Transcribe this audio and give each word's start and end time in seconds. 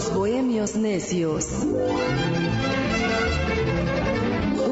Los 0.00 0.14
Bohemios 0.14 0.76
Necios. 0.76 1.46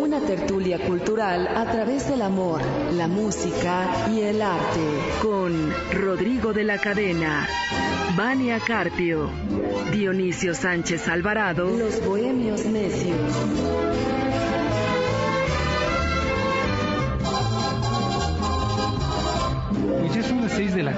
Una 0.01 0.21
tertulia 0.21 0.78
cultural 0.78 1.46
a 1.54 1.71
través 1.71 2.08
del 2.08 2.22
amor, 2.22 2.62
la 2.94 3.08
música 3.08 4.08
y 4.10 4.22
el 4.22 4.40
arte. 4.40 4.80
Con 5.21 5.71
Rodrigo 5.92 6.54
de 6.54 6.64
la 6.64 6.78
Cadena, 6.78 7.46
Vania 8.17 8.58
Carpio, 8.58 9.28
Dionisio 9.92 10.54
Sánchez 10.54 11.06
Alvarado. 11.08 11.76
Los 11.76 12.03
Bohemios 12.06 12.65
Necios. 12.65 13.35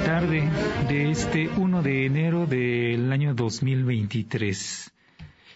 Tarde 0.04 0.48
de 0.88 1.10
este 1.10 1.48
1 1.48 1.82
de 1.82 2.06
enero 2.06 2.46
del 2.46 3.12
año 3.12 3.34
2023. 3.34 4.92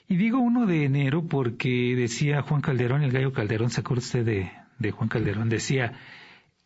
Y 0.09 0.17
digo 0.17 0.39
1 0.39 0.67
de 0.67 0.85
enero 0.85 1.27
porque 1.27 1.95
decía 1.97 2.43
Juan 2.43 2.61
Calderón, 2.61 3.03
el 3.03 3.13
gallo 3.13 3.33
Calderón, 3.33 3.71
¿se 3.71 3.81
acuerda 3.81 4.03
usted 4.03 4.25
de, 4.25 4.53
de 4.79 4.91
Juan 4.91 5.09
Calderón? 5.09 5.49
Decía, 5.49 5.95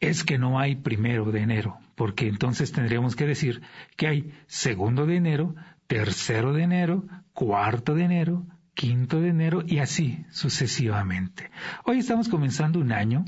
es 0.00 0.24
que 0.24 0.38
no 0.38 0.58
hay 0.58 0.76
primero 0.76 1.30
de 1.30 1.40
enero, 1.40 1.78
porque 1.94 2.28
entonces 2.28 2.72
tendríamos 2.72 3.16
que 3.16 3.26
decir 3.26 3.62
que 3.96 4.08
hay 4.08 4.32
segundo 4.46 5.06
de 5.06 5.16
enero, 5.16 5.54
tercero 5.86 6.52
de 6.52 6.62
enero, 6.62 7.04
cuarto 7.32 7.94
de 7.94 8.04
enero, 8.04 8.46
quinto 8.74 9.20
de 9.20 9.28
enero 9.28 9.62
y 9.66 9.78
así 9.78 10.24
sucesivamente. 10.30 11.50
Hoy 11.84 11.98
estamos 11.98 12.28
comenzando 12.28 12.80
un 12.80 12.92
año 12.92 13.24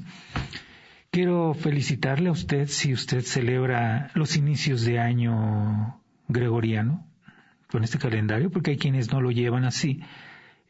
Quiero 1.13 1.55
felicitarle 1.55 2.29
a 2.29 2.33
usted 2.33 2.69
si 2.69 2.93
usted 2.93 3.23
celebra 3.23 4.13
los 4.15 4.37
inicios 4.37 4.85
de 4.85 5.01
año 5.01 6.01
gregoriano 6.29 7.05
con 7.69 7.83
este 7.83 7.99
calendario, 7.99 8.49
porque 8.49 8.71
hay 8.71 8.77
quienes 8.77 9.11
no 9.11 9.21
lo 9.21 9.33
llevan 9.33 9.65
así. 9.65 10.01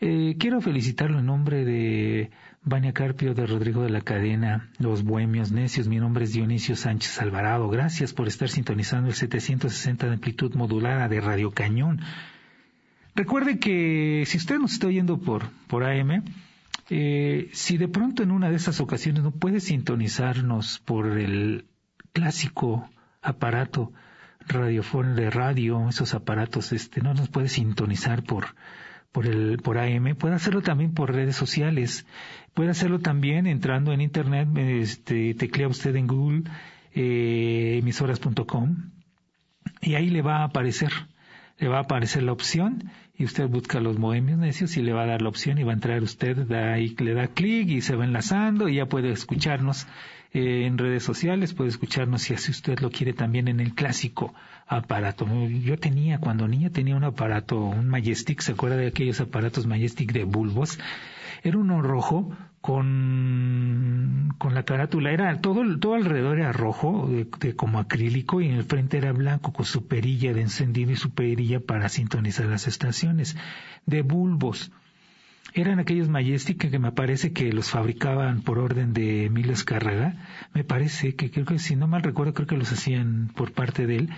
Eh, 0.01 0.37
quiero 0.39 0.62
felicitarlo 0.62 1.19
en 1.19 1.27
nombre 1.27 1.67
de 1.67 2.31
Vania 2.62 2.95
Carpio, 2.95 3.34
de 3.34 3.47
Rodrigo 3.47 3.83
de 3.83 3.91
la 3.91 4.01
Cadena, 4.01 4.70
Los 4.79 5.03
Bohemios 5.03 5.53
Necios. 5.53 5.89
Mi 5.89 5.98
nombre 5.98 6.25
es 6.25 6.33
Dionisio 6.33 6.75
Sánchez 6.75 7.20
Alvarado. 7.20 7.69
Gracias 7.69 8.14
por 8.14 8.27
estar 8.27 8.48
sintonizando 8.48 9.09
el 9.09 9.14
760 9.14 10.07
de 10.07 10.14
amplitud 10.14 10.55
modulada 10.55 11.07
de 11.11 11.20
Radio 11.20 11.51
Cañón. 11.51 12.01
Recuerde 13.14 13.59
que 13.59 14.25
si 14.27 14.39
usted 14.39 14.59
nos 14.59 14.73
está 14.73 14.86
oyendo 14.86 15.19
por, 15.19 15.51
por 15.67 15.84
AM, 15.84 16.25
eh, 16.91 17.48
si 17.52 17.78
de 17.78 17.86
pronto 17.86 18.24
en 18.24 18.33
una 18.33 18.50
de 18.50 18.56
esas 18.56 18.80
ocasiones 18.80 19.22
no 19.22 19.30
puede 19.30 19.60
sintonizarnos 19.60 20.80
por 20.80 21.19
el 21.19 21.66
clásico 22.12 22.91
aparato 23.22 23.92
radiofónico 24.48 25.20
de 25.20 25.30
radio, 25.30 25.88
esos 25.88 26.14
aparatos, 26.14 26.72
este, 26.72 27.00
no 27.00 27.14
nos 27.14 27.28
puede 27.28 27.48
sintonizar 27.48 28.24
por, 28.24 28.56
por 29.12 29.27
el, 29.27 29.58
por 29.58 29.78
AM, 29.78 30.16
puede 30.16 30.34
hacerlo 30.34 30.62
también 30.62 30.92
por 30.92 31.14
redes 31.14 31.36
sociales, 31.36 32.06
puede 32.55 32.70
hacerlo 32.70 32.98
también 32.98 33.46
entrando 33.46 33.92
en 33.92 34.00
internet, 34.00 34.48
este, 34.56 35.34
teclea 35.34 35.68
usted 35.68 35.94
en 35.94 36.08
Google, 36.08 36.42
eh, 36.92 37.78
emisoras.com, 37.80 38.91
y 39.80 39.94
ahí 39.94 40.11
le 40.11 40.22
va 40.22 40.38
a 40.38 40.44
aparecer, 40.44 40.91
le 41.58 41.68
va 41.68 41.78
a 41.78 41.83
aparecer 41.83 42.24
la 42.24 42.33
opción 42.33 42.91
y 43.21 43.25
usted 43.25 43.49
busca 43.49 43.81
los 43.81 43.99
bohemios 43.99 44.39
necios 44.39 44.79
y 44.79 44.83
le 44.83 44.95
va 44.95 45.03
a 45.03 45.07
dar 45.07 45.21
la 45.21 45.29
opción 45.29 45.59
y 45.59 45.63
va 45.63 45.73
a 45.73 45.75
entrar 45.75 46.03
usted, 46.03 46.39
da 46.47 46.73
ahí, 46.73 46.97
le 46.99 47.13
da 47.13 47.29
clic 47.29 47.69
y 47.69 47.83
se 47.83 47.95
va 47.95 48.07
enlazando 48.07 48.67
y 48.67 48.77
ya 48.77 48.87
puede 48.87 49.13
escucharnos 49.13 49.87
eh, 50.33 50.65
en 50.65 50.79
redes 50.79 51.03
sociales, 51.03 51.53
puede 51.53 51.69
escucharnos 51.69 52.23
si 52.23 52.33
así 52.33 52.51
usted 52.51 52.79
lo 52.81 52.91
quiere 52.91 53.13
también 53.13 53.48
en 53.48 53.61
el 53.61 53.75
clásico 53.75 54.33
aparato. 54.67 55.27
Yo 55.48 55.77
tenía, 55.77 56.17
cuando 56.17 56.48
niña 56.48 56.71
tenía 56.71 56.97
un 56.97 57.05
aparato, 57.05 57.63
un 57.63 57.91
Majestic, 57.91 58.41
¿se 58.41 58.53
acuerda 58.53 58.79
de 58.79 58.87
aquellos 58.87 59.21
aparatos 59.21 59.67
Majestic 59.67 60.13
de 60.13 60.25
bulbos? 60.25 60.79
Era 61.43 61.59
uno 61.59 61.83
rojo 61.83 62.35
con, 62.61 64.35
con 64.39 64.55
la 64.55 64.65
carátula, 64.65 65.13
era 65.13 65.41
todo, 65.41 65.79
todo 65.79 65.95
alrededor 65.95 66.39
era 66.39 66.53
rojo, 66.53 67.09
de, 67.09 67.57
como 67.57 67.79
acrílico, 67.79 68.41
y 68.41 68.48
en 68.48 68.55
el 68.55 68.65
frente 68.65 68.98
era 68.98 69.13
blanco 69.13 69.53
con 69.53 69.65
su 69.65 69.87
perilla 69.87 70.35
de 70.35 70.43
encendido 70.43 70.93
y 70.93 70.97
su 70.97 71.11
perilla 71.11 71.61
para 71.61 71.89
sintonizar 71.89 72.47
las 72.47 72.67
estaciones, 72.67 73.37
de 73.87 74.03
bulbos. 74.03 74.73
Eran 75.53 75.81
aquellos 75.81 76.09
Majestic 76.09 76.71
que 76.71 76.79
me 76.79 76.93
parece 76.93 77.33
que 77.33 77.53
los 77.53 77.71
fabricaban 77.71 78.43
por 78.43 78.59
orden 78.59 78.92
de 78.92 79.25
Emilio 79.25 79.53
Escárraga. 79.53 80.15
Me 80.55 80.63
parece 80.63 81.17
que 81.17 81.31
creo 81.31 81.45
que 81.45 81.59
si 81.59 81.75
no 81.75 81.89
mal 81.89 82.03
recuerdo 82.03 82.35
creo 82.35 82.47
que 82.47 82.57
los 82.57 82.71
hacían 82.71 83.33
por 83.35 83.53
parte 83.53 83.87
de 83.87 83.97
él. 83.97 84.11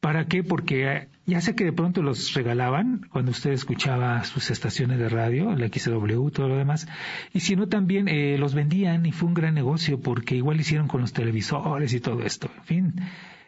¿Para 0.00 0.26
qué? 0.26 0.42
Porque 0.42 1.08
ya 1.26 1.40
sé 1.42 1.54
que 1.54 1.64
de 1.64 1.72
pronto 1.72 2.02
los 2.02 2.32
regalaban 2.32 3.06
cuando 3.12 3.32
usted 3.32 3.52
escuchaba 3.52 4.24
sus 4.24 4.50
estaciones 4.50 4.98
de 4.98 5.10
radio, 5.10 5.54
la 5.54 5.68
XW, 5.68 6.30
todo 6.30 6.48
lo 6.48 6.56
demás, 6.56 6.88
y 7.34 7.40
si 7.40 7.54
no 7.54 7.68
también 7.68 8.08
eh, 8.08 8.38
los 8.38 8.54
vendían 8.54 9.04
y 9.04 9.12
fue 9.12 9.28
un 9.28 9.34
gran 9.34 9.54
negocio 9.54 10.00
porque 10.00 10.36
igual 10.36 10.58
hicieron 10.58 10.88
con 10.88 11.02
los 11.02 11.12
televisores 11.12 11.92
y 11.92 12.00
todo 12.00 12.22
esto. 12.22 12.50
En 12.56 12.64
fin, 12.64 12.94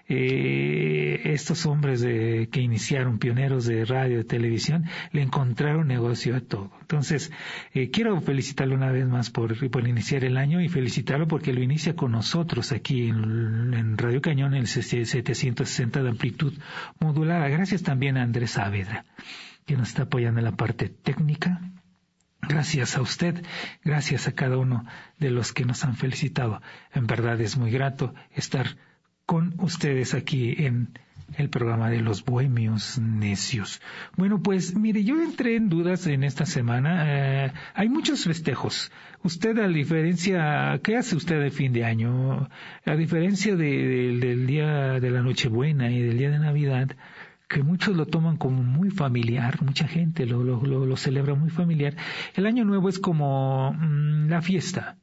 eh, 0.08 1.20
estos 1.24 1.66
hombres 1.66 2.00
de, 2.00 2.48
que 2.50 2.60
iniciaron, 2.60 3.18
pioneros 3.18 3.64
de 3.66 3.84
radio, 3.84 4.18
de 4.18 4.24
televisión, 4.24 4.84
le 5.12 5.22
encontraron 5.22 5.86
negocio 5.86 6.36
a 6.36 6.40
todo. 6.40 6.70
Entonces, 6.80 7.32
eh, 7.74 7.90
quiero 7.90 8.20
felicitarlo 8.20 8.74
una 8.74 8.90
vez 8.90 9.06
más 9.06 9.30
por, 9.30 9.56
iniciar 9.86 10.24
el 10.24 10.36
año 10.36 10.60
y 10.60 10.68
felicitarlo 10.68 11.26
porque 11.26 11.52
lo 11.52 11.62
inicia 11.62 11.96
con 11.96 12.12
nosotros 12.12 12.72
aquí 12.72 13.08
en, 13.08 13.74
en 13.74 13.98
Radio 13.98 14.20
Cañón, 14.20 14.54
en 14.54 14.60
el 14.60 14.66
760 14.66 16.02
de 16.02 16.08
amplitud 16.08 16.52
modulada. 17.00 17.48
Gracias 17.48 17.82
también 17.82 18.16
a 18.16 18.22
Andrés 18.22 18.52
Saavedra, 18.52 19.04
que 19.66 19.76
nos 19.76 19.88
está 19.88 20.02
apoyando 20.02 20.40
en 20.40 20.44
la 20.44 20.56
parte 20.56 20.88
técnica. 20.88 21.60
Gracias 22.42 22.96
a 22.96 23.02
usted, 23.02 23.44
gracias 23.84 24.26
a 24.26 24.32
cada 24.32 24.58
uno 24.58 24.84
de 25.18 25.30
los 25.30 25.52
que 25.52 25.64
nos 25.64 25.84
han 25.84 25.94
felicitado. 25.94 26.60
En 26.92 27.06
verdad 27.06 27.40
es 27.40 27.56
muy 27.56 27.70
grato 27.70 28.14
estar 28.34 28.76
con 29.32 29.54
ustedes 29.60 30.12
aquí 30.12 30.54
en 30.58 30.90
el 31.38 31.48
programa 31.48 31.88
de 31.88 32.02
los 32.02 32.22
bohemios 32.22 32.98
necios. 32.98 33.80
Bueno, 34.14 34.42
pues 34.42 34.76
mire, 34.76 35.04
yo 35.04 35.22
entré 35.22 35.56
en 35.56 35.70
dudas 35.70 36.06
en 36.06 36.22
esta 36.22 36.44
semana. 36.44 37.04
Eh, 37.06 37.52
hay 37.72 37.88
muchos 37.88 38.24
festejos. 38.24 38.92
Usted, 39.24 39.56
a 39.56 39.68
diferencia, 39.68 40.78
¿qué 40.84 40.98
hace 40.98 41.16
usted 41.16 41.40
de 41.40 41.50
fin 41.50 41.72
de 41.72 41.86
año? 41.86 42.50
A 42.84 42.94
diferencia 42.94 43.56
del 43.56 44.46
día 44.46 45.00
de 45.00 45.10
la 45.10 45.22
Nochebuena 45.22 45.90
y 45.90 46.02
del 46.02 46.18
día 46.18 46.28
de 46.28 46.38
Navidad, 46.38 46.94
que 47.48 47.62
muchos 47.62 47.96
lo 47.96 48.04
toman 48.04 48.36
como 48.36 48.62
muy 48.62 48.90
familiar, 48.90 49.62
mucha 49.62 49.88
gente 49.88 50.26
lo, 50.26 50.44
lo, 50.44 50.60
lo, 50.60 50.96
celebra 50.98 51.34
muy 51.34 51.48
familiar. 51.48 51.96
El 52.34 52.44
año 52.44 52.66
nuevo 52.66 52.90
es 52.90 52.98
como 52.98 53.72
mm, 53.72 54.28
la 54.28 54.42
fiesta 54.42 54.98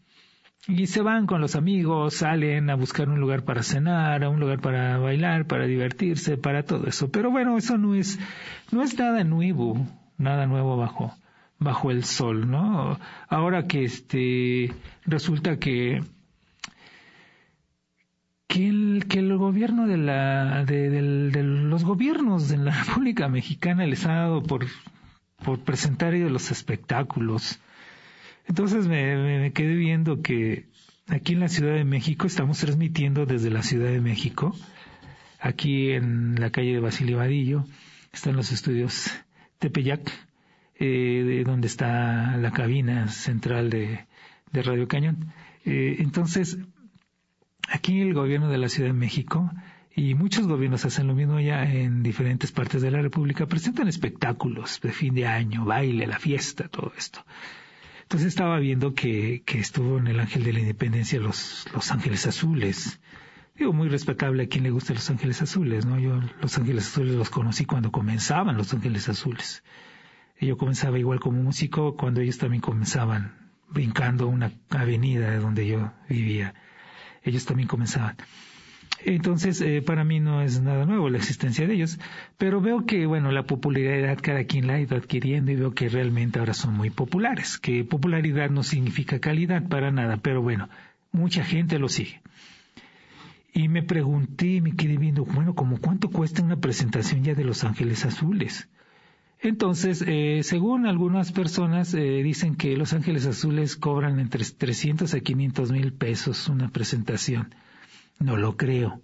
y 0.68 0.88
se 0.88 1.02
van 1.02 1.26
con 1.26 1.42
los 1.42 1.56
amigos, 1.56 2.16
salen 2.16 2.70
a 2.70 2.76
buscar 2.76 3.10
un 3.10 3.20
lugar 3.20 3.44
para 3.44 3.64
cenar, 3.64 4.24
a 4.24 4.30
un 4.30 4.40
lugar 4.40 4.60
para 4.60 4.98
bailar, 4.98 5.46
para 5.46 5.66
divertirse, 5.66 6.38
para 6.38 6.64
todo 6.64 6.88
eso. 6.88 7.10
Pero 7.10 7.32
bueno, 7.32 7.58
eso 7.58 7.78
no 7.78 7.96
es, 7.96 8.20
no 8.72 8.84
es 8.84 8.98
nada 8.98 9.24
nuevo, 9.24 9.88
nada 10.18 10.46
nuevo 10.46 10.78
bajo, 10.78 11.16
bajo 11.58 11.92
el 11.92 12.04
sol, 12.04 12.50
¿no? 12.50 13.00
Ahora 13.30 13.68
que 13.68 13.84
este, 13.84 14.74
resulta 15.06 15.58
que, 15.58 16.04
que 18.48 18.68
el, 18.68 19.06
que 19.08 19.20
el 19.20 19.38
gobierno 19.38 19.88
de 19.88 19.98
la, 19.98 20.66
de, 20.66 20.90
de 20.90 21.44
los 21.44 21.84
gobiernos 21.84 22.50
de 22.50 22.58
la 22.58 22.72
República 22.86 23.28
Mexicana 23.30 23.86
les 23.86 24.06
ha 24.06 24.14
dado 24.14 24.44
por, 24.44 24.66
por 25.44 25.60
presentar 25.62 26.14
ellos 26.14 26.32
los 26.32 26.52
espectáculos, 26.52 27.60
entonces 28.50 28.88
me, 28.88 29.52
quedé 29.54 29.76
viendo 29.76 30.24
que 30.24 30.66
aquí 31.08 31.34
en 31.34 31.40
la 31.40 31.50
Ciudad 31.50 31.76
de 31.76 31.86
México 31.86 32.26
estamos 32.26 32.58
transmitiendo 32.58 33.28
desde 33.28 33.52
la 33.52 33.62
Ciudad 33.62 33.92
de 33.92 34.02
México, 34.02 34.56
aquí 35.40 35.92
en 35.92 36.34
la 36.40 36.50
calle 36.50 36.74
de 36.74 36.80
Basilio 36.80 37.18
Vadillo, 37.18 37.66
están 38.12 38.36
los 38.36 38.52
estudios 38.52 39.12
Tepeyac, 39.60 40.12
eh, 40.80 41.24
de 41.28 41.44
donde 41.44 41.68
está 41.68 42.38
la 42.38 42.52
cabina 42.52 43.08
central 43.10 43.70
de, 43.70 44.08
Radio 44.52 44.88
Cañón. 44.88 45.32
Eh, 45.64 45.98
entonces, 46.00 46.58
aquí 47.68 48.02
el 48.02 48.16
gobierno 48.16 48.50
de 48.50 48.58
la 48.58 48.68
Ciudad 48.68 48.90
de 48.90 48.94
México 48.94 49.52
y 49.96 50.16
muchos 50.16 50.48
gobiernos 50.48 50.86
hacen 50.86 51.06
lo 51.06 51.14
mismo 51.14 51.40
ya 51.40 51.72
en 51.72 52.02
diferentes 52.02 52.52
partes 52.52 52.82
de 52.82 52.90
la 52.90 53.00
República, 53.00 53.46
presentan 53.46 53.88
espectáculos 53.88 54.82
de 54.82 54.92
fin 54.92 55.14
de 55.14 55.28
año, 55.28 55.66
baile, 55.66 56.08
la 56.08 56.18
fiesta, 56.18 56.68
todo 56.68 56.92
esto. 56.98 57.24
Entonces 58.10 58.30
estaba 58.30 58.58
viendo 58.58 58.96
que, 58.96 59.44
que 59.46 59.60
estuvo 59.60 60.00
en 60.00 60.08
el 60.08 60.20
Ángel 60.20 60.44
de 60.44 60.52
la 60.52 60.62
Independencia 60.62 61.20
los, 61.20 61.68
los 61.72 61.92
Ángeles 61.92 62.26
Azules. 62.26 63.00
Digo, 63.56 63.72
muy 63.72 63.88
respetable 63.88 64.42
a 64.42 64.48
quien 64.48 64.64
le 64.64 64.72
guste 64.72 64.96
los 64.96 65.12
Ángeles 65.12 65.44
Azules, 65.44 65.86
¿no? 65.86 66.00
Yo 66.00 66.20
los 66.42 66.58
Ángeles 66.58 66.88
Azules 66.88 67.14
los 67.14 67.30
conocí 67.30 67.66
cuando 67.66 67.92
comenzaban 67.92 68.58
los 68.58 68.74
Ángeles 68.74 69.08
Azules. 69.10 69.64
yo 70.42 70.58
comenzaba 70.58 70.98
igual 70.98 71.20
como 71.20 71.44
músico 71.44 71.96
cuando 71.96 72.22
ellos 72.22 72.40
también 72.40 72.62
comenzaban 72.62 73.52
brincando 73.70 74.28
una 74.28 74.52
avenida 74.72 75.30
de 75.30 75.38
donde 75.38 75.68
yo 75.68 75.94
vivía. 76.10 76.56
Ellos 77.22 77.46
también 77.46 77.68
comenzaban. 77.68 78.18
Entonces, 79.06 79.62
eh, 79.62 79.82
para 79.82 80.04
mí 80.04 80.20
no 80.20 80.42
es 80.42 80.62
nada 80.62 80.86
nuevo 80.86 81.10
la 81.10 81.18
existencia 81.18 81.66
de 81.66 81.74
ellos, 81.74 82.00
pero 82.38 82.60
veo 82.60 82.86
que, 82.86 83.06
bueno, 83.06 83.32
la 83.32 83.44
popularidad 83.44 84.18
cada 84.22 84.44
quien 84.44 84.68
la 84.68 84.74
ha 84.74 84.82
ido 84.82 84.98
adquiriendo 84.98 85.52
y 85.52 85.56
veo 85.56 85.74
que 85.74 85.88
realmente 85.88 86.40
ahora 86.40 86.54
son 86.54 86.74
muy 86.74 86.90
populares, 86.90 87.58
que 87.58 87.84
popularidad 87.86 88.50
no 88.50 88.64
significa 88.64 89.20
calidad 89.20 89.68
para 89.68 89.92
nada, 89.92 90.18
pero 90.18 90.42
bueno, 90.42 90.70
mucha 91.12 91.44
gente 91.44 91.80
lo 91.80 91.88
sigue. 91.88 92.22
Y 93.54 93.68
me 93.68 93.84
pregunté, 93.84 94.62
me 94.62 94.76
quedé 94.76 94.98
viendo, 94.98 95.26
bueno, 95.26 95.56
como 95.56 95.80
cuánto 95.80 96.10
cuesta 96.10 96.44
una 96.44 96.58
presentación 96.58 97.24
ya 97.24 97.34
de 97.34 97.46
Los 97.46 97.64
Ángeles 97.64 98.06
Azules. 98.06 98.70
Entonces, 99.42 100.04
eh, 100.06 100.42
según 100.44 100.86
algunas 100.86 101.32
personas, 101.32 101.94
eh, 101.94 102.22
dicen 102.24 102.56
que 102.56 102.76
Los 102.76 102.94
Ángeles 102.94 103.26
Azules 103.26 103.78
cobran 103.78 104.20
entre 104.20 104.44
300 104.44 105.14
a 105.14 105.20
500 105.22 105.72
mil 105.72 105.94
pesos 105.94 106.50
una 106.50 106.70
presentación. 106.70 107.56
No 108.20 108.38
lo 108.38 108.58
creo. 108.58 109.02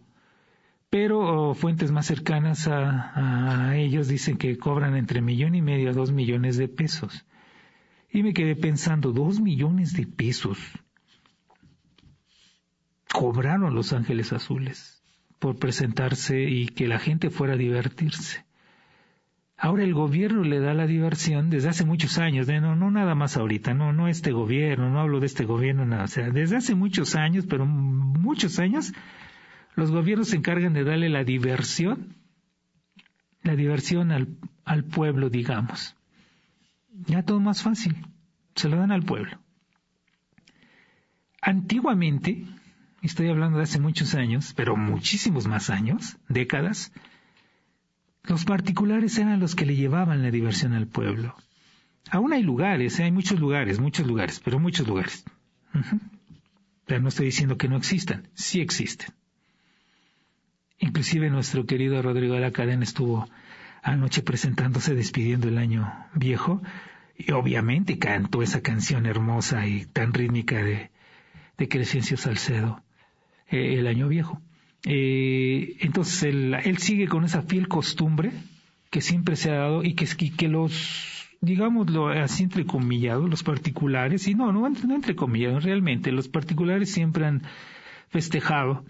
Pero 0.90 1.54
fuentes 1.56 1.92
más 1.92 2.06
cercanas 2.06 2.68
a, 2.68 3.70
a, 3.70 3.78
ellos 3.78 4.08
dicen 4.08 4.38
que 4.38 4.58
cobran 4.58 4.96
entre 4.96 5.22
millón 5.22 5.56
y 5.56 5.62
medio 5.62 5.90
a 5.90 5.94
dos 5.94 6.12
millones 6.12 6.58
de 6.58 6.68
pesos. 6.68 7.26
Y 8.12 8.24
me 8.24 8.34
quedé 8.34 8.56
pensando, 8.56 9.12
dos 9.12 9.40
millones 9.40 9.94
de 9.94 10.06
pesos 10.08 10.58
cobraron 13.12 13.74
Los 13.74 13.94
Ángeles 13.94 14.34
Azules 14.34 15.02
por 15.40 15.58
presentarse 15.58 16.44
y 16.44 16.68
que 16.68 16.88
la 16.88 17.00
gente 17.00 17.30
fuera 17.30 17.54
a 17.54 17.58
divertirse. 17.58 18.45
Ahora 19.58 19.84
el 19.84 19.94
gobierno 19.94 20.44
le 20.44 20.60
da 20.60 20.74
la 20.74 20.86
diversión 20.86 21.50
desde 21.50 21.70
hace 21.70 21.86
muchos 21.86 22.18
años, 22.18 22.48
no, 22.48 22.76
no 22.76 22.92
nada 22.92 23.16
más 23.16 23.38
ahorita, 23.38 23.74
no, 23.74 23.94
no 23.94 24.10
este 24.10 24.32
gobierno, 24.34 24.90
no 24.90 25.00
hablo 25.00 25.22
de 25.22 25.28
este 25.28 25.46
gobierno, 25.46 25.86
nada, 25.86 26.04
o 26.04 26.08
sea, 26.08 26.30
desde 26.30 26.58
hace 26.58 26.76
muchos 26.76 27.16
años, 27.16 27.46
pero 27.48 27.66
muchos 27.66 28.60
años, 28.60 28.94
los 29.76 29.92
gobiernos 29.92 30.30
se 30.30 30.36
encargan 30.36 30.74
de 30.74 30.84
darle 30.84 31.08
la 31.08 31.24
diversión, 31.24 32.18
la 33.44 33.56
diversión 33.56 34.12
al, 34.12 34.38
al 34.66 34.84
pueblo, 34.84 35.30
digamos. 35.30 35.96
Ya 37.08 37.24
todo 37.24 37.40
más 37.40 37.62
fácil, 37.62 37.96
se 38.56 38.68
lo 38.68 38.78
dan 38.78 38.92
al 38.92 39.04
pueblo. 39.04 39.40
Antiguamente, 41.42 42.46
estoy 43.04 43.30
hablando 43.30 43.58
de 43.58 43.64
hace 43.64 43.80
muchos 43.80 44.16
años, 44.16 44.54
pero 44.54 44.76
muchísimos 44.76 45.48
más 45.48 45.70
años, 45.70 46.18
décadas, 46.28 46.92
los 48.28 48.46
particulares 48.46 49.18
eran 49.18 49.40
los 49.40 49.56
que 49.56 49.66
le 49.66 49.76
llevaban 49.76 50.24
la 50.24 50.32
diversión 50.32 50.74
al 50.74 50.88
pueblo. 50.88 51.36
Aún 52.10 52.34
hay 52.34 52.44
lugares, 52.44 53.00
¿eh? 53.00 53.04
hay 53.04 53.12
muchos 53.12 53.40
lugares, 53.40 53.80
muchos 53.80 54.06
lugares, 54.06 54.40
pero 54.44 54.60
muchos 54.60 54.88
lugares. 54.88 55.24
Pero 56.86 57.02
no 57.02 57.10
estoy 57.10 57.28
diciendo 57.28 57.58
que 57.58 57.68
no 57.68 57.78
existan, 57.78 58.28
sí 58.34 58.62
existen. 58.62 59.14
Inclusive 60.78 61.30
nuestro 61.30 61.66
querido 61.66 62.02
Rodrigo 62.02 62.36
de 62.36 62.42
la 62.42 62.52
Cadena 62.52 62.84
estuvo 62.84 63.28
anoche 63.82 64.22
presentándose 64.22 64.94
despidiendo 64.94 65.48
el 65.48 65.58
año 65.58 65.92
viejo 66.14 66.62
y 67.18 67.32
obviamente 67.32 67.98
cantó 67.98 68.42
esa 68.42 68.62
canción 68.62 69.06
hermosa 69.06 69.68
y 69.68 69.86
tan 69.86 70.14
rítmica 70.14 70.58
de, 70.58 70.92
de 71.58 71.70
Crescencio 71.70 72.18
Salcedo, 72.18 72.84
eh, 73.48 73.76
el 73.80 73.88
año 73.88 74.08
viejo. 74.08 74.42
Eh, 74.86 75.78
entonces 75.80 76.24
él, 76.24 76.78
sigue 76.78 77.08
con 77.08 77.24
esa 77.24 77.42
fiel 77.42 77.68
costumbre 77.68 78.32
que 78.92 79.02
siempre 79.02 79.36
se 79.36 79.52
ha 79.52 79.56
dado 79.56 79.84
y 79.84 79.94
que, 79.96 80.06
que 80.32 80.48
los, 80.48 81.28
digámoslo 81.42 82.10
así 82.10 82.44
entrecomillados, 82.44 83.30
los 83.30 83.44
particulares, 83.44 84.28
y 84.28 84.36
no, 84.36 84.52
no, 84.52 84.70
no 84.70 85.60
realmente, 85.60 86.12
los 86.12 86.28
particulares 86.28 86.92
siempre 86.92 87.26
han 87.26 87.42
festejado 88.10 88.86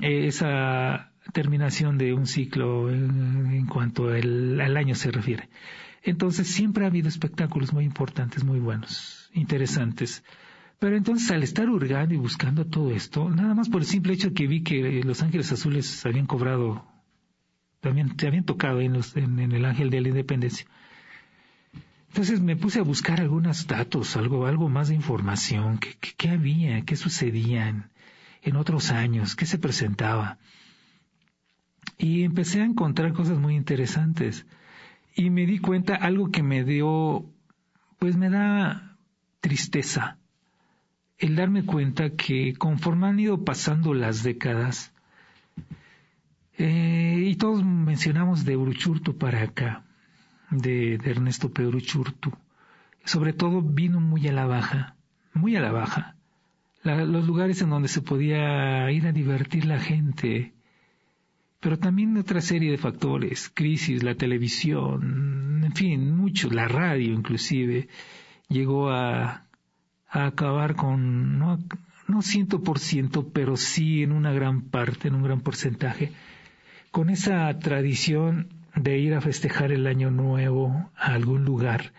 eh, 0.00 0.26
esa 0.26 1.12
terminación 1.32 1.98
de 1.98 2.14
un 2.14 2.26
ciclo 2.26 2.90
en, 2.90 3.66
cuanto 3.66 4.08
al 4.08 4.76
año 4.76 4.94
se 4.94 5.10
refiere. 5.10 5.48
Entonces 6.02 6.48
siempre 6.48 6.84
ha 6.84 6.88
habido 6.88 7.08
espectáculos 7.08 7.72
muy 7.72 7.84
importantes, 7.84 8.44
muy 8.44 8.58
buenos, 8.58 9.30
interesantes. 9.32 10.22
Pero 10.78 10.96
entonces 10.96 11.30
al 11.30 11.42
estar 11.42 11.68
hurgando 11.68 12.14
y 12.14 12.18
buscando 12.18 12.66
todo 12.66 12.90
esto, 12.90 13.28
nada 13.30 13.54
más 13.54 13.68
por 13.68 13.82
el 13.82 13.86
simple 13.86 14.14
hecho 14.14 14.32
que 14.34 14.46
vi 14.46 14.62
que 14.62 15.02
Los 15.04 15.22
Ángeles 15.22 15.52
Azules 15.52 16.04
habían 16.04 16.26
cobrado, 16.26 16.86
también 17.80 18.14
se 18.18 18.26
habían 18.26 18.44
tocado 18.44 18.80
en, 18.80 18.96
en, 19.14 19.52
el 19.52 19.64
Ángel 19.64 19.90
de 19.90 20.00
la 20.00 20.08
Independencia. 20.08 20.66
Entonces 22.08 22.40
me 22.40 22.56
puse 22.56 22.78
a 22.80 22.82
buscar 22.82 23.20
algunos 23.20 23.66
datos, 23.66 24.16
algo, 24.16 24.46
algo 24.46 24.68
más 24.68 24.88
de 24.88 24.94
información, 24.94 25.78
qué, 25.78 25.96
qué, 26.16 26.30
había, 26.30 26.82
qué 26.82 26.96
sucedía 26.96 27.68
en, 27.68 27.90
en 28.42 28.56
otros 28.56 28.90
años, 28.90 29.36
qué 29.36 29.46
se 29.46 29.58
presentaba. 29.58 30.38
Y 31.98 32.22
empecé 32.22 32.60
a 32.60 32.64
encontrar 32.64 33.12
cosas 33.12 33.38
muy 33.38 33.56
interesantes. 33.56 34.46
Y 35.16 35.30
me 35.30 35.46
di 35.46 35.58
cuenta 35.58 35.94
algo 35.94 36.30
que 36.30 36.42
me 36.42 36.64
dio, 36.64 37.24
pues 37.98 38.16
me 38.16 38.30
da 38.30 38.96
tristeza 39.40 40.18
el 41.18 41.36
darme 41.36 41.64
cuenta 41.64 42.10
que 42.10 42.54
conforme 42.54 43.06
han 43.06 43.20
ido 43.20 43.44
pasando 43.44 43.94
las 43.94 44.22
décadas, 44.22 44.92
eh, 46.56 47.24
y 47.24 47.34
todos 47.36 47.64
mencionamos 47.64 48.44
de 48.44 48.56
Uruchurtu 48.56 49.16
para 49.16 49.42
acá, 49.42 49.84
de, 50.50 50.94
Ernesto 50.94 51.52
P. 51.52 51.66
Uruchurtu, 51.66 52.32
sobre 53.04 53.32
todo 53.32 53.60
vino 53.60 54.00
muy 54.00 54.28
a 54.28 54.32
la 54.32 54.46
baja, 54.46 54.96
muy 55.32 55.56
a 55.56 55.60
la 55.60 55.72
baja, 55.72 56.16
los 56.84 57.26
lugares 57.26 57.62
en 57.62 57.70
donde 57.70 57.88
se 57.88 58.02
podía 58.02 58.90
ir 58.90 59.06
a 59.06 59.12
divertir 59.12 59.64
la 59.64 59.80
gente, 59.80 60.52
pero 61.60 61.78
también 61.78 62.16
otra 62.18 62.40
serie 62.40 62.70
de 62.70 62.78
factores, 62.78 63.50
crisis, 63.52 64.02
la 64.02 64.14
televisión, 64.14 65.62
en 65.64 65.72
fin, 65.72 66.14
mucho, 66.14 66.50
la 66.50 66.68
radio 66.68 67.12
inclusive, 67.12 67.88
llegó 68.48 68.90
a, 68.90 69.46
a 70.14 70.26
acabar 70.26 70.76
con, 70.76 71.38
no, 71.40 71.58
no 72.06 72.22
ciento 72.22 72.62
por 72.62 72.78
ciento, 72.78 73.28
pero 73.32 73.56
sí 73.56 74.04
en 74.04 74.12
una 74.12 74.32
gran 74.32 74.62
parte, 74.62 75.08
en 75.08 75.16
un 75.16 75.24
gran 75.24 75.40
porcentaje, 75.40 76.12
con 76.92 77.10
esa 77.10 77.58
tradición 77.58 78.48
de 78.76 78.98
ir 78.98 79.14
a 79.14 79.20
festejar 79.20 79.72
el 79.72 79.88
año 79.88 80.12
nuevo 80.12 80.90
a 80.96 81.14
algún 81.14 81.44
lugar. 81.44 81.92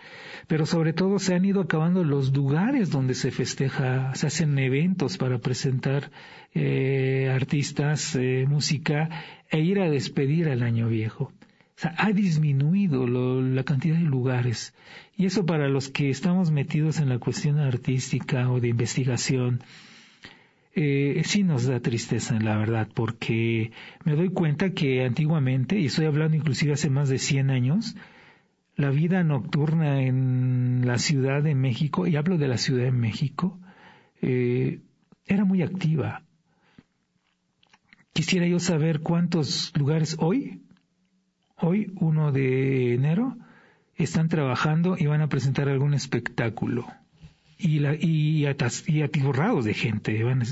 Pero 0.47 0.65
sobre 0.65 0.93
todo 0.93 1.19
se 1.19 1.35
han 1.35 1.43
ido 1.43 1.61
acabando 1.61 2.05
los 2.05 2.33
lugares 2.33 2.89
donde 2.89 3.15
se 3.15 3.31
festeja, 3.31 4.15
se 4.15 4.27
hacen 4.27 4.57
eventos 4.59 5.17
para 5.17 5.39
presentar 5.39 6.09
eh, 6.53 7.29
artistas, 7.33 8.15
eh, 8.15 8.45
música 8.47 9.09
e 9.49 9.59
ir 9.59 9.81
a 9.81 9.89
despedir 9.89 10.47
al 10.47 10.63
año 10.63 10.87
viejo. 10.87 11.33
O 11.77 11.81
sea, 11.81 11.93
ha 11.97 12.11
disminuido 12.11 13.05
la 13.05 13.63
cantidad 13.63 13.97
de 13.97 14.03
lugares. 14.03 14.73
Y 15.17 15.25
eso 15.25 15.45
para 15.45 15.67
los 15.67 15.89
que 15.89 16.09
estamos 16.09 16.51
metidos 16.51 16.99
en 16.99 17.09
la 17.09 17.19
cuestión 17.19 17.59
artística 17.59 18.49
o 18.49 18.61
de 18.61 18.69
investigación, 18.69 19.61
eh, 20.73 21.21
sí 21.25 21.43
nos 21.43 21.65
da 21.65 21.79
tristeza, 21.79 22.37
la 22.39 22.57
verdad, 22.57 22.87
porque 22.93 23.71
me 24.03 24.15
doy 24.15 24.29
cuenta 24.29 24.71
que 24.71 25.05
antiguamente, 25.05 25.79
y 25.79 25.85
estoy 25.85 26.05
hablando 26.05 26.35
inclusive 26.35 26.73
hace 26.73 26.89
más 26.89 27.09
de 27.09 27.17
100 27.17 27.49
años, 27.49 27.95
la 28.75 28.89
vida 28.89 29.23
nocturna 29.23 30.01
en 30.01 30.81
la 30.85 30.97
Ciudad 30.97 31.41
de 31.41 31.55
México, 31.55 32.07
y 32.07 32.17
hablo 32.17 32.37
de 32.37 32.49
la 32.49 32.57
Ciudad 32.57 32.83
de 32.83 32.91
México, 32.91 33.57
eh, 34.21 34.81
era 35.25 35.45
muy 35.45 35.61
activa. 35.61 36.23
Quisiera 38.11 38.47
yo 38.47 38.59
saber 38.59 38.99
cuántos 38.99 39.73
lugares 39.77 40.17
hoy 40.19 40.61
Hoy, 41.57 41.93
1 41.95 42.31
de 42.33 42.93
enero, 42.95 43.37
están 43.95 44.27
trabajando 44.27 44.97
y 44.99 45.05
van 45.05 45.21
a 45.21 45.29
presentar 45.29 45.69
algún 45.69 45.93
espectáculo. 45.93 46.85
Y, 47.57 47.79
la, 47.79 47.95
y, 47.95 48.45
atiborrados 48.45 49.63
de 49.63 49.73
gente 49.73 50.21
van, 50.23 50.43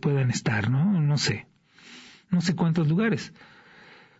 puedan 0.00 0.30
estar, 0.30 0.68
¿no? 0.68 1.00
No 1.00 1.16
sé. 1.16 1.46
No 2.28 2.40
sé 2.40 2.56
cuántos 2.56 2.88
lugares. 2.88 3.32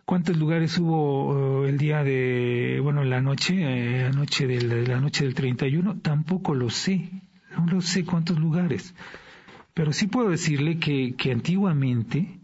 ¿Cuántos 0.05 0.37
lugares 0.37 0.77
hubo 0.77 1.61
uh, 1.61 1.65
el 1.65 1.77
día 1.77 2.03
de, 2.03 2.79
bueno, 2.81 3.03
la 3.03 3.21
noche, 3.21 3.55
eh, 3.55 4.05
anoche 4.05 4.47
de 4.47 4.61
la 4.61 4.99
noche 5.01 5.25
del 5.25 5.35
31? 5.35 5.99
Tampoco 5.99 6.55
lo 6.55 6.69
sé. 6.69 7.09
No 7.57 7.65
lo 7.65 7.81
sé 7.81 8.05
cuántos 8.05 8.39
lugares. 8.39 8.95
Pero 9.73 9.91
sí 9.91 10.07
puedo 10.07 10.29
decirle 10.29 10.79
que, 10.79 11.15
que 11.15 11.33
antiguamente 11.33 12.40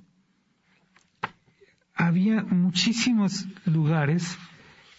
había 1.98 2.44
muchísimos 2.44 3.48
lugares 3.66 4.38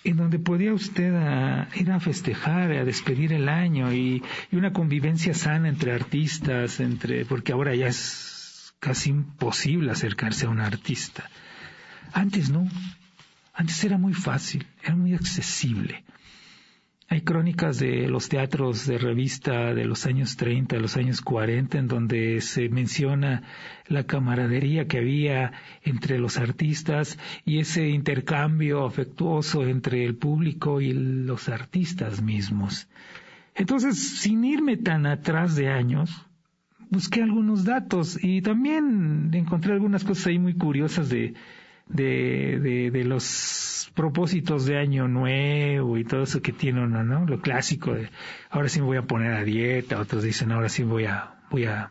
en 0.05 0.17
donde 0.17 0.39
podía 0.39 0.75
usted 0.75 1.15
ah, 1.15 1.69
ir 1.75 1.91
a 1.91 2.01
festejar, 2.01 2.73
a 2.73 2.85
despedir 2.85 3.33
el 3.33 3.49
año 3.49 3.93
y, 3.93 4.23
una 4.53 4.73
convivencia 4.73 5.35
sana 5.35 5.69
entre 5.69 5.93
artistas, 5.93 6.81
entre 6.81 7.25
porque 7.25 7.53
ahora 7.53 7.75
ya 7.75 7.87
es 7.87 8.75
casi 8.81 9.11
imposible 9.11 9.91
acercarse 9.91 10.47
a 10.47 10.51
un 10.51 10.61
artista. 10.61 11.29
Antes 12.13 12.51
no, 12.51 12.69
antes 13.55 13.83
era 13.85 13.99
muy 13.99 14.15
fácil, 14.15 14.67
era 14.83 14.97
muy 14.97 15.15
accesible. 15.15 16.05
Hay 17.11 17.23
crónicas 17.23 17.79
de 17.79 18.07
los 18.07 18.29
teatros 18.29 18.87
de 18.87 18.99
revista 18.99 19.73
de 19.73 19.87
los 19.87 20.05
años 20.05 20.37
30, 20.37 20.77
de 20.77 20.83
los 20.83 20.99
años 20.99 21.23
40, 21.23 21.79
en 21.79 21.89
donde 21.89 22.43
se 22.43 22.69
menciona 22.69 23.45
la 23.87 24.05
camaradería 24.05 24.87
que 24.87 24.99
había 24.99 25.53
entre 25.83 26.19
los 26.19 26.37
artistas 26.37 27.19
y 27.47 27.61
ese 27.61 27.89
intercambio 27.89 28.85
afectuoso 28.85 29.67
entre 29.67 30.05
el 30.05 30.17
público 30.17 30.83
y 30.83 30.93
los 30.93 31.49
artistas 31.49 32.21
mismos. 32.21 32.89
Entonces, 33.55 34.21
sin 34.21 34.45
irme 34.45 34.77
tan 34.77 35.07
atrás 35.07 35.57
de 35.57 35.69
años, 35.69 36.27
busqué 36.91 37.23
algunos 37.23 37.65
datos 37.65 38.23
y 38.23 38.43
también 38.43 39.31
encontré 39.33 39.73
algunas 39.73 40.05
cosas 40.05 40.27
ahí 40.27 40.39
muy 40.39 40.55
curiosas 40.55 41.09
de, 41.09 41.33
de, 41.89 42.91
de, 42.93 43.05
los 43.05 43.78
propósitos 43.99 44.65
de 44.65 44.79
año 44.79 45.09
nuevo 45.09 45.99
y 45.99 46.05
todo 46.05 46.23
eso 46.23 46.41
que 46.41 46.53
tiene 46.53 46.85
uno, 46.85 47.03
¿no? 47.03 47.27
Lo 47.27 47.41
clásico 47.41 47.95
de 47.95 48.11
ahora 48.49 48.69
sí 48.69 48.79
me 48.79 48.87
voy 48.87 48.97
a 48.97 49.03
poner 49.03 49.33
a 49.33 49.43
dieta, 49.43 49.99
otros 49.99 50.23
dicen 50.23 50.53
ahora 50.53 50.69
sí 50.69 50.85
voy 50.85 51.07
a, 51.07 51.35
voy 51.51 51.65
a, 51.65 51.91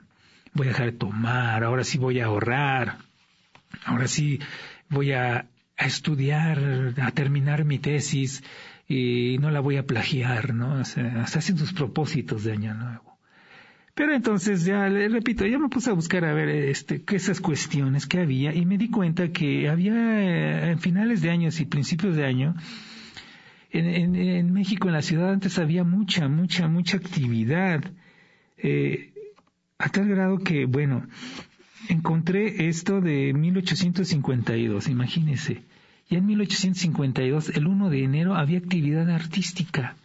voy 0.54 0.68
a 0.68 0.70
dejar 0.70 0.86
de 0.86 0.98
tomar, 0.98 1.66
ahora 1.66 1.84
sí 1.84 1.98
voy 1.98 2.22
a 2.22 2.28
ahorrar, 2.28 3.00
ahora 3.84 4.08
sí 4.08 4.40
voy 4.88 5.12
a, 5.12 5.48
estudiar, 5.78 6.94
a 7.02 7.12
terminar 7.12 7.66
mi 7.66 7.78
tesis 7.78 8.42
y 8.88 9.38
no 9.42 9.52
la 9.52 9.60
voy 9.60 9.76
a 9.76 9.86
plagiar, 9.86 10.54
¿no? 10.54 10.80
O 10.80 10.86
sea, 10.86 11.24
hacen 11.24 11.58
sus 11.58 11.74
propósitos 11.74 12.46
de 12.46 12.54
año 12.54 12.74
nuevo. 12.74 13.07
Pero 13.98 14.13
entonces 14.13 14.63
ya 14.63 14.88
le 14.89 15.10
repito, 15.10 15.44
ya 15.48 15.58
me 15.58 15.70
puse 15.70 15.89
a 15.89 15.94
buscar 15.94 16.24
a 16.24 16.32
ver 16.32 16.50
este, 16.50 17.01
esas 17.13 17.42
cuestiones 17.42 18.06
que 18.06 18.20
había 18.20 18.54
y 18.54 18.63
me 18.63 18.77
di 18.77 18.92
cuenta 18.92 19.30
que 19.30 19.68
había 19.68 19.96
eh, 19.96 20.70
en 20.70 20.77
finales 20.77 21.24
de 21.24 21.32
años 21.32 21.60
y 21.60 21.66
principios 21.66 22.16
de 22.16 22.24
año 22.24 22.54
en, 23.72 24.16
en, 24.16 24.54
México, 24.54 24.88
en 24.88 24.94
la 24.94 25.01
ciudad 25.01 25.32
antes 25.32 25.58
había 25.58 25.84
mucha, 25.84 26.27
mucha, 26.27 26.68
mucha 26.68 26.98
actividad. 26.98 27.84
Eh, 28.60 29.13
a 29.80 29.89
tal 29.89 30.08
grado 30.08 30.38
que, 30.38 30.66
bueno, 30.66 31.08
encontré 31.89 32.70
esto 32.70 33.01
de 33.01 33.34
1852, 33.34 34.89
imagínese. 34.89 35.63
Ya 36.08 36.20
en 36.20 36.27
1852, 36.27 37.50
el 37.50 37.66
1 37.66 37.89
de 37.89 38.04
enero, 38.04 38.36
había 38.36 38.60
actividad 38.60 39.10
artística 39.10 39.96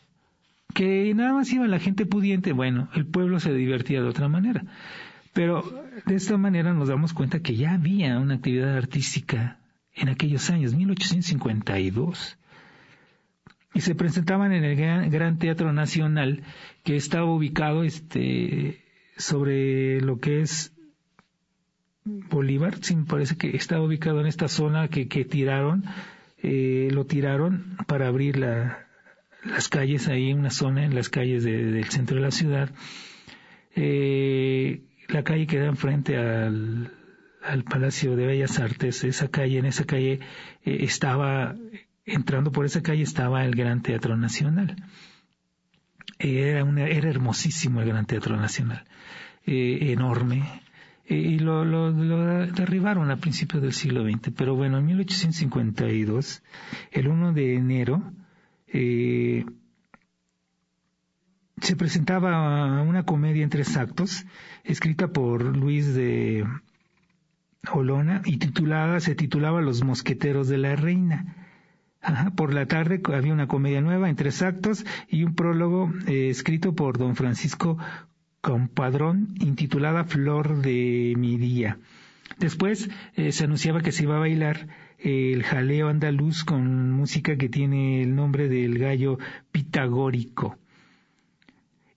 que 0.73 1.12
nada 1.14 1.33
más 1.33 1.52
iba 1.52 1.67
la 1.67 1.79
gente 1.79 2.07
pudiente, 2.07 2.52
bueno, 2.52 2.88
el 2.95 3.07
pueblo 3.07 3.41
se 3.41 3.52
divertía 3.52 4.00
de 4.00 4.09
otra 4.09 4.29
manera. 4.29 4.64
Pero 5.33 5.62
de 6.07 6.14
esta 6.14 6.37
manera 6.37 6.73
nos 6.73 6.88
damos 6.88 7.12
cuenta 7.14 7.41
que 7.41 7.57
ya 7.57 7.75
había 7.75 8.19
una 8.19 8.35
actividad 8.35 8.76
artística 8.76 9.59
en 9.95 10.09
aquellos 10.09 10.50
años, 10.50 10.75
1852. 10.75 12.38
Y 13.75 13.81
se 13.81 13.95
presentaban 13.95 14.52
en 14.52 14.64
el 14.64 15.11
Gran, 15.11 15.38
Teatro 15.38 15.73
Nacional, 15.73 16.43
que 16.85 16.97
estaba 16.97 17.25
ubicado 17.25 17.85
este, 17.85 18.85
sobre 19.17 20.00
lo 20.02 20.19
que 20.19 20.43
es 20.43 20.75
Bolívar, 22.05 22.79
sí 22.83 22.97
me 22.97 23.05
parece 23.05 23.37
que 23.37 23.57
estaba 23.57 23.83
ubicado 23.83 24.21
en 24.21 24.26
esta 24.26 24.49
zona 24.49 24.88
que, 24.88 25.07
que 25.09 25.25
tiraron, 25.25 25.85
eh, 26.43 26.88
lo 26.91 27.07
tiraron 27.07 27.76
para 27.87 28.09
abrir 28.09 28.38
la, 28.38 28.88
las 29.44 29.68
calles, 29.68 30.08
ahí 30.08 30.32
una 30.32 30.50
zona 30.50 30.84
en 30.84 30.94
las 30.94 31.08
calles 31.08 31.44
del 31.44 31.84
centro 31.84 32.16
de 32.16 32.22
la 32.22 32.30
ciudad. 32.30 32.70
Eh, 33.75 34.82
la 35.08 35.22
calle 35.25 35.46
que 35.46 35.58
da 35.58 35.66
enfrente 35.66 36.16
al, 36.16 36.92
al, 37.42 37.64
Palacio 37.64 38.16
de 38.16 38.26
Bellas 38.26 38.58
Artes, 38.58 39.04
esa 39.04 39.28
calle, 39.28 39.58
en 39.58 39.66
esa 39.66 39.84
calle 39.84 40.20
eh, 40.64 40.78
estaba, 40.80 41.56
entrando 42.04 42.52
por 42.52 42.64
esa 42.64 42.82
calle 42.82 43.02
estaba 43.02 43.44
el 43.44 43.54
Gran 43.54 43.82
Teatro 43.82 44.16
Nacional. 44.16 44.76
era, 46.18 46.61
era 46.61 47.11
hermosísimo 47.11 47.80
el 47.80 47.88
Gran 47.88 48.06
Teatro 48.06 48.37
Nacional, 48.37 48.84
eh, 49.46 49.92
enorme, 49.92 50.44
y 51.08 51.40
lo, 51.40 51.64
lo, 51.64 51.90
lo, 51.90 52.46
derribaron 52.46 53.11
a 53.11 53.16
principios 53.16 53.61
del 53.61 53.72
siglo 53.72 54.04
XX. 54.04 54.30
Pero 54.37 54.54
bueno, 54.54 54.78
en 54.78 54.87
1852, 54.87 56.42
el 56.92 57.08
1 57.08 57.32
de 57.32 57.54
enero, 57.54 58.12
eh, 58.73 59.45
se 61.61 61.76
presentaba 61.76 62.83
una 62.83 63.05
comedia 63.05 63.45
en 63.45 63.50
tres 63.50 63.76
actos, 63.76 64.25
escrita 64.64 65.09
por 65.09 65.57
Luis 65.57 65.95
de 65.95 66.45
Olona 67.71 68.23
y 68.25 68.38
titulada, 68.38 68.99
se 68.99 69.14
titulaba 69.14 69.61
Los 69.61 69.85
Mosqueteros 69.85 70.49
de 70.49 70.59
la 70.59 70.75
Reina. 70.75 71.37
por 72.35 72.52
la 72.52 72.67
tarde 72.67 73.00
había 73.14 73.33
una 73.33 73.47
comedia 73.47 73.81
nueva 73.81 74.11
en 74.11 74.17
tres 74.17 74.43
actos 74.43 74.85
y 75.09 75.23
un 75.23 75.37
prólogo 75.37 75.93
eh, 76.09 76.31
escrito 76.31 76.75
por 76.75 76.99
don 76.99 77.14
Francisco 77.14 77.79
Compadrón 78.41 79.35
intitulada 79.38 80.02
Flor 80.02 80.62
de 80.62 81.14
mi 81.17 81.37
día. 81.37 81.79
Después 82.38 82.91
eh, 83.14 83.31
se 83.31 83.45
anunciaba 83.45 83.83
que 83.83 83.93
se 83.93 84.02
iba 84.02 84.17
a 84.17 84.21
bailar 84.21 84.67
el 85.02 85.42
jaleo 85.42 85.88
andaluz 85.88 86.44
con 86.44 86.90
música 86.92 87.37
que 87.37 87.49
tiene 87.49 88.02
el 88.02 88.14
nombre 88.14 88.49
del 88.49 88.78
gallo 88.78 89.18
pitagórico. 89.50 90.56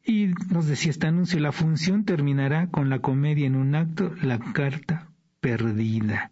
Y 0.05 0.29
nos 0.51 0.67
decía 0.67 0.91
este 0.91 1.07
anuncio, 1.07 1.39
la 1.39 1.51
función 1.51 2.05
terminará 2.05 2.67
con 2.67 2.89
la 2.89 2.99
comedia 2.99 3.47
en 3.47 3.55
un 3.55 3.73
acto, 3.75 4.13
la 4.21 4.39
carta 4.39 5.07
perdida. 5.39 6.31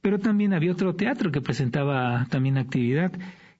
Pero 0.00 0.18
también 0.18 0.52
había 0.52 0.72
otro 0.72 0.94
teatro 0.94 1.30
que 1.32 1.40
presentaba 1.40 2.26
también 2.30 2.58
actividad, 2.58 3.12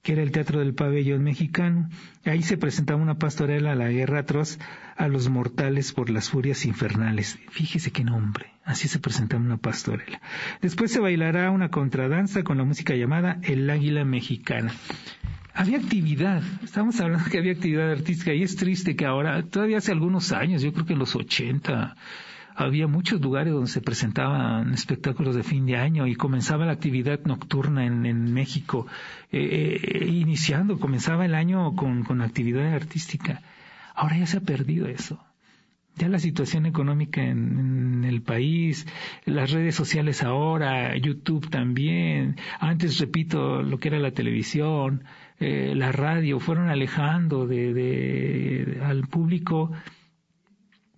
que 0.05 0.13
era 0.13 0.21
el 0.21 0.31
Teatro 0.31 0.59
del 0.59 0.75
Pabellón 0.75 1.23
Mexicano. 1.23 1.89
Ahí 2.25 2.43
se 2.43 2.57
presentaba 2.57 3.01
una 3.01 3.17
pastorela 3.17 3.71
a 3.71 3.75
la 3.75 3.89
guerra 3.89 4.19
atroz 4.19 4.59
a 4.95 5.07
los 5.07 5.29
mortales 5.29 5.93
por 5.93 6.11
las 6.11 6.29
furias 6.29 6.63
infernales. 6.67 7.39
Fíjese 7.49 7.91
qué 7.91 8.03
nombre. 8.03 8.51
Así 8.63 8.87
se 8.87 8.99
presentaba 8.99 9.41
una 9.41 9.57
pastorela. 9.57 10.21
Después 10.61 10.91
se 10.91 10.99
bailará 10.99 11.49
una 11.49 11.69
contradanza 11.69 12.43
con 12.43 12.59
la 12.59 12.63
música 12.63 12.93
llamada 12.93 13.39
El 13.41 13.67
Águila 13.67 14.05
Mexicana. 14.05 14.71
Había 15.55 15.79
actividad, 15.79 16.43
estamos 16.63 16.99
hablando 16.99 17.27
que 17.31 17.39
había 17.39 17.53
actividad 17.53 17.89
artística 17.89 18.31
y 18.31 18.43
es 18.43 18.55
triste 18.57 18.95
que 18.95 19.07
ahora, 19.07 19.41
todavía 19.41 19.79
hace 19.79 19.91
algunos 19.91 20.31
años, 20.33 20.61
yo 20.61 20.71
creo 20.71 20.85
que 20.85 20.93
en 20.93 20.99
los 20.99 21.15
80, 21.15 21.95
había 22.55 22.87
muchos 22.87 23.21
lugares 23.21 23.53
donde 23.53 23.69
se 23.69 23.81
presentaban 23.81 24.73
espectáculos 24.73 25.35
de 25.35 25.43
fin 25.43 25.65
de 25.65 25.75
año 25.75 26.07
y 26.07 26.15
comenzaba 26.15 26.65
la 26.65 26.71
actividad 26.71 27.19
nocturna 27.25 27.85
en, 27.85 28.33
México, 28.33 28.87
eh, 29.31 29.79
eh, 29.83 30.05
iniciando, 30.05 30.79
comenzaba 30.79 31.25
el 31.25 31.35
año 31.35 31.75
con, 31.75 32.03
con 32.03 32.21
actividad 32.21 32.73
artística. 32.73 33.41
Ahora 33.93 34.17
ya 34.17 34.25
se 34.25 34.37
ha 34.37 34.41
perdido 34.41 34.87
eso. 34.87 35.19
Ya 35.97 36.09
la 36.09 36.19
situación 36.19 36.65
económica 36.65 37.21
en, 37.23 38.03
el 38.03 38.21
país, 38.21 38.85
las 39.25 39.51
redes 39.51 39.75
sociales 39.75 40.23
ahora, 40.23 40.95
YouTube 40.97 41.49
también, 41.49 42.35
antes 42.59 42.99
repito 42.99 43.63
lo 43.63 43.77
que 43.77 43.87
era 43.87 43.99
la 43.99 44.11
televisión, 44.11 45.03
eh, 45.39 45.73
la 45.75 45.91
radio, 45.91 46.39
fueron 46.39 46.69
alejando 46.69 47.47
de, 47.47 47.73
de, 47.73 48.81
al 48.83 49.07
público 49.07 49.71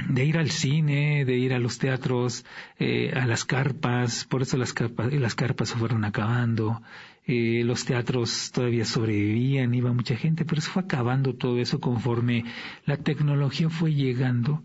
de 0.10 0.26
ir 0.26 0.38
al 0.38 0.52
cine, 0.52 1.26
de 1.26 1.38
ir 1.38 1.54
a 1.54 1.60
los 1.60 1.80
teatros, 1.80 2.46
eh, 2.80 3.12
a 3.16 3.26
las 3.26 3.46
carpas, 3.46 4.26
por 4.26 4.42
eso 4.42 4.58
las 4.58 4.74
carpas, 4.74 5.12
las 5.14 5.36
carpas 5.36 5.70
se 5.70 5.76
fueron 5.76 6.06
acabando, 6.06 6.82
eh, 7.26 7.64
los 7.66 7.86
teatros 7.86 8.52
todavía 8.52 8.86
sobrevivían, 8.86 9.74
iba 9.74 9.92
mucha 9.92 10.16
gente, 10.16 10.46
pero 10.46 10.62
se 10.62 10.70
fue 10.70 10.84
acabando 10.84 11.34
todo 11.36 11.60
eso 11.60 11.80
conforme 11.80 12.46
la 12.86 12.98
tecnología 12.98 13.70
fue 13.70 13.94
llegando, 13.94 14.64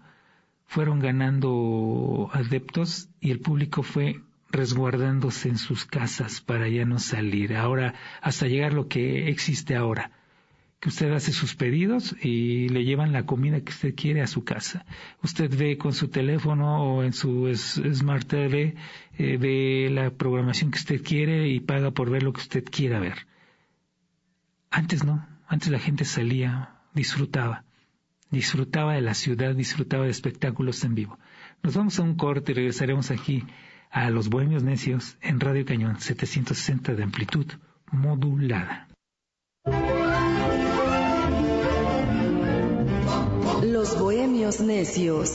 fueron 0.66 1.00
ganando 1.00 2.30
adeptos 2.32 3.08
y 3.20 3.30
el 3.30 3.40
público 3.40 3.82
fue 3.82 4.20
resguardándose 4.50 5.48
en 5.48 5.58
sus 5.58 5.86
casas 5.86 6.40
para 6.40 6.68
ya 6.68 6.84
no 6.84 6.98
salir. 6.98 7.56
Ahora, 7.56 7.94
hasta 8.20 8.46
llegar 8.46 8.74
lo 8.74 8.86
que 8.86 9.28
existe 9.28 9.76
ahora 9.76 10.10
que 10.82 10.88
usted 10.88 11.12
hace 11.12 11.30
sus 11.30 11.54
pedidos 11.54 12.16
y 12.20 12.68
le 12.68 12.84
llevan 12.84 13.12
la 13.12 13.24
comida 13.24 13.60
que 13.60 13.70
usted 13.70 13.94
quiere 13.94 14.20
a 14.20 14.26
su 14.26 14.42
casa. 14.42 14.84
Usted 15.22 15.48
ve 15.56 15.78
con 15.78 15.92
su 15.92 16.08
teléfono 16.08 16.82
o 16.82 17.04
en 17.04 17.12
su 17.12 17.48
Smart 17.54 18.26
TV, 18.26 18.74
eh, 19.16 19.36
ve 19.36 19.88
la 19.92 20.10
programación 20.10 20.72
que 20.72 20.80
usted 20.80 21.00
quiere 21.00 21.46
y 21.46 21.60
paga 21.60 21.92
por 21.92 22.10
ver 22.10 22.24
lo 22.24 22.32
que 22.32 22.40
usted 22.40 22.64
quiera 22.64 22.98
ver. 22.98 23.28
Antes 24.72 25.04
no, 25.04 25.24
antes 25.46 25.70
la 25.70 25.78
gente 25.78 26.04
salía, 26.04 26.80
disfrutaba, 26.94 27.64
disfrutaba 28.32 28.94
de 28.94 29.02
la 29.02 29.14
ciudad, 29.14 29.54
disfrutaba 29.54 30.06
de 30.06 30.10
espectáculos 30.10 30.82
en 30.82 30.96
vivo. 30.96 31.16
Nos 31.62 31.76
vamos 31.76 32.00
a 32.00 32.02
un 32.02 32.16
corte 32.16 32.50
y 32.50 32.54
regresaremos 32.56 33.12
aquí 33.12 33.44
a 33.88 34.10
Los 34.10 34.30
Bohemios 34.30 34.64
Necios 34.64 35.16
en 35.20 35.38
Radio 35.38 35.64
Cañón 35.64 36.00
760 36.00 36.94
de 36.96 37.04
amplitud 37.04 37.46
modulada. 37.92 38.88
Los 43.82 43.98
Bohemios 43.98 44.60
Necios. 44.60 45.32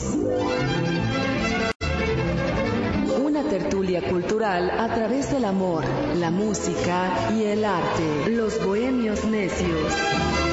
Una 3.22 3.42
tertulia 3.42 4.00
cultural 4.08 4.70
a 4.70 4.94
través 4.94 5.30
del 5.30 5.44
amor, 5.44 5.84
la 6.16 6.30
música 6.30 7.30
y 7.36 7.42
el 7.42 7.62
arte. 7.66 8.30
Los 8.30 8.64
Bohemios 8.64 9.22
Necios. 9.26 10.47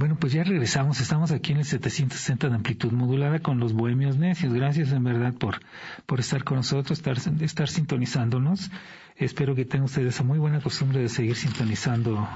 Bueno, 0.00 0.16
pues 0.18 0.32
ya 0.32 0.42
regresamos. 0.44 0.98
Estamos 1.02 1.30
aquí 1.30 1.52
en 1.52 1.58
el 1.58 1.66
760 1.66 2.48
de 2.48 2.54
amplitud 2.54 2.90
modulada 2.90 3.40
con 3.40 3.60
los 3.60 3.74
bohemios 3.74 4.16
necios. 4.16 4.50
Gracias 4.54 4.92
en 4.92 5.04
verdad 5.04 5.34
por, 5.34 5.60
por 6.06 6.20
estar 6.20 6.42
con 6.42 6.56
nosotros, 6.56 6.98
estar, 6.98 7.18
estar 7.42 7.68
sintonizándonos. 7.68 8.70
Espero 9.16 9.54
que 9.54 9.66
tengan 9.66 9.84
ustedes 9.84 10.14
esa 10.14 10.24
muy 10.24 10.38
buena 10.38 10.62
costumbre 10.62 11.00
de 11.00 11.10
seguir 11.10 11.36
sintonizando 11.36 12.26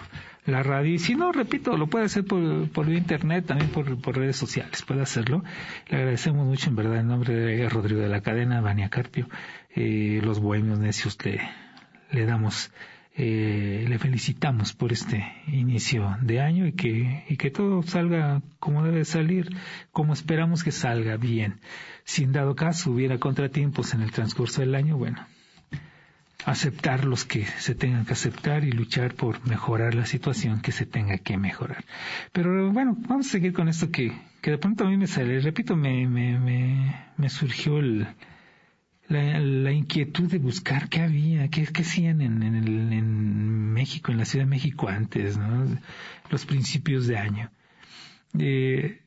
la 0.45 0.63
radio. 0.63 0.93
Y 0.93 0.99
si 0.99 1.15
no, 1.15 1.33
repito, 1.33 1.79
lo 1.79 1.87
puede 1.87 2.05
hacer 2.05 2.27
por, 2.27 2.69
por 2.69 2.87
internet, 2.91 3.47
también 3.47 3.71
por, 3.71 3.99
por 3.99 4.19
redes 4.19 4.37
sociales. 4.37 4.83
Puede 4.83 5.01
hacerlo. 5.01 5.43
Le 5.89 5.97
agradecemos 5.97 6.47
mucho 6.47 6.69
en 6.69 6.77
verdad 6.77 7.01
en 7.01 7.09
nombre 7.09 7.35
de 7.35 7.67
Rodrigo 7.71 8.03
de 8.03 8.11
la 8.11 8.21
Cadena, 8.21 8.61
Vania 8.61 8.91
Carpio, 8.91 9.27
eh, 9.75 10.21
los 10.23 10.39
bohemios 10.39 10.79
necios 10.79 11.17
le, 11.25 11.41
le 12.11 12.27
damos 12.27 12.71
eh, 13.17 13.85
le 13.89 13.99
felicitamos 13.99 14.73
por 14.73 14.93
este 14.93 15.25
inicio 15.47 16.17
de 16.21 16.41
año 16.41 16.67
y 16.67 16.73
que, 16.73 17.25
y 17.29 17.37
que 17.37 17.51
todo 17.51 17.83
salga 17.83 18.43
como 18.59 18.83
debe 18.83 19.05
salir, 19.05 19.57
como 19.93 20.13
esperamos 20.13 20.65
que 20.65 20.73
salga 20.73 21.17
bien. 21.17 21.61
Si 22.05 22.25
en 22.25 22.33
dado 22.33 22.57
caso 22.57 22.91
hubiera 22.91 23.19
contratiempos 23.19 23.95
en 23.95 24.03
el 24.03 24.11
transcurso 24.11 24.63
del 24.63 24.75
año, 24.75 24.97
bueno, 24.97 25.25
aceptar 26.45 27.05
los 27.05 27.25
que 27.25 27.45
se 27.45 27.77
tengan 27.77 28.05
que 28.05 28.15
aceptar 28.15 28.65
y 28.65 28.73
luchar 28.73 29.15
por 29.15 29.47
mejorar 29.47 29.95
la 29.95 30.07
situación 30.07 30.61
que 30.61 30.73
se 30.73 30.85
tenga 30.85 31.19
que 31.19 31.39
mejorar. 31.39 31.85
Pero 32.33 32.73
bueno, 32.73 32.97
vamos 32.99 33.29
a 33.29 33.31
seguir 33.31 33.53
con 33.53 33.69
esto 33.69 33.91
que, 33.93 34.13
que 34.41 34.51
de 34.51 34.59
pronto 34.59 34.85
a 34.85 34.91
mí 34.91 34.97
me 34.97 35.07
sale, 35.07 35.41
repito, 35.41 35.77
me, 35.77 36.07
me, 36.09 36.39
me, 36.39 36.95
me 37.17 37.29
surgió 37.29 37.79
el, 37.79 38.09
la, 39.09 39.73
inquietud 39.73 40.31
de 40.31 40.39
buscar 40.39 40.89
qué 40.89 41.01
había, 41.01 41.49
qué, 41.49 41.67
qué 41.67 41.83
hacían 41.83 42.21
en, 42.21 42.43
en, 42.43 42.93
en, 42.93 43.73
México, 43.73 44.13
en 44.13 44.19
la 44.19 44.25
Ciudad 44.25 44.45
de 44.45 44.51
México 44.51 44.89
antes, 44.89 45.37
¿no? 45.37 45.67
los 46.31 46.47
principios 46.47 47.07
de 47.07 47.19
año. 47.19 47.51
Eh, 48.39 49.01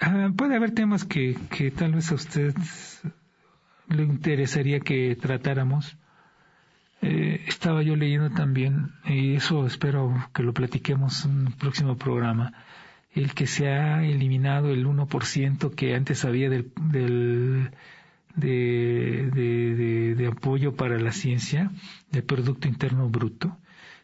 ah, 0.00 0.30
puede 0.36 0.56
haber 0.56 0.72
temas 0.72 1.04
que, 1.04 1.36
que 1.50 1.70
tal 1.70 1.92
vez 1.92 2.10
a 2.10 2.14
usted 2.14 2.54
le 3.88 4.02
interesaría 4.02 4.80
que 4.80 5.16
tratáramos. 5.16 5.96
Eh, 7.02 7.44
estaba 7.46 7.82
yo 7.82 7.96
leyendo 7.96 8.30
también, 8.30 8.92
y 9.04 9.34
eso 9.34 9.66
espero 9.66 10.28
que 10.34 10.42
lo 10.42 10.54
platiquemos 10.54 11.26
en 11.26 11.46
un 11.48 11.52
próximo 11.52 11.96
programa, 11.96 12.52
el 13.12 13.34
que 13.34 13.46
se 13.46 13.68
ha 13.68 14.02
eliminado 14.02 14.70
el 14.70 14.86
1% 14.86 15.74
que 15.74 15.94
antes 15.94 16.24
había 16.24 16.48
del, 16.48 16.72
del 16.90 17.70
de, 18.36 19.30
de, 19.32 20.14
de, 20.14 20.26
apoyo 20.26 20.74
para 20.74 20.98
la 20.98 21.12
ciencia 21.12 21.70
del 22.10 22.24
Producto 22.24 22.68
Interno 22.68 23.08
Bruto. 23.08 23.56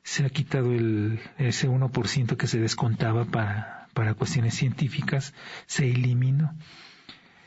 Se 0.03 0.25
ha 0.25 0.31
quitado 0.31 0.73
el, 0.73 1.21
ese 1.39 1.69
1% 1.69 2.37
que 2.37 2.47
se 2.47 2.59
descontaba 2.59 3.25
para, 3.27 3.89
para 3.93 4.15
cuestiones 4.15 4.55
científicas, 4.55 5.35
se 5.67 5.91
eliminó. 5.91 6.55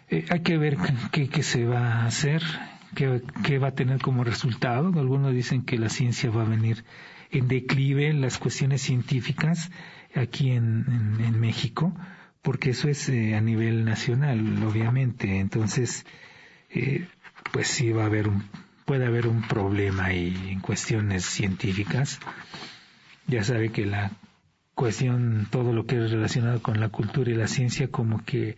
Eh, 0.09 0.25
hay 0.29 0.41
que 0.41 0.57
ver 0.57 0.77
qué, 1.11 1.29
qué, 1.29 1.43
se 1.43 1.65
va 1.65 2.01
a 2.01 2.05
hacer, 2.05 2.43
qué, 2.95 3.21
qué, 3.43 3.57
va 3.57 3.69
a 3.69 3.75
tener 3.75 4.01
como 4.01 4.23
resultado. 4.23 4.87
Algunos 4.99 5.33
dicen 5.33 5.63
que 5.63 5.77
la 5.77 5.89
ciencia 5.89 6.29
va 6.29 6.43
a 6.43 6.49
venir 6.49 6.83
en 7.31 7.47
declive 7.47 8.13
las 8.13 8.37
cuestiones 8.37 8.81
científicas 8.81 9.71
aquí 10.13 10.51
en, 10.51 10.85
en, 10.87 11.25
en 11.25 11.39
México, 11.39 11.95
porque 12.43 12.71
eso 12.71 12.89
es 12.89 13.09
eh, 13.09 13.35
a 13.35 13.41
nivel 13.41 13.85
nacional, 13.85 14.63
obviamente. 14.63 15.39
Entonces, 15.39 16.05
eh, 16.73 17.07
pues 17.51 17.67
sí 17.67 17.91
va 17.91 18.03
a 18.03 18.07
haber 18.07 18.27
un, 18.27 18.43
puede 18.85 19.05
haber 19.05 19.27
un 19.27 19.41
problema 19.47 20.05
ahí 20.05 20.49
en 20.49 20.59
cuestiones 20.59 21.25
científicas. 21.25 22.19
Ya 23.27 23.43
sabe 23.43 23.71
que 23.71 23.85
la 23.85 24.11
cuestión, 24.75 25.47
todo 25.49 25.73
lo 25.73 25.85
que 25.85 26.03
es 26.03 26.11
relacionado 26.11 26.61
con 26.61 26.79
la 26.79 26.89
cultura 26.89 27.31
y 27.31 27.35
la 27.35 27.47
ciencia, 27.47 27.89
como 27.89 28.23
que 28.23 28.57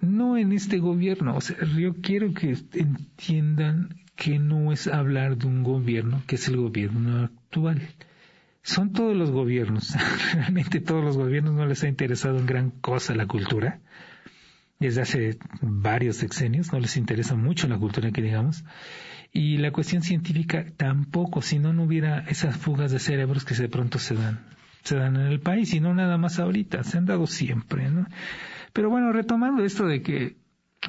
no 0.00 0.36
en 0.36 0.52
este 0.52 0.78
gobierno, 0.78 1.36
o 1.36 1.40
sea, 1.40 1.56
yo 1.76 1.94
quiero 2.02 2.32
que 2.34 2.56
entiendan 2.74 3.96
que 4.16 4.38
no 4.38 4.72
es 4.72 4.88
hablar 4.88 5.36
de 5.36 5.46
un 5.46 5.62
gobierno 5.62 6.22
que 6.26 6.36
es 6.36 6.48
el 6.48 6.56
gobierno 6.56 7.24
actual. 7.24 7.80
Son 8.62 8.92
todos 8.92 9.16
los 9.16 9.30
gobiernos, 9.30 9.94
realmente 10.34 10.80
todos 10.80 11.04
los 11.04 11.16
gobiernos 11.16 11.54
no 11.54 11.66
les 11.66 11.84
ha 11.84 11.88
interesado 11.88 12.38
en 12.38 12.46
gran 12.46 12.70
cosa 12.70 13.14
la 13.14 13.26
cultura 13.26 13.80
desde 14.78 15.02
hace 15.02 15.38
varios 15.60 16.16
sexenios, 16.16 16.72
no 16.72 16.78
les 16.78 16.96
interesa 16.96 17.34
mucho 17.34 17.68
la 17.68 17.78
cultura 17.78 18.10
que 18.12 18.22
digamos, 18.22 18.64
y 19.32 19.58
la 19.58 19.72
cuestión 19.72 20.02
científica 20.02 20.66
tampoco, 20.76 21.42
si 21.42 21.58
no, 21.58 21.72
no 21.72 21.84
hubiera 21.84 22.20
esas 22.20 22.56
fugas 22.56 22.92
de 22.92 22.98
cerebros 22.98 23.44
que 23.44 23.54
de 23.54 23.68
pronto 23.68 23.98
se 23.98 24.14
dan, 24.14 24.46
se 24.84 24.96
dan 24.96 25.16
en 25.16 25.26
el 25.26 25.40
país, 25.40 25.74
y 25.74 25.80
no 25.80 25.94
nada 25.94 26.16
más 26.16 26.38
ahorita, 26.38 26.84
se 26.84 26.98
han 26.98 27.06
dado 27.06 27.26
siempre, 27.26 27.90
¿no? 27.90 28.06
Pero 28.72 28.90
bueno, 28.90 29.12
retomando 29.12 29.64
esto 29.64 29.86
de 29.86 30.02
que 30.02 30.36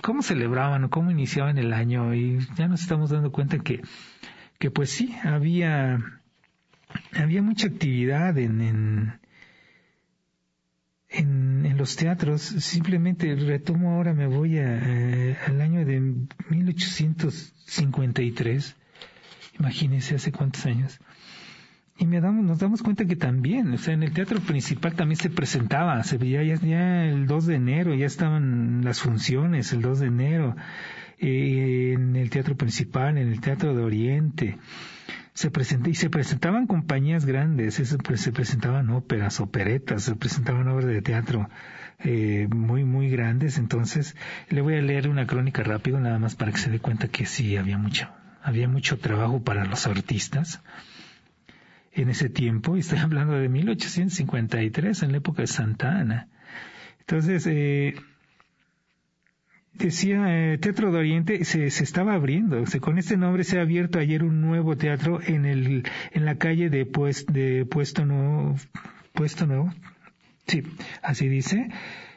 cómo 0.04 0.22
celebraban 0.22 0.84
o 0.84 0.90
cómo 0.90 1.10
iniciaban 1.12 1.58
el 1.58 1.74
año, 1.74 2.14
y 2.14 2.40
ya 2.56 2.68
nos 2.68 2.82
estamos 2.82 3.10
dando 3.10 3.32
cuenta 3.32 3.58
que, 3.60 3.82
que 4.60 4.70
pues 4.70 4.92
sí, 4.92 5.16
había, 5.24 6.00
había 7.14 7.42
mucha 7.42 7.68
actividad 7.68 8.38
en, 8.38 8.62
en 8.62 9.20
en, 11.10 11.59
los 11.80 11.96
teatros, 11.96 12.42
simplemente 12.42 13.34
retomo 13.36 13.96
ahora, 13.96 14.14
me 14.14 14.28
voy 14.28 14.60
a, 14.60 15.38
al 15.48 15.62
año 15.62 15.86
de 15.86 16.02
1853, 16.50 18.76
imagínense 19.58 20.16
hace 20.16 20.34
cuántos 20.34 20.66
años, 20.66 21.00
y 21.98 22.06
me 22.06 22.20
damos, 22.20 22.44
nos 22.44 22.60
damos 22.60 22.84
cuenta 22.84 23.06
que 23.06 23.16
también, 23.16 23.72
o 23.74 23.78
sea, 23.78 23.94
en 23.94 24.04
el 24.04 24.12
teatro 24.12 24.42
principal 24.42 24.94
también 24.94 25.16
se 25.16 25.30
presentaba, 25.30 26.04
se 26.04 26.18
veía 26.18 26.44
ya, 26.44 26.56
ya 26.56 27.06
el 27.06 27.28
2 27.28 27.46
de 27.46 27.56
enero, 27.56 27.96
ya 27.96 28.08
estaban 28.08 28.84
las 28.84 29.00
funciones 29.00 29.72
el 29.72 29.82
2 29.82 30.00
de 30.00 30.08
enero, 30.08 30.58
eh, 31.18 31.94
en 31.96 32.18
el 32.18 32.30
teatro 32.30 32.58
principal, 32.58 33.18
en 33.18 33.30
el 33.30 33.40
teatro 33.40 33.74
de 33.74 33.84
Oriente, 33.84 34.58
se 35.40 35.50
presenta, 35.52 35.90
y 35.90 35.96
se 35.96 36.10
presentaban 36.10 36.68
compañías 36.68 37.24
grandes, 37.24 37.76
se, 37.76 37.98
presentaban 37.98 38.90
óperas, 38.90 39.40
operetas, 39.40 40.04
se 40.04 40.16
presentaban 40.16 40.68
obras 40.68 40.88
de 40.88 41.02
teatro 41.02 41.50
eh, 42.00 42.50
muy, 42.54 42.84
muy 42.84 43.10
grandes. 43.10 43.58
Entonces, 43.58 44.18
le 44.50 44.60
voy 44.60 44.76
a 44.76 44.82
leer 44.82 45.08
una 45.08 45.28
crónica 45.28 45.64
rápido, 45.64 45.98
nada 46.02 46.20
más 46.20 46.36
para 46.36 46.52
que 46.52 46.58
se 46.58 46.70
dé 46.70 46.82
cuenta 46.82 47.08
que 47.08 47.26
sí, 47.26 47.56
había 47.56 47.78
mucho, 47.78 48.10
había 48.44 48.68
mucho 48.68 48.98
trabajo 48.98 49.42
para 49.42 49.64
los 49.64 49.88
artistas 49.88 50.62
en 51.94 52.10
ese 52.10 52.28
tiempo, 52.28 52.76
y 52.76 52.82
estoy 52.82 53.00
hablando 53.00 53.36
de 53.36 53.48
1853, 53.48 55.04
en 55.04 55.12
la 55.14 55.20
época 55.20 55.44
de 55.44 55.48
Santa 55.48 56.00
Ana. 56.00 56.28
Entonces, 57.00 57.48
eh, 57.48 57.96
decía 59.74 60.54
eh, 60.54 60.58
Teatro 60.58 60.92
de 60.92 61.00
Oriente 61.00 61.46
se, 61.46 61.70
se 61.70 61.84
estaba 61.84 62.14
abriendo. 62.14 62.64
con 62.82 62.98
este 62.98 63.18
nombre 63.18 63.44
se 63.44 63.60
ha 63.60 63.62
abierto 63.62 64.00
ayer 64.00 64.24
un 64.24 64.42
nuevo 64.42 64.78
teatro 64.78 65.20
en 65.22 65.46
el 65.46 65.84
en 66.12 66.26
la 66.26 66.36
calle 66.36 66.70
de 66.70 66.86
pues 66.86 67.26
de 67.26 67.66
Puesto 67.66 68.06
Nuevo 68.06 68.56
Puesto 69.14 69.46
Nuevo. 69.46 69.74
Sí, 70.48 70.64
así 71.02 71.28
dice. 71.28 71.70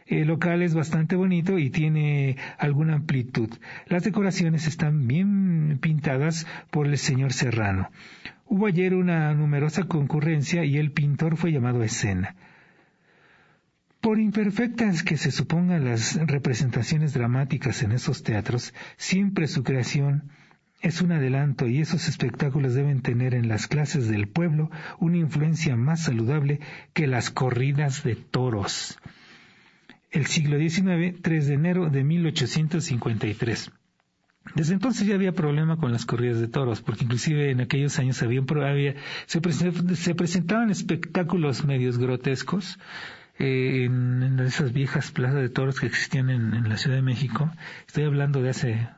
El 0.07 0.29
local 0.29 0.63
es 0.63 0.75
bastante 0.75 1.17
bonito 1.17 1.59
y 1.59 1.71
tiene 1.71 2.37
alguna 2.59 2.95
amplitud. 2.95 3.49
Las 3.87 4.05
decoraciones 4.05 4.67
están 4.67 5.07
bien 5.07 5.79
pintadas 5.81 6.47
por 6.71 6.87
el 6.87 6.99
señor 6.99 7.33
Serrano. 7.33 7.91
Hubo 8.45 8.67
ayer 8.67 8.95
una 8.95 9.33
numerosa 9.33 9.85
concurrencia 9.85 10.65
y 10.65 10.77
el 10.77 10.93
pintor 10.93 11.37
fue 11.37 11.53
llamado 11.53 11.83
escena. 11.83 12.35
Por 14.03 14.19
imperfectas 14.19 15.05
que 15.05 15.17
se 15.17 15.31
supongan 15.31 15.85
las 15.85 16.17
representaciones 16.27 17.15
dramáticas 17.15 17.85
en 17.85 17.93
esos 17.93 18.25
teatros, 18.25 18.75
siempre 18.97 19.47
su 19.47 19.63
creación 19.63 20.25
es 20.81 21.03
un 21.03 21.13
adelanto 21.13 21.69
y 21.69 21.81
esos 21.81 22.09
espectáculos 22.09 22.75
deben 22.75 23.01
tener 23.03 23.33
en 23.33 23.47
las 23.47 23.69
clases 23.69 24.09
del 24.09 24.27
pueblo 24.27 24.73
una 24.99 25.19
influencia 25.19 25.77
más 25.77 26.03
saludable 26.03 26.59
que 26.95 27.07
las 27.07 27.31
corridas 27.31 28.03
de 28.03 28.17
toros. 28.17 28.99
El 30.11 30.27
siglo 30.27 30.59
XIX, 30.59 31.23
3 31.23 31.47
de 31.47 31.55
enero 31.55 31.89
de 31.89 32.03
1853. 32.03 33.71
Desde 34.57 34.75
entonces 34.75 35.07
ya 35.07 35.15
había 35.15 35.31
problema 35.31 35.77
con 35.77 35.93
las 35.93 36.07
corridas 36.07 36.41
de 36.41 36.49
toros, 36.49 36.83
porque 36.83 37.05
inclusive 37.05 37.53
en 37.53 37.61
aquellos 37.61 38.01
años 38.01 38.21
había, 38.21 38.97
se, 39.27 39.41
se 39.95 40.15
presentaban 40.17 40.71
espectáculos 40.71 41.65
medios 41.65 41.99
grotescos, 41.99 42.81
eh, 43.39 43.85
en, 43.85 44.39
esas 44.41 44.73
viejas 44.73 45.11
plazas 45.11 45.41
de 45.41 45.49
toros 45.49 45.81
que 45.81 45.87
existían 45.87 46.31
en, 46.31 46.69
la 46.69 46.77
Ciudad 46.77 46.97
de 46.97 47.03
México, 47.03 47.51
estoy 47.87 48.05
hablando 48.05 48.43
de 48.43 48.51
hace 48.51 48.89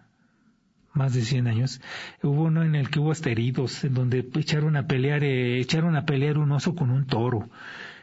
más 0.92 1.12
de 1.12 1.22
100 1.22 1.48
años, 1.48 1.80
hubo 2.22 2.44
uno 2.44 2.62
en 2.62 2.74
el 2.74 2.88
que 2.88 3.00
hubo 3.00 3.12
hasta 3.12 3.30
heridos, 3.30 3.84
en 3.84 3.94
donde 3.94 4.26
echaron 4.34 4.76
a 4.76 4.86
pelear, 4.86 5.24
eh, 5.24 5.58
echaron 5.58 5.96
a 5.96 6.06
pelear 6.06 6.38
un 6.38 6.52
oso 6.52 6.74
con 6.74 6.90
un 6.90 7.06
toro, 7.06 7.48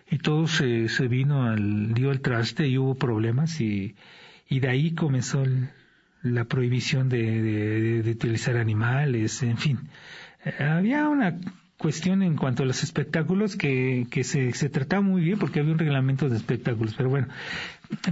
y 0.09 0.17
todo 0.17 0.47
se, 0.47 0.89
se 0.89 1.07
vino 1.07 1.45
al, 1.45 1.93
dio 1.93 2.11
el 2.11 2.21
traste 2.21 2.67
y 2.67 2.77
hubo 2.77 2.95
problemas, 2.95 3.61
y, 3.61 3.95
y 4.49 4.59
de 4.59 4.69
ahí 4.69 4.93
comenzó 4.93 5.43
la 6.21 6.45
prohibición 6.45 7.09
de, 7.09 7.41
de, 7.41 8.03
de, 8.03 8.11
utilizar 8.11 8.57
animales, 8.57 9.41
en 9.43 9.57
fin. 9.57 9.79
Eh, 10.45 10.63
había 10.63 11.07
una 11.07 11.37
cuestión 11.81 12.21
en 12.21 12.35
cuanto 12.37 12.61
a 12.61 12.65
los 12.67 12.83
espectáculos 12.83 13.55
que, 13.55 14.05
se, 14.23 14.53
se 14.53 14.69
trataba 14.69 15.01
muy 15.01 15.21
bien 15.23 15.39
porque 15.39 15.59
había 15.59 15.71
un 15.73 15.79
reglamento 15.79 16.29
de 16.29 16.37
espectáculos. 16.37 16.93
Pero 16.95 17.09
bueno, 17.09 17.27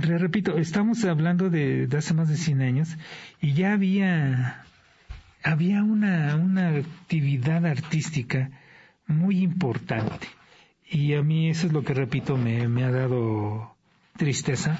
repito, 0.02 0.58
estamos 0.58 1.06
hablando 1.06 1.52
de, 1.52 1.86
de 1.86 1.98
hace 1.98 2.16
más 2.16 2.30
de 2.30 2.36
100 2.36 2.62
años 2.64 2.98
y 3.40 3.54
ya 3.54 3.74
había, 3.74 4.64
había 5.44 5.84
una, 5.84 6.36
una 6.36 6.70
actividad 6.70 7.64
artística 7.68 8.50
muy 9.06 9.44
importante. 9.44 10.28
Y 10.90 11.14
a 11.14 11.22
mí 11.22 11.52
eso 11.52 11.68
es 11.68 11.74
lo 11.74 11.84
que, 11.84 11.94
repito, 11.94 12.38
me, 12.38 12.68
me 12.68 12.84
ha 12.84 12.90
dado 12.92 13.76
tristeza, 14.18 14.80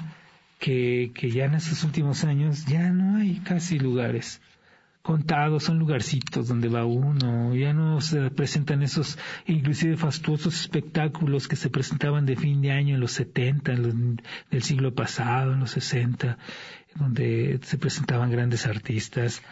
que, 0.58 1.12
que 1.14 1.30
ya 1.30 1.44
en 1.44 1.54
estos 1.54 1.84
últimos 1.84 2.24
años 2.24 2.66
ya 2.66 2.90
no 2.90 3.18
hay 3.18 3.36
casi 3.36 3.78
lugares 3.78 4.42
contados, 5.02 5.64
son 5.64 5.78
lugarcitos 5.78 6.48
donde 6.48 6.68
va 6.68 6.84
uno, 6.84 7.54
ya 7.54 7.72
no 7.72 8.00
se 8.00 8.30
presentan 8.30 8.82
esos 8.82 9.18
inclusive 9.46 9.96
fastuosos 9.96 10.60
espectáculos 10.60 11.48
que 11.48 11.56
se 11.56 11.70
presentaban 11.70 12.26
de 12.26 12.36
fin 12.36 12.60
de 12.60 12.72
año 12.72 12.94
en 12.94 13.00
los 13.00 13.12
70, 13.12 13.74
del 13.74 14.62
siglo 14.62 14.94
pasado, 14.94 15.54
en 15.54 15.60
los 15.60 15.70
60, 15.70 16.36
donde 16.94 17.60
se 17.62 17.78
presentaban 17.78 18.30
grandes 18.30 18.66
artistas. 18.66 19.42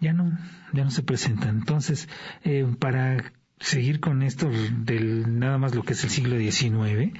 Ya 0.00 0.12
no, 0.12 0.38
ya 0.72 0.84
no 0.84 0.90
se 0.90 1.02
presentan. 1.02 1.58
Entonces, 1.58 2.08
eh, 2.44 2.66
para 2.78 3.32
seguir 3.58 3.98
con 3.98 4.22
esto 4.22 4.48
del 4.84 5.38
nada 5.38 5.58
más 5.58 5.74
lo 5.74 5.82
que 5.82 5.94
es 5.94 6.04
el 6.04 6.10
siglo 6.10 6.38
XIX, 6.38 7.12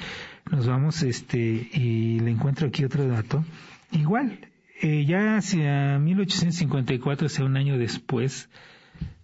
nos 0.51 0.67
vamos 0.67 1.03
este 1.03 1.39
y 1.39 2.21
le 2.21 2.31
encuentro 2.31 2.69
aquí 2.69 2.85
otro 2.85 3.07
dato. 3.09 3.45
Igual, 3.91 4.39
eh, 4.81 5.05
ya 5.05 5.37
hacia 5.37 5.99
1854, 5.99 7.27
o 7.27 7.29
sea, 7.29 7.45
un 7.45 7.57
año 7.57 7.79
después, 7.79 8.49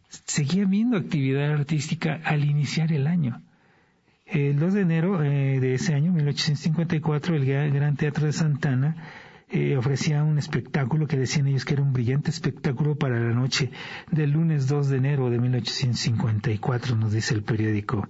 seguía 0.09 0.64
habiendo 0.64 0.97
actividad 0.97 1.53
artística 1.53 2.21
al 2.25 2.45
iniciar 2.45 2.93
el 2.93 3.07
año. 3.07 3.43
El 4.27 4.59
2 4.59 4.75
de 4.75 4.81
enero 4.81 5.23
eh, 5.23 5.61
de 5.61 5.75
ese 5.75 5.95
año, 5.95 6.12
1854, 6.12 7.37
el 7.37 7.45
Gran 7.73 7.97
Teatro 7.97 8.27
de 8.27 8.33
Santana 8.33 8.97
eh, 9.50 9.76
ofrecía 9.76 10.24
un 10.24 10.38
espectáculo 10.38 11.07
que 11.07 11.16
decían 11.16 11.46
ellos 11.46 11.64
que 11.64 11.74
era 11.74 11.83
un 11.83 11.92
brillante 11.92 12.30
espectáculo 12.30 12.96
para 12.96 13.20
la 13.20 13.35
noche 13.35 13.70
del 14.11 14.30
lunes 14.30 14.66
2 14.66 14.88
de 14.88 14.96
enero 14.96 15.30
de 15.30 15.38
1854, 15.38 16.96
nos 16.96 17.12
dice 17.12 17.35
el 17.35 17.42
periódico. 17.42 18.09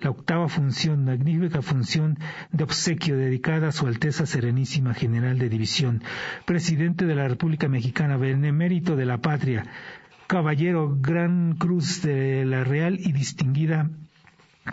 La 0.00 0.10
octava 0.10 0.48
función, 0.48 1.04
magnífica 1.04 1.62
función 1.62 2.18
de 2.50 2.64
obsequio 2.64 3.16
dedicada 3.16 3.68
a 3.68 3.72
Su 3.72 3.86
Alteza 3.86 4.26
Serenísima 4.26 4.92
General 4.94 5.38
de 5.38 5.48
División, 5.48 6.02
Presidente 6.44 7.06
de 7.06 7.14
la 7.14 7.28
República 7.28 7.68
Mexicana, 7.68 8.16
Benemérito 8.16 8.96
de 8.96 9.06
la 9.06 9.18
Patria, 9.18 9.66
Caballero 10.26 10.96
Gran 11.00 11.54
Cruz 11.56 12.02
de 12.02 12.44
la 12.44 12.64
Real 12.64 12.98
y 12.98 13.12
Distinguida 13.12 13.90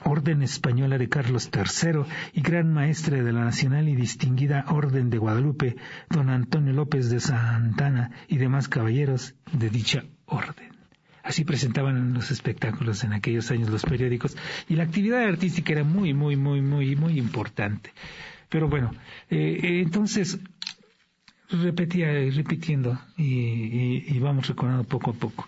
Orden 0.03 0.41
Española 0.41 0.97
de 0.97 1.09
Carlos 1.09 1.49
III 1.53 2.03
y 2.33 2.41
Gran 2.41 2.73
Maestre 2.73 3.23
de 3.23 3.33
la 3.33 3.43
Nacional 3.43 3.89
y 3.89 3.95
Distinguida 3.95 4.65
Orden 4.69 5.09
de 5.09 5.17
Guadalupe, 5.17 5.75
don 6.09 6.29
Antonio 6.29 6.73
López 6.73 7.09
de 7.09 7.19
Santana 7.19 8.11
y 8.27 8.37
demás 8.37 8.67
caballeros 8.67 9.35
de 9.51 9.69
dicha 9.69 10.03
orden. 10.25 10.71
Así 11.23 11.43
presentaban 11.43 12.13
los 12.13 12.31
espectáculos 12.31 13.03
en 13.03 13.13
aquellos 13.13 13.51
años 13.51 13.69
los 13.69 13.83
periódicos 13.83 14.35
y 14.67 14.75
la 14.75 14.83
actividad 14.83 15.23
artística 15.23 15.73
era 15.73 15.83
muy, 15.83 16.13
muy, 16.13 16.35
muy, 16.35 16.61
muy, 16.61 16.95
muy 16.95 17.17
importante. 17.19 17.91
Pero 18.49 18.67
bueno, 18.67 18.91
eh, 19.29 19.81
entonces 19.83 20.39
repetía, 21.49 22.07
repitiendo 22.31 22.99
y, 23.17 24.17
vamos 24.19 24.47
recordando 24.47 24.83
poco 24.83 25.11
a 25.11 25.13
poco. 25.13 25.47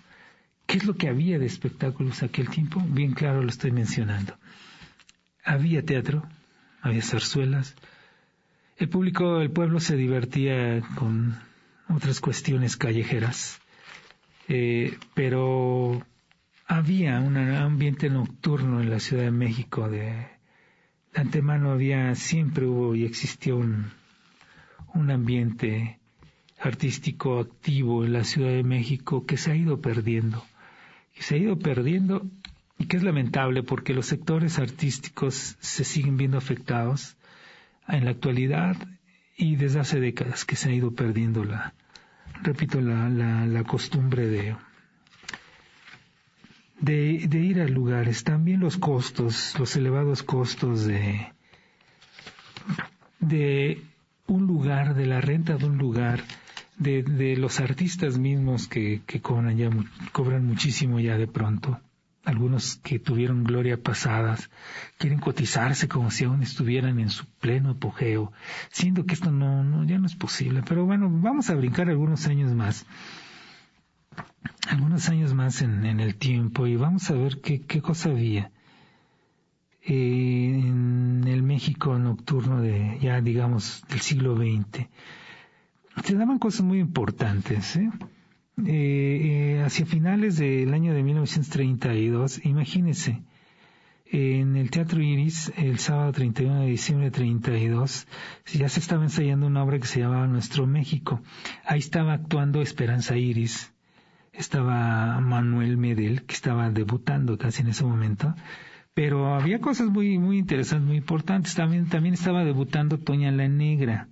¿Qué 0.66 0.78
es 0.78 0.84
lo 0.84 0.94
que 0.94 1.08
había 1.08 1.38
de 1.38 1.46
espectáculos 1.46 2.22
aquel 2.22 2.48
tiempo? 2.48 2.80
Bien 2.86 3.12
claro 3.12 3.42
lo 3.42 3.48
estoy 3.48 3.70
mencionando. 3.70 4.36
Había 5.44 5.84
teatro, 5.84 6.26
había 6.80 7.02
zarzuelas. 7.02 7.74
El 8.76 8.88
público, 8.88 9.40
el 9.40 9.50
pueblo 9.50 9.78
se 9.78 9.96
divertía 9.96 10.80
con 10.96 11.38
otras 11.88 12.20
cuestiones 12.20 12.76
callejeras 12.76 13.60
eh, 14.48 14.98
pero 15.14 16.02
había 16.66 17.20
un 17.20 17.36
ambiente 17.36 18.10
nocturno 18.10 18.80
en 18.80 18.90
la 18.90 19.00
Ciudad 19.00 19.24
de 19.24 19.30
México. 19.30 19.88
De, 19.88 20.00
de 21.12 21.20
antemano 21.20 21.70
había, 21.70 22.14
siempre 22.14 22.66
hubo 22.66 22.94
y 22.94 23.04
existió 23.04 23.56
un, 23.56 23.90
un 24.94 25.10
ambiente 25.10 25.98
artístico 26.60 27.40
activo 27.40 28.04
en 28.04 28.12
la 28.12 28.24
Ciudad 28.24 28.50
de 28.50 28.62
México 28.62 29.26
que 29.26 29.36
se 29.36 29.52
ha 29.52 29.56
ido 29.56 29.80
perdiendo. 29.80 30.44
Que 31.14 31.22
se 31.22 31.36
ha 31.36 31.38
ido 31.38 31.58
perdiendo 31.58 32.26
y 32.78 32.86
que 32.86 32.96
es 32.96 33.02
lamentable 33.02 33.62
porque 33.62 33.94
los 33.94 34.06
sectores 34.06 34.58
artísticos 34.58 35.56
se 35.60 35.84
siguen 35.84 36.16
viendo 36.16 36.38
afectados 36.38 37.16
en 37.88 38.04
la 38.04 38.10
actualidad 38.10 38.76
y 39.36 39.56
desde 39.56 39.80
hace 39.80 40.00
décadas 40.00 40.44
que 40.44 40.56
se 40.56 40.70
ha 40.70 40.72
ido 40.72 40.92
perdiendo 40.92 41.44
la, 41.44 41.74
repito, 42.42 42.80
la, 42.80 43.08
la, 43.08 43.46
la 43.46 43.64
costumbre 43.64 44.26
de, 44.28 44.56
de, 46.80 47.26
de, 47.28 47.38
ir 47.38 47.60
a 47.60 47.66
lugares, 47.66 48.24
también 48.24 48.60
los 48.60 48.76
costos, 48.76 49.58
los 49.58 49.74
elevados 49.76 50.22
costos 50.22 50.84
de, 50.84 51.32
de 53.20 53.82
un 54.26 54.46
lugar, 54.46 54.94
de 54.94 55.06
la 55.06 55.20
renta 55.20 55.56
de 55.56 55.66
un 55.66 55.78
lugar, 55.78 56.22
de, 56.76 57.02
de 57.02 57.36
los 57.36 57.60
artistas 57.60 58.18
mismos 58.18 58.68
que, 58.68 59.02
que 59.06 59.20
cobran 59.20 59.56
ya, 59.56 59.70
cobran 60.12 60.46
muchísimo 60.46 61.00
ya 61.00 61.16
de 61.16 61.26
pronto 61.26 61.80
algunos 62.24 62.76
que 62.76 62.98
tuvieron 62.98 63.44
gloria 63.44 63.80
pasadas, 63.80 64.50
quieren 64.98 65.20
cotizarse 65.20 65.88
como 65.88 66.10
si 66.10 66.24
aún 66.24 66.42
estuvieran 66.42 66.98
en 66.98 67.10
su 67.10 67.26
pleno 67.26 67.70
apogeo, 67.70 68.32
siendo 68.70 69.04
que 69.04 69.14
esto 69.14 69.30
no, 69.30 69.62
no, 69.62 69.84
ya 69.84 69.98
no 69.98 70.06
es 70.06 70.16
posible. 70.16 70.62
Pero 70.66 70.86
bueno, 70.86 71.08
vamos 71.10 71.50
a 71.50 71.54
brincar 71.54 71.88
algunos 71.88 72.26
años 72.26 72.52
más, 72.54 72.86
algunos 74.68 75.08
años 75.08 75.34
más 75.34 75.60
en, 75.60 75.84
el 75.84 76.16
tiempo 76.16 76.66
y 76.66 76.76
vamos 76.76 77.10
a 77.10 77.14
ver 77.14 77.40
qué, 77.40 77.60
qué 77.62 77.82
cosa 77.82 78.10
había 78.10 78.50
eh, 79.82 80.62
en 80.64 81.24
el 81.26 81.42
México 81.42 81.98
nocturno 81.98 82.62
de 82.62 82.98
ya 83.00 83.20
digamos 83.20 83.84
del 83.88 84.00
siglo 84.00 84.34
XX. 84.36 84.88
Se 86.02 86.14
daban 86.16 86.38
cosas 86.38 86.62
muy 86.62 86.80
importantes, 86.80 87.76
¿eh? 87.76 87.90
Eh, 88.58 89.56
eh, 89.56 89.62
hacia 89.64 89.84
finales 89.84 90.36
del 90.38 90.72
año 90.74 90.94
de 90.94 91.02
1932, 91.02 92.44
imagínense, 92.44 93.22
en 94.06 94.56
el 94.56 94.70
Teatro 94.70 95.02
Iris, 95.02 95.52
el 95.56 95.78
sábado 95.80 96.12
31 96.12 96.60
de 96.60 96.66
diciembre 96.66 97.06
de 97.06 97.10
32, 97.10 98.06
ya 98.52 98.68
se 98.68 98.78
estaba 98.78 99.02
ensayando 99.02 99.46
una 99.46 99.64
obra 99.64 99.80
que 99.80 99.86
se 99.86 100.00
llamaba 100.00 100.28
Nuestro 100.28 100.68
México. 100.68 101.20
Ahí 101.64 101.80
estaba 101.80 102.12
actuando 102.12 102.62
Esperanza 102.62 103.16
Iris, 103.16 103.72
estaba 104.32 105.20
Manuel 105.20 105.76
Medel, 105.76 106.22
que 106.22 106.34
estaba 106.34 106.70
debutando 106.70 107.36
casi 107.38 107.62
en 107.62 107.68
ese 107.68 107.84
momento, 107.84 108.34
pero 108.94 109.34
había 109.34 109.60
cosas 109.60 109.88
muy, 109.88 110.18
muy 110.18 110.38
interesantes, 110.38 110.86
muy 110.86 110.98
importantes. 110.98 111.54
También, 111.56 111.88
también 111.88 112.14
estaba 112.14 112.44
debutando 112.44 112.98
Toña 112.98 113.32
la 113.32 113.48
Negra. 113.48 114.08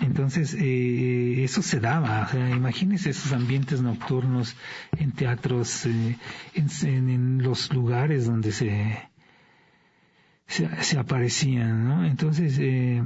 Entonces, 0.00 0.54
eh, 0.54 1.42
eso 1.42 1.60
se 1.60 1.80
daba, 1.80 2.22
o 2.22 2.28
sea, 2.28 2.50
imagínense 2.50 3.10
esos 3.10 3.32
ambientes 3.32 3.82
nocturnos 3.82 4.54
en 4.96 5.10
teatros, 5.10 5.86
eh, 5.86 6.16
en, 6.54 7.42
los 7.42 7.72
lugares 7.72 8.26
donde 8.26 8.52
se, 8.52 8.96
se, 10.46 10.98
aparecían, 10.98 11.88
¿no? 11.88 12.06
Entonces, 12.06 12.58
eh, 12.60 13.04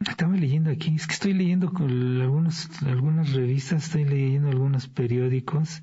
estaba 0.00 0.34
leyendo 0.34 0.70
aquí, 0.70 0.96
es 0.96 1.06
que 1.06 1.14
estoy 1.14 1.34
leyendo 1.34 1.72
con 1.72 2.20
algunos, 2.20 2.68
algunas 2.82 3.32
revistas, 3.32 3.84
estoy 3.84 4.04
leyendo 4.04 4.48
algunos 4.48 4.88
periódicos, 4.88 5.82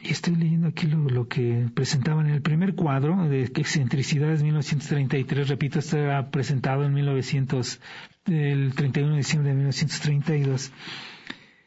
estoy 0.00 0.36
leyendo 0.36 0.68
aquí 0.68 0.86
lo, 0.86 1.28
que 1.28 1.68
presentaban 1.74 2.26
en 2.26 2.34
el 2.34 2.42
primer 2.42 2.74
cuadro 2.74 3.28
de 3.28 3.44
Excentricidades 3.44 4.42
1933, 4.42 5.48
repito, 5.48 5.78
estaba 5.78 6.30
presentado 6.30 6.84
en 6.84 6.94
1900, 6.94 7.80
el 8.26 8.74
31 8.74 9.12
de 9.12 9.16
diciembre 9.18 9.50
de 9.50 9.56
1932. 9.56 10.72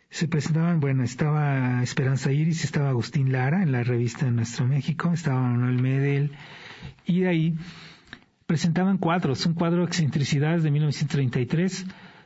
Se 0.09 0.27
presentaban, 0.27 0.79
bueno, 0.79 1.03
estaba 1.03 1.83
Esperanza 1.83 2.31
Iris, 2.31 2.63
estaba 2.63 2.89
Agustín 2.89 3.31
Lara 3.31 3.61
en 3.61 3.71
la 3.71 3.83
revista 3.83 4.29
Nuestro 4.31 4.65
México, 4.65 5.11
estaba 5.13 5.41
Manuel 5.41 5.81
Medel, 5.81 6.31
y 7.05 7.21
de 7.21 7.27
ahí 7.27 7.55
presentaban 8.45 8.97
cuadros, 8.97 9.45
un 9.45 9.53
cuadro 9.53 9.83
Excentricidades 9.83 10.63
de 10.63 10.71
1933, 10.71 11.85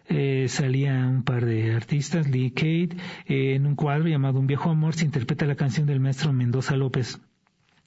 eh, 0.09 0.47
salía 0.49 1.07
un 1.07 1.23
par 1.23 1.45
de 1.45 1.73
artistas, 1.73 2.27
Lee 2.27 2.51
Kate, 2.51 2.97
eh, 3.27 3.53
en 3.55 3.67
un 3.67 3.75
cuadro 3.75 4.07
llamado 4.07 4.39
Un 4.39 4.47
viejo 4.47 4.69
amor 4.71 4.95
se 4.95 5.05
interpreta 5.05 5.45
la 5.45 5.55
canción 5.55 5.85
del 5.85 5.99
maestro 5.99 6.33
Mendoza 6.33 6.75
López. 6.75 7.21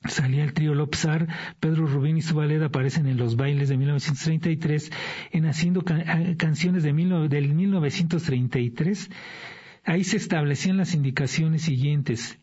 Salía 0.05 0.43
el 0.43 0.53
trío 0.53 0.75
Lopsar, 0.75 1.29
Pedro 1.61 1.87
Rubín 1.87 2.17
y 2.17 2.23
su 2.23 2.35
ballet 2.35 2.61
aparecen 2.63 3.07
en 3.07 3.17
los 3.17 3.37
bailes 3.37 3.69
de 3.69 3.77
1933, 3.77 4.91
en 5.31 5.47
haciendo 5.47 5.85
canciones 6.37 6.83
de 6.83 6.93
mil, 6.93 7.29
del 7.29 7.55
1933. 7.55 9.11
Ahí 9.85 10.03
se 10.03 10.17
establecían 10.17 10.77
las 10.77 10.95
indicaciones 10.95 11.63
siguientes. 11.63 12.42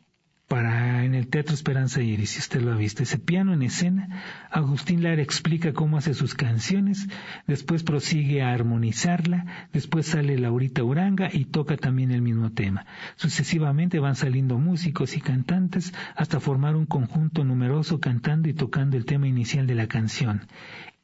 Para 0.49 1.05
en 1.05 1.13
el 1.13 1.27
Teatro 1.27 1.53
Esperanza 1.53 2.01
Iris, 2.01 2.31
si 2.31 2.39
usted 2.39 2.61
lo 2.61 2.73
ha 2.73 2.75
visto. 2.75 3.03
Ese 3.03 3.19
piano 3.19 3.53
en 3.53 3.61
escena, 3.61 4.09
Agustín 4.49 5.03
Lara 5.03 5.21
explica 5.21 5.73
cómo 5.73 5.97
hace 5.97 6.15
sus 6.15 6.33
canciones, 6.33 7.07
después 7.45 7.83
prosigue 7.83 8.41
a 8.41 8.51
armonizarla, 8.51 9.45
después 9.71 10.07
sale 10.07 10.39
Laurita 10.39 10.83
Uranga 10.83 11.29
y 11.31 11.45
toca 11.45 11.77
también 11.77 12.09
el 12.09 12.23
mismo 12.23 12.51
tema. 12.51 12.87
Sucesivamente 13.15 13.99
van 13.99 14.15
saliendo 14.15 14.57
músicos 14.57 15.15
y 15.15 15.21
cantantes 15.21 15.93
hasta 16.15 16.39
formar 16.39 16.75
un 16.75 16.87
conjunto 16.87 17.43
numeroso 17.43 17.99
cantando 17.99 18.49
y 18.49 18.53
tocando 18.53 18.97
el 18.97 19.05
tema 19.05 19.27
inicial 19.27 19.67
de 19.67 19.75
la 19.75 19.87
canción. 19.87 20.47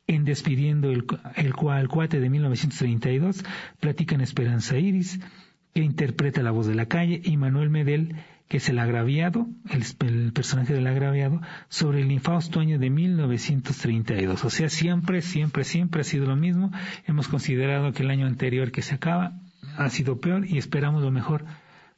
En 0.08 0.25
Despidiendo 0.25 0.89
el, 0.89 1.05
el, 1.36 1.53
cuate 1.53 2.19
de 2.19 2.29
1932, 2.31 3.45
platican 3.79 4.21
Esperanza 4.21 4.77
Iris, 4.77 5.19
que 5.73 5.81
interpreta 5.81 6.41
la 6.41 6.51
voz 6.51 6.65
de 6.65 6.75
la 6.75 6.88
calle, 6.88 7.21
y 7.23 7.38
Manuel 7.38 7.69
Medel, 7.69 8.15
que 8.47 8.58
es 8.58 8.69
el 8.69 8.79
agraviado, 8.79 9.47
el, 9.69 10.31
personaje 10.31 10.73
del 10.73 10.86
agraviado, 10.88 11.41
sobre 11.67 12.01
el 12.01 12.12
infausto 12.12 12.60
año 12.60 12.77
de 12.77 12.89
1932. 12.89 14.45
O 14.45 14.49
sea, 14.49 14.69
siempre, 14.69 15.21
siempre, 15.21 15.63
siempre 15.63 16.01
ha 16.01 16.03
sido 16.03 16.27
lo 16.27 16.36
mismo. 16.36 16.71
Hemos 17.08 17.27
considerado 17.27 17.91
que 17.91 18.03
el 18.03 18.12
año 18.12 18.27
anterior 18.27 18.71
que 18.71 18.84
se 18.84 18.95
acaba 18.95 19.34
ha 19.77 19.89
sido 19.89 20.19
peor 20.19 20.45
y 20.45 20.58
esperamos 20.58 21.01
lo 21.01 21.12
mejor 21.12 21.45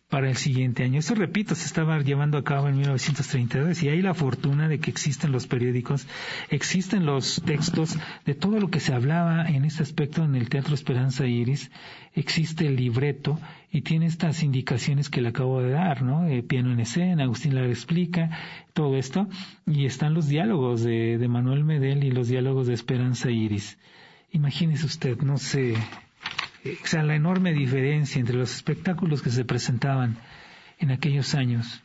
para 0.09 0.29
el 0.29 0.37
siguiente 0.37 0.83
año. 0.83 0.99
Eso, 0.99 1.15
repito, 1.15 1.53
se 1.53 1.65
estaba 1.65 1.99
llevando 1.99 2.37
a 2.37 2.43
cabo 2.43 2.69
en 2.69 2.77
1932 2.77 3.83
y 3.83 3.89
hay 3.89 4.01
la 4.01 4.13
fortuna 4.13 4.69
de 4.69 4.79
que 4.79 4.89
existen 4.89 5.31
los 5.31 5.47
periódicos, 5.47 6.07
existen 6.49 7.05
los 7.05 7.41
textos 7.45 7.97
de 8.25 8.33
todo 8.33 8.59
lo 8.59 8.69
que 8.69 8.79
se 8.79 8.93
hablaba 8.93 9.45
en 9.47 9.65
este 9.65 9.83
aspecto 9.83 10.23
en 10.23 10.35
el 10.35 10.49
Teatro 10.49 10.75
Esperanza 10.75 11.25
Iris, 11.25 11.71
existe 12.13 12.67
el 12.67 12.77
libreto 12.77 13.37
y 13.71 13.81
tiene 13.81 14.05
estas 14.05 14.43
indicaciones 14.43 15.09
que 15.09 15.21
le 15.21 15.29
acabo 15.29 15.61
de 15.61 15.71
dar, 15.71 16.01
¿no? 16.01 16.25
piano 16.47 16.71
en 16.71 16.79
escena, 16.79 17.23
Agustín 17.23 17.53
la 17.53 17.65
explica, 17.65 18.29
todo 18.73 18.95
esto, 18.95 19.27
y 19.65 19.85
están 19.85 20.13
los 20.13 20.27
diálogos 20.27 20.83
de, 20.83 21.17
de 21.17 21.27
Manuel 21.27 21.65
Medel 21.65 22.03
y 22.05 22.11
los 22.11 22.29
diálogos 22.29 22.67
de 22.67 22.73
Esperanza 22.73 23.29
Iris. 23.29 23.77
Imagínese 24.31 24.85
usted, 24.85 25.17
no 25.21 25.37
sé, 25.37 25.75
o 26.83 26.87
sea, 26.87 27.03
la 27.03 27.15
enorme 27.15 27.53
diferencia 27.53 28.19
entre 28.19 28.35
los 28.35 28.55
espectáculos 28.55 29.21
que 29.21 29.29
se 29.29 29.45
presentaban 29.45 30.17
en 30.79 30.91
aquellos 30.91 31.35
años 31.35 31.81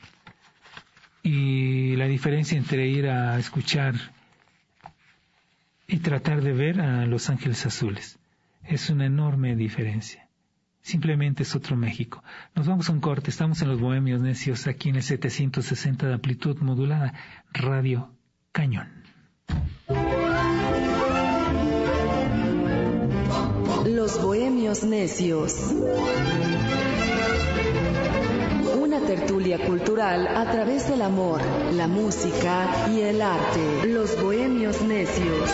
y 1.23 1.97
la 1.97 2.07
diferencia 2.07 2.59
entre 2.59 2.89
ir 2.89 3.09
a 3.09 3.39
escuchar 3.39 3.95
y 5.87 5.99
tratar 5.99 6.43
de 6.43 6.53
ver 6.53 6.81
a 6.81 7.07
Los 7.07 7.31
Ángeles 7.31 7.65
Azules. 7.67 8.19
Es 8.65 8.91
una 8.91 9.07
enorme 9.07 9.57
diferencia. 9.57 10.29
Simplemente 10.81 11.45
es 11.45 11.55
otro 11.55 11.77
México. 11.77 12.25
Nos 12.55 12.67
vamos 12.67 12.89
a 12.89 12.93
un 12.93 13.01
corte. 13.01 13.31
Estamos 13.31 13.63
en 13.63 13.69
los 13.69 13.81
Bohemios 13.81 14.21
Necios, 14.21 14.67
aquí 14.67 14.89
en 14.89 14.97
el 14.97 15.03
760 15.03 16.09
de 16.09 16.15
amplitud 16.15 16.59
modulada, 16.59 17.15
Radio 17.53 18.11
Cañón. 18.51 18.89
Los 24.03 24.21
Bohemios 24.21 24.83
Necios. 24.83 25.55
Una 28.77 28.99
tertulia 28.99 29.65
cultural 29.65 30.27
a 30.27 30.51
través 30.51 30.89
del 30.89 31.03
amor, 31.03 31.41
la 31.73 31.87
música 31.87 32.89
y 32.91 33.01
el 33.03 33.23
arte. 33.23 33.87
Los 33.87 34.21
Bohemios 34.21 34.83
Necios. 34.83 35.51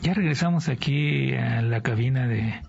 Ya 0.00 0.14
regresamos 0.14 0.68
aquí 0.68 1.34
a 1.34 1.60
la 1.60 1.82
cabina 1.82 2.28
de, 2.28 2.62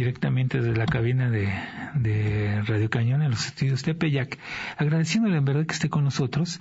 directamente 0.00 0.62
desde 0.62 0.74
la 0.78 0.86
cabina 0.86 1.28
de, 1.28 2.62
Radio 2.62 2.88
Cañón 2.88 3.20
en 3.20 3.30
los 3.30 3.44
estudios 3.44 3.82
de 3.82 3.94
Peyac, 3.94 4.38
agradeciéndole 4.78 5.36
en 5.36 5.44
verdad 5.44 5.66
que 5.66 5.74
esté 5.74 5.90
con 5.90 6.04
nosotros. 6.04 6.58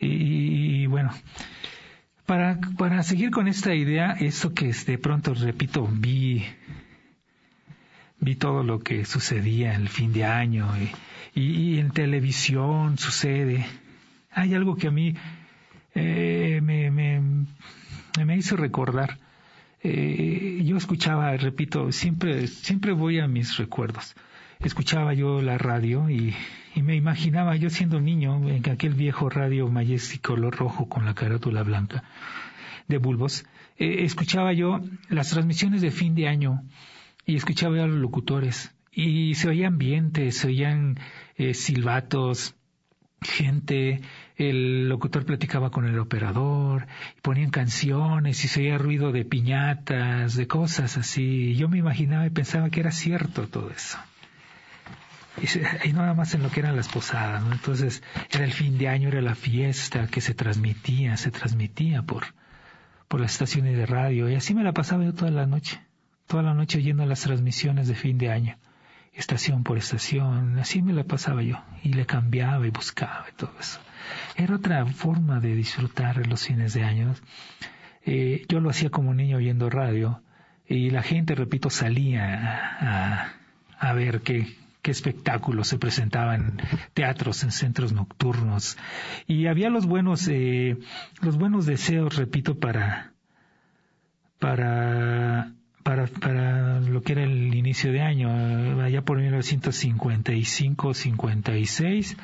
Y, 0.00 0.86
bueno, 0.86 1.10
para, 2.24 2.58
para 2.78 3.02
seguir 3.02 3.30
con 3.30 3.46
esta 3.46 3.74
idea, 3.74 4.12
eso 4.12 4.54
que 4.54 4.72
de 4.72 4.96
pronto, 4.96 5.34
repito, 5.34 5.86
vi, 5.86 6.46
vi 8.20 8.36
todo 8.36 8.62
lo 8.62 8.78
que 8.78 9.04
sucedía 9.04 9.74
el 9.74 9.90
fin 9.90 10.14
de 10.14 10.24
año 10.24 10.66
y, 11.34 11.40
y, 11.40 11.78
en 11.80 11.90
televisión 11.90 12.96
sucede. 12.96 13.66
Hay 14.30 14.54
algo 14.54 14.76
que 14.76 14.86
a 14.86 14.92
mí 14.92 15.14
eh, 15.94 16.60
me, 16.62 16.90
me, 16.90 17.20
me 18.24 18.36
hizo 18.36 18.56
recordar 18.56 19.18
eh, 19.82 20.62
yo 20.64 20.76
escuchaba, 20.76 21.36
repito, 21.36 21.92
siempre, 21.92 22.46
siempre 22.46 22.92
voy 22.92 23.20
a 23.20 23.28
mis 23.28 23.56
recuerdos. 23.56 24.14
Escuchaba 24.60 25.14
yo 25.14 25.40
la 25.40 25.56
radio 25.56 26.10
y, 26.10 26.34
me 26.74 26.94
imaginaba 26.94 27.56
yo 27.56 27.70
siendo 27.70 28.00
niño 28.00 28.48
en 28.48 28.70
aquel 28.70 28.94
viejo 28.94 29.28
radio 29.28 29.68
Majestic 29.68 30.22
color 30.22 30.56
rojo 30.56 30.88
con 30.88 31.04
la 31.04 31.14
carátula 31.14 31.64
blanca 31.64 32.04
de 32.86 32.98
bulbos. 32.98 33.46
Eh, 33.78 34.04
escuchaba 34.04 34.52
yo 34.52 34.80
las 35.08 35.30
transmisiones 35.30 35.80
de 35.80 35.90
fin 35.90 36.14
de 36.14 36.28
año 36.28 36.62
y 37.26 37.34
escuchaba 37.34 37.82
a 37.82 37.86
los 37.88 37.98
locutores 37.98 38.72
y 38.92 39.34
se 39.34 39.48
oía 39.48 39.68
ambiente, 39.68 40.30
se 40.30 40.48
oían 40.48 40.98
eh, 41.36 41.54
silbatos, 41.54 42.54
gente, 43.20 44.00
el 44.36 44.88
locutor 44.88 45.24
platicaba 45.24 45.70
con 45.70 45.86
el 45.86 45.98
operador, 45.98 46.86
ponían 47.22 47.50
canciones 47.50 48.44
y 48.44 48.48
se 48.48 48.60
oía 48.60 48.78
ruido 48.78 49.12
de 49.12 49.24
piñatas, 49.24 50.36
de 50.36 50.46
cosas 50.46 50.96
así. 50.96 51.54
Yo 51.56 51.68
me 51.68 51.78
imaginaba 51.78 52.26
y 52.26 52.30
pensaba 52.30 52.70
que 52.70 52.80
era 52.80 52.92
cierto 52.92 53.48
todo 53.48 53.70
eso. 53.70 53.98
Y, 55.84 55.92
nada 55.92 56.14
más 56.14 56.34
en 56.34 56.42
lo 56.42 56.50
que 56.50 56.60
eran 56.60 56.74
las 56.74 56.88
posadas, 56.88 57.44
¿no? 57.44 57.52
Entonces 57.52 58.02
era 58.30 58.44
el 58.44 58.52
fin 58.52 58.76
de 58.76 58.88
año, 58.88 59.08
era 59.08 59.22
la 59.22 59.36
fiesta 59.36 60.08
que 60.08 60.20
se 60.20 60.34
transmitía, 60.34 61.16
se 61.16 61.30
transmitía 61.30 62.02
por, 62.02 62.34
por 63.06 63.20
las 63.20 63.32
estaciones 63.32 63.76
de 63.76 63.86
radio 63.86 64.28
y 64.28 64.34
así 64.34 64.54
me 64.54 64.64
la 64.64 64.72
pasaba 64.72 65.04
yo 65.04 65.14
toda 65.14 65.30
la 65.30 65.46
noche, 65.46 65.80
toda 66.26 66.42
la 66.42 66.54
noche 66.54 66.78
oyendo 66.78 67.06
las 67.06 67.20
transmisiones 67.20 67.86
de 67.86 67.94
fin 67.94 68.18
de 68.18 68.32
año 68.32 68.58
estación 69.18 69.64
por 69.64 69.78
estación, 69.78 70.58
así 70.58 70.80
me 70.80 70.92
la 70.92 71.04
pasaba 71.04 71.42
yo, 71.42 71.60
y 71.82 71.92
le 71.92 72.06
cambiaba 72.06 72.66
y 72.66 72.70
buscaba 72.70 73.26
y 73.30 73.34
todo 73.34 73.52
eso. 73.58 73.80
Era 74.36 74.54
otra 74.56 74.86
forma 74.86 75.40
de 75.40 75.54
disfrutar 75.54 76.26
los 76.28 76.46
fines 76.46 76.72
de 76.72 76.84
año. 76.84 77.14
Eh, 78.04 78.46
yo 78.48 78.60
lo 78.60 78.70
hacía 78.70 78.90
como 78.90 79.12
niño 79.14 79.38
oyendo 79.38 79.68
radio, 79.70 80.22
y 80.68 80.90
la 80.90 81.02
gente, 81.02 81.34
repito, 81.34 81.68
salía 81.68 83.34
a, 83.80 83.92
ver 83.94 84.20
qué, 84.20 84.54
qué 84.82 84.90
espectáculos 84.92 85.66
se 85.66 85.78
presentaban 85.78 86.60
teatros 86.94 87.42
en 87.42 87.50
centros 87.50 87.92
nocturnos 87.92 88.76
y 89.26 89.46
había 89.46 89.70
los 89.70 89.86
buenos 89.86 90.28
eh, 90.28 90.76
los 91.22 91.38
buenos 91.38 91.64
deseos 91.64 92.16
repito 92.16 92.58
para 92.58 93.12
para 94.38 95.52
para, 95.82 96.06
para 96.06 96.80
lo 96.80 97.02
que 97.02 97.12
era 97.12 97.24
el 97.24 97.54
inicio 97.54 97.92
de 97.92 98.00
año, 98.00 98.30
eh, 98.30 98.80
allá 98.82 99.02
por 99.02 99.20
1955-56, 99.20 102.16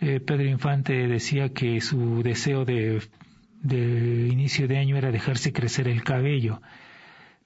eh, 0.00 0.20
Pedro 0.20 0.48
Infante 0.48 1.06
decía 1.06 1.48
que 1.50 1.80
su 1.80 2.22
deseo 2.22 2.64
de, 2.64 3.02
de 3.62 4.28
inicio 4.28 4.66
de 4.66 4.78
año 4.78 4.96
era 4.96 5.12
dejarse 5.12 5.52
crecer 5.52 5.88
el 5.88 6.02
cabello. 6.02 6.60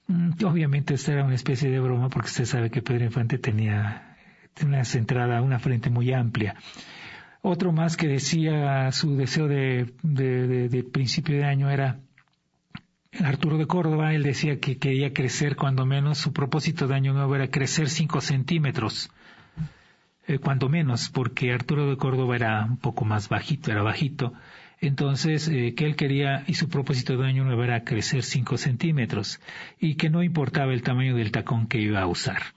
Mm, 0.07 0.31
obviamente 0.45 0.95
esta 0.95 1.13
era 1.13 1.23
una 1.23 1.35
especie 1.35 1.69
de 1.69 1.79
broma 1.79 2.09
porque 2.09 2.29
usted 2.29 2.45
sabe 2.45 2.71
que 2.71 2.81
Pedro 2.81 3.05
Infante 3.05 3.37
tenía 3.37 4.15
una 4.63 4.83
centrada, 4.85 5.41
una 5.41 5.59
frente 5.59 5.89
muy 5.89 6.13
amplia. 6.13 6.55
Otro 7.41 7.71
más 7.71 7.95
que 7.95 8.07
decía 8.07 8.91
su 8.91 9.15
deseo 9.15 9.47
de, 9.47 9.93
de, 10.01 10.69
de 10.69 10.83
principio 10.83 11.37
de 11.37 11.45
año 11.45 11.69
era 11.69 11.99
Arturo 13.23 13.57
de 13.57 13.67
Córdoba, 13.67 14.13
él 14.13 14.23
decía 14.23 14.59
que 14.59 14.77
quería 14.77 15.13
crecer 15.13 15.55
cuando 15.55 15.85
menos, 15.85 16.17
su 16.17 16.33
propósito 16.33 16.87
de 16.87 16.95
año 16.95 17.13
nuevo 17.13 17.35
era 17.35 17.49
crecer 17.49 17.89
cinco 17.89 18.21
centímetros, 18.21 19.09
eh, 20.27 20.39
cuando 20.39 20.69
menos, 20.69 21.09
porque 21.09 21.53
Arturo 21.53 21.89
de 21.89 21.97
Córdoba 21.97 22.35
era 22.35 22.65
un 22.65 22.77
poco 22.77 23.05
más 23.05 23.29
bajito, 23.29 23.71
era 23.71 23.81
bajito, 23.81 24.33
entonces 24.79 25.47
eh, 25.47 25.73
que 25.75 25.85
él 25.85 25.95
quería 25.95 26.43
y 26.47 26.55
su 26.55 26.69
propósito 26.69 27.17
de 27.17 27.27
año 27.27 27.43
nuevo 27.43 27.63
era 27.63 27.83
crecer 27.83 28.23
cinco 28.23 28.57
centímetros 28.57 29.39
y 29.79 29.95
que 29.95 30.09
no 30.09 30.21
importaba 30.21 30.73
el 30.73 30.83
tamaño 30.83 31.15
del 31.15 31.31
tacón 31.31 31.67
que 31.67 31.79
iba 31.79 32.01
a 32.01 32.07
usar 32.07 32.56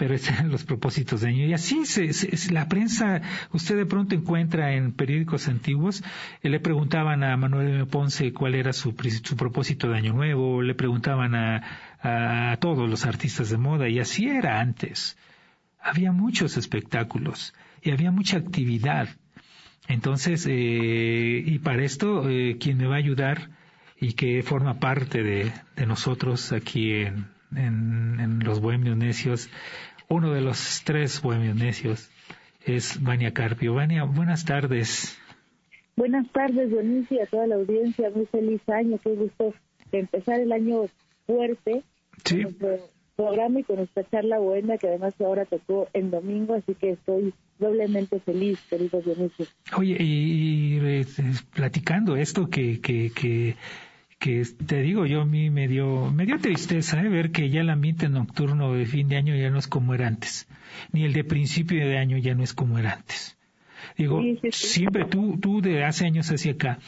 pero 0.00 0.14
eran 0.14 0.50
los 0.50 0.64
propósitos 0.64 1.20
de 1.20 1.28
año. 1.28 1.44
Y 1.44 1.52
así 1.52 1.84
se, 1.84 2.10
la 2.54 2.70
prensa, 2.70 3.20
usted 3.52 3.76
de 3.76 3.84
pronto 3.84 4.14
encuentra 4.14 4.72
en 4.72 4.92
periódicos 4.92 5.46
antiguos, 5.46 6.02
eh, 6.42 6.48
le 6.48 6.58
preguntaban 6.58 7.22
a 7.22 7.36
Manuel 7.36 7.68
M. 7.68 7.84
Ponce 7.84 8.32
cuál 8.32 8.54
era 8.54 8.72
su, 8.72 8.94
su 9.22 9.36
propósito 9.36 9.90
de 9.90 9.98
año 9.98 10.14
nuevo, 10.14 10.62
le 10.62 10.74
preguntaban 10.74 11.34
a, 11.34 12.52
a, 12.52 12.56
todos 12.56 12.88
los 12.88 13.04
artistas 13.04 13.50
de 13.50 13.58
moda, 13.58 13.90
y 13.90 13.98
así 13.98 14.26
era 14.26 14.58
antes. 14.58 15.18
Había 15.78 16.12
muchos 16.12 16.56
espectáculos 16.56 17.52
y 17.82 17.90
había 17.90 18.10
mucha 18.10 18.38
actividad. 18.38 19.10
Entonces, 19.86 20.46
eh, 20.48 21.42
y 21.44 21.58
para 21.58 21.84
esto, 21.84 22.26
eh, 22.30 22.56
quien 22.58 22.78
me 22.78 22.86
va 22.86 22.94
a 22.94 22.98
ayudar 22.98 23.50
y 24.00 24.14
que 24.14 24.42
forma 24.42 24.78
parte 24.78 25.22
de, 25.22 25.52
de 25.76 25.84
nosotros 25.84 26.52
aquí 26.52 26.92
en 26.94 27.26
en, 27.56 28.40
los 28.44 28.60
bohemios 28.60 28.96
necios. 28.96 29.48
Uno 30.10 30.32
de 30.32 30.40
los 30.40 30.82
tres 30.84 31.22
bohemios 31.22 31.54
necios 31.54 32.10
es 32.66 33.00
Vania 33.00 33.32
Carpio. 33.32 33.74
Vania, 33.74 34.02
buenas 34.02 34.44
tardes. 34.44 35.16
Buenas 35.94 36.28
tardes, 36.32 36.68
Dionisio, 36.68 37.22
a 37.22 37.26
toda 37.26 37.46
la 37.46 37.54
audiencia. 37.54 38.10
Muy 38.10 38.26
feliz 38.26 38.60
año. 38.68 38.98
Qué 38.98 39.14
gusto 39.14 39.54
empezar 39.92 40.40
el 40.40 40.50
año 40.50 40.86
fuerte. 41.26 41.84
Sí. 42.24 42.42
Con 42.42 42.42
nuestro 42.42 42.90
programa 43.14 43.60
y 43.60 43.62
con 43.62 43.76
nuestra 43.76 44.02
charla 44.10 44.40
buena, 44.40 44.78
que 44.78 44.88
además 44.88 45.14
ahora 45.20 45.44
tocó 45.44 45.88
en 45.92 46.10
domingo, 46.10 46.54
así 46.54 46.74
que 46.74 46.90
estoy 46.90 47.32
doblemente 47.60 48.18
feliz, 48.18 48.58
querido 48.68 49.00
Dionisio. 49.00 49.46
Oye, 49.76 49.96
y, 50.00 50.78
eh, 50.82 51.06
platicando 51.54 52.16
esto 52.16 52.50
que, 52.50 52.80
que, 52.80 53.12
que 53.14 53.54
que 54.20 54.44
te 54.44 54.82
digo 54.82 55.06
yo 55.06 55.22
a 55.22 55.24
mí 55.24 55.48
me 55.48 55.66
dio 55.66 56.12
me 56.12 56.26
dio 56.26 56.38
tristeza 56.38 57.02
¿eh? 57.02 57.08
ver 57.08 57.32
que 57.32 57.48
ya 57.48 57.62
el 57.62 57.70
ambiente 57.70 58.08
nocturno 58.08 58.74
de 58.74 58.84
fin 58.84 59.08
de 59.08 59.16
año 59.16 59.34
ya 59.34 59.48
no 59.48 59.58
es 59.58 59.66
como 59.66 59.94
era 59.94 60.06
antes 60.06 60.46
ni 60.92 61.04
el 61.04 61.14
de 61.14 61.24
principio 61.24 61.84
de 61.88 61.96
año 61.96 62.18
ya 62.18 62.34
no 62.34 62.44
es 62.44 62.52
como 62.52 62.78
era 62.78 62.92
antes 62.92 63.38
digo 63.96 64.20
siempre 64.52 65.06
tú 65.06 65.38
tú 65.40 65.62
de 65.62 65.84
hace 65.84 66.04
años 66.04 66.30
hacia 66.30 66.52
acá 66.52 66.78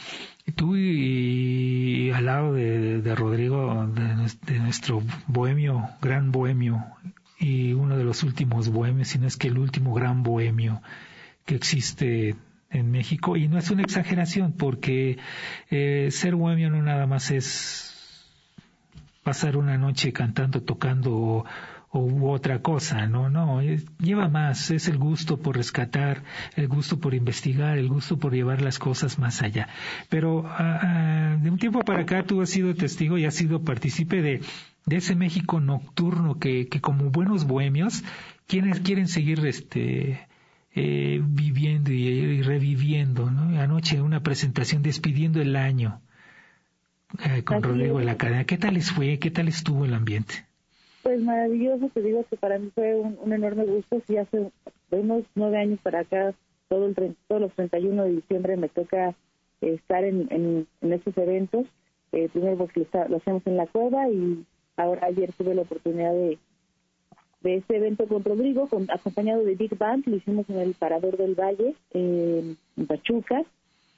tú 0.55 0.77
y, 0.77 2.11
al 2.11 2.25
lado 2.25 2.53
de, 2.53 3.01
de 3.01 3.15
Rodrigo 3.15 3.87
de, 3.87 4.59
nuestro 4.59 5.01
bohemio 5.25 5.89
gran 6.03 6.31
bohemio 6.31 6.85
y 7.39 7.73
uno 7.73 7.97
de 7.97 8.03
los 8.03 8.21
últimos 8.21 8.69
bohemios 8.69 9.07
si 9.07 9.17
no 9.17 9.25
es 9.25 9.37
que 9.37 9.47
el 9.47 9.57
último 9.57 9.95
gran 9.95 10.21
bohemio 10.21 10.83
que 11.45 11.55
existe 11.55 12.35
en 12.73 12.91
México. 12.91 13.37
Y 13.37 13.47
no 13.47 13.57
es 13.57 13.69
una 13.71 13.83
exageración 13.83 14.53
porque 14.53 15.17
eh, 15.69 16.09
ser 16.11 16.35
bohemio 16.35 16.69
no 16.69 16.81
nada 16.81 17.07
más 17.07 17.31
es 17.31 17.93
pasar 19.23 19.55
una 19.57 19.77
noche 19.77 20.11
cantando, 20.11 20.61
tocando 20.61 21.45
o, 21.95 22.31
otra 22.31 22.59
cosa, 22.63 23.05
no, 23.05 23.29
no, 23.29 23.61
lleva 23.61 24.27
más, 24.27 24.71
es 24.71 24.87
el 24.87 24.97
gusto 24.97 25.37
por 25.37 25.57
rescatar, 25.57 26.23
el 26.55 26.67
gusto 26.67 26.99
por 26.99 27.13
investigar, 27.13 27.77
el 27.77 27.87
gusto 27.87 28.17
por 28.17 28.33
llevar 28.33 28.61
las 28.63 28.79
cosas 28.79 29.19
más 29.19 29.43
allá. 29.43 29.67
Pero 30.09 30.43
ah, 30.47 31.37
de 31.39 31.51
un 31.51 31.59
tiempo 31.59 31.81
para 31.81 32.01
acá 32.01 32.23
tú 32.23 32.41
has 32.41 32.49
sido 32.49 32.73
testigo 32.73 33.19
y 33.19 33.25
has 33.25 33.35
sido 33.35 33.63
partícipe 33.63 34.23
de, 34.23 34.41
de 34.87 34.95
ese 34.95 35.15
México 35.15 35.59
nocturno 35.59 36.39
que, 36.39 36.67
que 36.67 36.81
como 36.81 37.11
buenos 37.11 37.45
bohemios 37.45 38.03
quienes 38.47 38.79
quieren 38.79 39.07
seguir 39.07 39.45
este 39.45 40.27
eh, 40.75 41.19
viviendo 41.23 41.91
y, 41.91 42.41
reviviendo. 42.41 43.29
¿no? 43.29 43.59
Anoche 43.59 44.01
una 44.01 44.21
presentación 44.21 44.81
despidiendo 44.81 45.41
el 45.41 45.55
año 45.55 46.01
eh, 47.25 47.43
con 47.43 47.61
Rodrigo 47.61 47.99
de 47.99 48.05
la 48.05 48.17
Cadena. 48.17 48.45
¿Qué 48.45 48.57
tal 48.57 48.73
les 48.73 48.91
fue? 48.91 49.19
¿Qué 49.19 49.31
tal 49.31 49.47
estuvo 49.47 49.85
el 49.85 49.93
ambiente? 49.93 50.45
Pues 51.03 51.21
maravilloso, 51.21 51.89
te 51.89 52.01
digo 52.01 52.25
que 52.29 52.37
para 52.37 52.57
mí 52.57 52.71
fue 52.73 52.95
un, 52.95 53.33
enorme 53.33 53.65
gusto. 53.65 54.01
Si 54.07 54.17
hace 54.17 54.49
unos 54.89 55.23
nueve 55.35 55.57
años 55.57 55.79
para 55.83 55.99
acá, 55.99 56.33
todo 56.69 56.87
el, 56.87 57.15
todos 57.27 57.41
los 57.41 57.53
31 57.53 58.03
de 58.03 58.11
diciembre 58.11 58.57
me 58.57 58.69
toca 58.69 59.13
estar 59.61 60.03
en, 60.03 60.27
en, 60.81 60.93
estos 60.93 61.15
eventos. 61.17 61.67
Eh, 62.13 62.29
primero 62.31 62.57
porque 62.57 62.87
lo 63.09 63.17
hacemos 63.17 63.41
en 63.45 63.57
la 63.57 63.67
cueva 63.67 64.07
y 64.09 64.45
ahora 64.77 65.07
ayer 65.07 65.33
tuve 65.33 65.55
la 65.55 65.63
oportunidad 65.63 66.13
de, 66.13 66.37
de 67.43 67.57
este 67.57 67.75
evento 67.75 68.07
con 68.07 68.23
Rodrigo, 68.23 68.69
acompañado 68.89 69.43
de 69.43 69.55
Big 69.55 69.77
Band, 69.77 70.07
lo 70.07 70.15
hicimos 70.15 70.49
en 70.49 70.59
el 70.59 70.73
Parador 70.73 71.17
del 71.17 71.35
Valle, 71.35 71.75
en 71.93 72.57
Pachuca, 72.87 73.43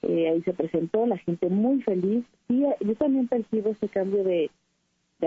eh, 0.01 0.29
ahí 0.29 0.41
se 0.41 0.53
presentó, 0.53 1.05
la 1.05 1.17
gente 1.17 1.47
muy 1.49 1.81
feliz, 1.83 2.25
y 2.49 2.63
eh, 2.63 2.75
yo 2.79 2.95
también 2.95 3.27
percibo 3.27 3.69
ese 3.69 3.87
cambio 3.87 4.23
de, 4.23 4.49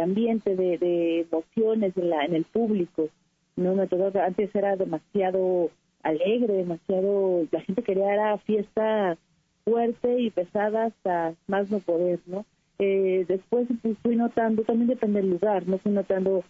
ambiente, 0.01 0.55
de, 0.55 1.21
emociones 1.21 1.97
en, 1.97 2.11
la, 2.11 2.25
en 2.25 2.35
el 2.35 2.45
público, 2.45 3.09
no 3.57 3.75
me 3.75 3.89
antes 4.21 4.55
era 4.55 4.77
demasiado 4.77 5.71
alegre, 6.03 6.55
demasiado, 6.55 7.47
la 7.51 7.61
gente 7.63 7.83
quería 7.83 8.15
era 8.15 8.39
fiesta 8.39 9.17
fuerte 9.65 10.21
y 10.21 10.31
pesada 10.31 10.87
hasta 10.87 11.35
más 11.47 11.71
no 11.71 11.81
poder, 11.81 12.21
¿no? 12.27 12.47
Eh, 12.79 13.25
después 13.27 13.67
fui 14.03 14.15
notando, 14.15 14.63
también 14.63 14.89
depende 14.89 15.21
del 15.21 15.31
lugar, 15.31 15.67
no 15.67 15.79
fui 15.79 15.93
notando 15.93 16.45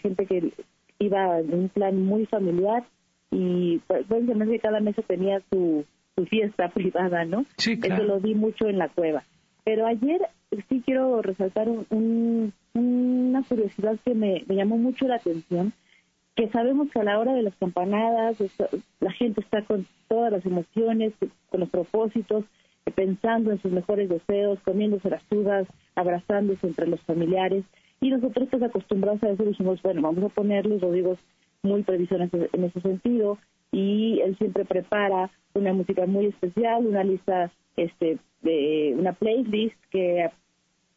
gente 0.00 0.26
que 0.26 0.52
iba 0.98 1.40
en 1.40 1.54
un 1.54 1.68
plan 1.68 2.04
muy 2.04 2.26
familiar 2.26 2.84
y 3.30 3.78
pues, 3.86 4.06
que 4.06 4.58
cada 4.60 4.80
mesa 4.80 5.02
tenía 5.02 5.40
su, 5.50 5.84
su 6.16 6.26
fiesta 6.26 6.68
privada, 6.74 7.24
¿no? 7.24 7.44
Sí, 7.56 7.78
Eso 7.82 8.02
lo 8.02 8.20
vi 8.20 8.34
mucho 8.34 8.68
en 8.68 8.78
la 8.78 8.88
cueva. 8.88 9.24
Pero 9.64 9.86
ayer 9.86 10.20
sí 10.68 10.82
quiero 10.84 11.22
resaltar 11.22 11.68
un, 11.68 12.52
una 12.74 13.42
curiosidad 13.42 13.96
que 14.04 14.14
me, 14.14 14.44
me 14.46 14.54
llamó 14.54 14.78
mucho 14.78 15.08
la 15.08 15.16
atención, 15.16 15.72
que 16.36 16.48
sabemos 16.50 16.90
que 16.90 17.00
a 17.00 17.04
la 17.04 17.18
hora 17.18 17.34
de 17.34 17.42
las 17.42 17.56
campanadas 17.56 18.36
la 19.00 19.10
gente 19.12 19.40
está 19.40 19.62
con 19.62 19.86
todas 20.08 20.30
las 20.30 20.44
emociones, 20.46 21.14
con 21.48 21.60
los 21.60 21.70
propósitos, 21.70 22.44
pensando 22.94 23.50
en 23.50 23.60
sus 23.60 23.72
mejores 23.72 24.08
deseos, 24.08 24.60
comiéndose 24.60 25.10
las 25.10 25.22
uvas, 25.30 25.66
abrazándose 25.94 26.66
entre 26.66 26.86
los 26.86 27.00
familiares. 27.00 27.64
Y 28.00 28.10
nosotros 28.10 28.48
pues 28.50 28.62
acostumbrados 28.62 29.22
a 29.22 29.30
eso 29.30 29.44
dijimos, 29.44 29.80
bueno, 29.82 30.02
vamos 30.02 30.24
a 30.24 30.34
ponerle, 30.34 30.78
Rodrigo 30.78 31.16
muy 31.62 31.82
previsiones 31.82 32.30
en 32.32 32.64
ese 32.64 32.80
sentido 32.80 33.38
y 33.72 34.20
él 34.20 34.36
siempre 34.38 34.64
prepara 34.64 35.30
una 35.54 35.72
música 35.72 36.06
muy 36.06 36.26
especial, 36.26 36.86
una 36.86 37.04
lista, 37.04 37.50
este, 37.76 38.18
de 38.42 38.94
una 38.96 39.12
playlist 39.12 39.76
que 39.90 40.30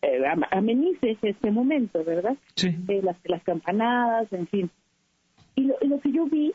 eh, 0.01 0.23
amenice 0.51 1.17
este 1.21 1.51
momento, 1.51 2.03
¿verdad? 2.03 2.37
Sí. 2.55 2.75
Eh, 2.87 3.01
las, 3.03 3.17
las 3.25 3.43
campanadas, 3.43 4.31
en 4.31 4.47
fin. 4.47 4.69
Y 5.55 5.63
lo, 5.63 5.75
y 5.81 5.87
lo 5.87 5.99
que 5.99 6.11
yo 6.11 6.25
vi 6.27 6.53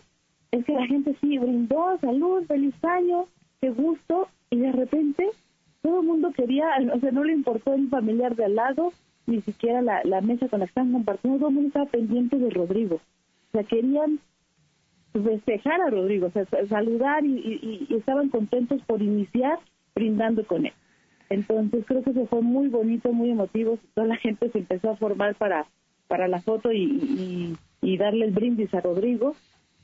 es 0.51 0.65
que 0.65 0.73
la 0.73 0.87
gente 0.87 1.17
sí 1.21 1.39
brindó, 1.39 1.99
salud, 2.01 2.47
feliz 2.47 2.75
año, 2.85 3.27
qué 3.61 3.71
gusto, 3.71 4.29
y 4.51 4.59
de 4.59 4.73
repente 4.73 5.29
todo 5.83 6.01
el 6.01 6.07
mundo 6.07 6.33
quería, 6.33 6.69
o 6.95 7.01
sea, 7.01 7.11
no 7.11 7.25
le 7.25 7.33
importó 7.33 7.75
el 7.75 7.89
familiar 7.89 8.35
de 8.37 8.45
al 8.47 8.55
lado, 8.55 8.93
ni 9.27 9.41
siquiera 9.43 9.83
la, 9.83 10.21
mesa 10.21 10.49
con 10.49 10.61
la 10.61 10.67
que 10.67 10.71
estaban 10.71 10.93
compartiendo, 10.93 11.39
todo 11.39 11.51
mundo 11.51 11.69
estaba 11.69 11.87
pendiente 11.87 12.39
de 12.39 12.51
Rodrigo. 12.51 12.97
O 12.97 13.53
sea, 13.53 13.65
querían 13.65 14.21
festejar 15.13 15.81
a 15.81 15.91
Rodrigo, 15.91 16.27
o 16.27 16.31
sea, 16.31 16.45
saludar 16.69 17.25
y, 17.25 17.87
estaban 17.91 18.29
contentos 18.29 18.83
por 18.83 19.01
iniciar 19.03 19.59
brindando 19.95 20.45
con 20.47 20.67
él. 20.67 20.73
Entonces 21.31 21.85
creo 21.87 22.03
que 22.03 22.11
eso 22.11 22.27
fue 22.27 22.43
muy 22.43 22.69
bonito, 22.69 23.13
muy 23.13 23.31
emotivo. 23.31 23.79
Toda 23.95 24.07
la 24.09 24.17
gente 24.17 24.51
se 24.51 24.59
empezó 24.59 24.91
a 24.91 24.97
formar 24.97 25.35
para, 25.37 25.67
para 26.07 26.29
la 26.29 26.41
foto 26.41 26.73
y, 26.73 27.57
y 27.81 27.97
darle 27.97 28.27
el 28.27 28.33
brindis 28.33 28.73
a 28.75 28.81
Rodrigo. 28.81 29.35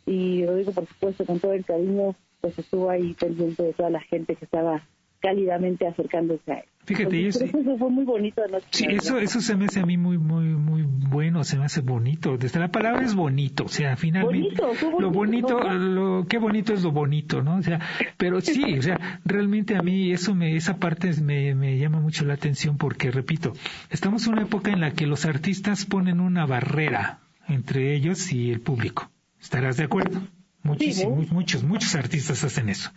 Y 0.06 0.44
Rodrigo, 0.44 0.72
por 0.72 0.86
supuesto, 0.86 1.24
con 1.24 1.38
todo 1.38 1.52
el 1.52 1.64
cariño, 1.64 2.14
pues 2.40 2.58
estuvo 2.58 2.90
ahí 2.90 3.14
pendiente 3.14 3.62
de 3.62 3.72
toda 3.72 3.90
la 3.90 4.00
gente 4.00 4.36
que 4.36 4.44
estaba 4.44 4.82
cálidamente 5.20 5.86
acercándose 5.86 6.52
a 6.52 6.54
él. 6.56 6.64
Fíjate, 6.84 7.28
eso, 7.28 7.46
fue 7.78 7.90
muy 7.90 8.04
bonito. 8.04 8.42
Sí, 8.70 8.86
eso, 8.88 9.18
eso 9.18 9.40
se 9.40 9.54
me 9.54 9.66
hace 9.66 9.80
a 9.80 9.86
mí 9.86 9.96
muy, 9.96 10.18
muy, 10.18 10.46
muy 10.46 10.82
bueno, 10.82 11.44
se 11.44 11.56
me 11.56 11.66
hace 11.66 11.82
bonito. 11.82 12.36
Desde 12.36 12.58
la 12.58 12.68
palabra 12.68 13.04
es 13.04 13.14
bonito, 13.14 13.64
o 13.64 13.68
sea, 13.68 13.96
finalmente, 13.96 14.60
lo 14.98 15.10
bonito, 15.10 15.60
lo, 15.60 16.26
qué 16.26 16.38
bonito 16.38 16.72
es 16.72 16.82
lo 16.82 16.90
bonito, 16.90 17.42
¿no? 17.42 17.58
O 17.58 17.62
sea, 17.62 17.80
pero 18.16 18.40
sí, 18.40 18.78
o 18.78 18.82
sea, 18.82 19.20
realmente 19.24 19.76
a 19.76 19.82
mí 19.82 20.10
eso 20.10 20.34
me, 20.34 20.56
esa 20.56 20.78
parte 20.78 21.12
me, 21.22 21.54
me 21.54 21.78
llama 21.78 22.00
mucho 22.00 22.24
la 22.24 22.34
atención 22.34 22.76
porque, 22.76 23.10
repito, 23.10 23.52
estamos 23.90 24.26
en 24.26 24.32
una 24.32 24.42
época 24.42 24.72
en 24.72 24.80
la 24.80 24.92
que 24.92 25.06
los 25.06 25.26
artistas 25.26 25.84
ponen 25.84 26.18
una 26.18 26.46
barrera 26.46 27.20
entre 27.46 27.94
ellos 27.94 28.32
y 28.32 28.50
el 28.50 28.60
público. 28.60 29.10
¿Estarás 29.40 29.76
de 29.76 29.84
acuerdo? 29.84 30.22
Muchísimos, 30.62 31.30
muchos, 31.30 31.62
muchos 31.62 31.94
artistas 31.94 32.44
hacen 32.44 32.68
eso. 32.68 32.90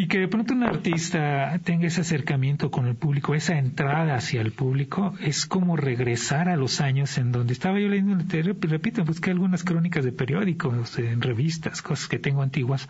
Y 0.00 0.06
que 0.08 0.18
de 0.18 0.28
pronto 0.28 0.54
un 0.54 0.62
artista 0.62 1.60
tenga 1.62 1.86
ese 1.86 2.00
acercamiento 2.00 2.70
con 2.70 2.86
el 2.86 2.96
público, 2.96 3.34
esa 3.34 3.58
entrada 3.58 4.14
hacia 4.14 4.40
el 4.40 4.50
público, 4.50 5.12
es 5.20 5.44
como 5.44 5.76
regresar 5.76 6.48
a 6.48 6.56
los 6.56 6.80
años 6.80 7.18
en 7.18 7.32
donde 7.32 7.52
estaba 7.52 7.78
yo 7.78 7.88
leyendo, 7.88 8.16
repito, 8.62 9.04
busqué 9.04 9.30
algunas 9.30 9.62
crónicas 9.62 10.02
de 10.02 10.12
periódicos, 10.12 10.98
en 10.98 11.20
revistas, 11.20 11.82
cosas 11.82 12.08
que 12.08 12.18
tengo 12.18 12.40
antiguas, 12.40 12.88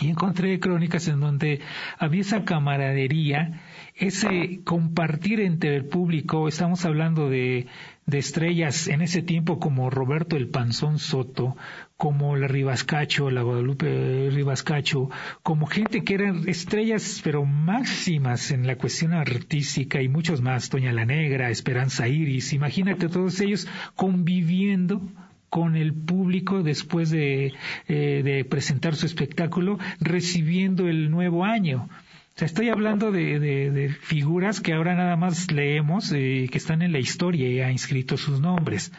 y 0.00 0.08
encontré 0.08 0.58
crónicas 0.60 1.08
en 1.08 1.20
donde 1.20 1.60
había 1.98 2.22
esa 2.22 2.44
camaradería, 2.44 3.60
ese 3.94 4.60
compartir 4.64 5.40
entre 5.40 5.76
el 5.76 5.84
público, 5.84 6.48
estamos 6.48 6.84
hablando 6.86 7.28
de, 7.28 7.66
de 8.06 8.18
estrellas 8.18 8.88
en 8.88 9.02
ese 9.02 9.20
tiempo 9.20 9.58
como 9.58 9.90
Roberto 9.90 10.36
el 10.36 10.48
Panzón 10.48 10.98
Soto, 10.98 11.56
como 11.98 12.34
la 12.36 12.48
Ribascacho, 12.48 13.30
la 13.30 13.42
Guadalupe 13.42 14.30
Ribascacho, 14.30 15.10
como 15.42 15.66
gente 15.66 16.02
que 16.02 16.14
eran 16.14 16.48
estrellas 16.48 17.20
pero 17.22 17.44
máximas 17.44 18.52
en 18.52 18.66
la 18.66 18.76
cuestión 18.76 19.12
artística 19.12 20.00
y 20.00 20.08
muchos 20.08 20.40
más, 20.40 20.70
Doña 20.70 20.92
la 20.92 21.04
Negra, 21.04 21.50
Esperanza 21.50 22.08
Iris, 22.08 22.54
imagínate 22.54 23.08
todos 23.08 23.38
ellos 23.40 23.68
conviviendo 23.96 25.02
con 25.50 25.76
el 25.76 25.92
público 25.92 26.62
después 26.62 27.10
de, 27.10 27.52
eh, 27.88 28.22
de 28.24 28.44
presentar 28.44 28.94
su 28.94 29.04
espectáculo, 29.04 29.78
recibiendo 30.00 30.88
el 30.88 31.10
nuevo 31.10 31.44
año. 31.44 31.88
O 32.36 32.38
sea, 32.38 32.46
estoy 32.46 32.70
hablando 32.70 33.10
de, 33.10 33.94
figuras 34.00 34.60
que 34.60 34.72
ahora 34.72 34.94
nada 34.94 35.16
más 35.16 35.50
leemos, 35.50 36.12
eh, 36.12 36.48
que 36.50 36.56
están 36.56 36.80
en 36.80 36.92
la 36.92 37.00
historia 37.00 37.50
y 37.50 37.60
ha 37.60 37.70
inscrito 37.70 38.16
sus 38.16 38.40
nombres 38.40 38.92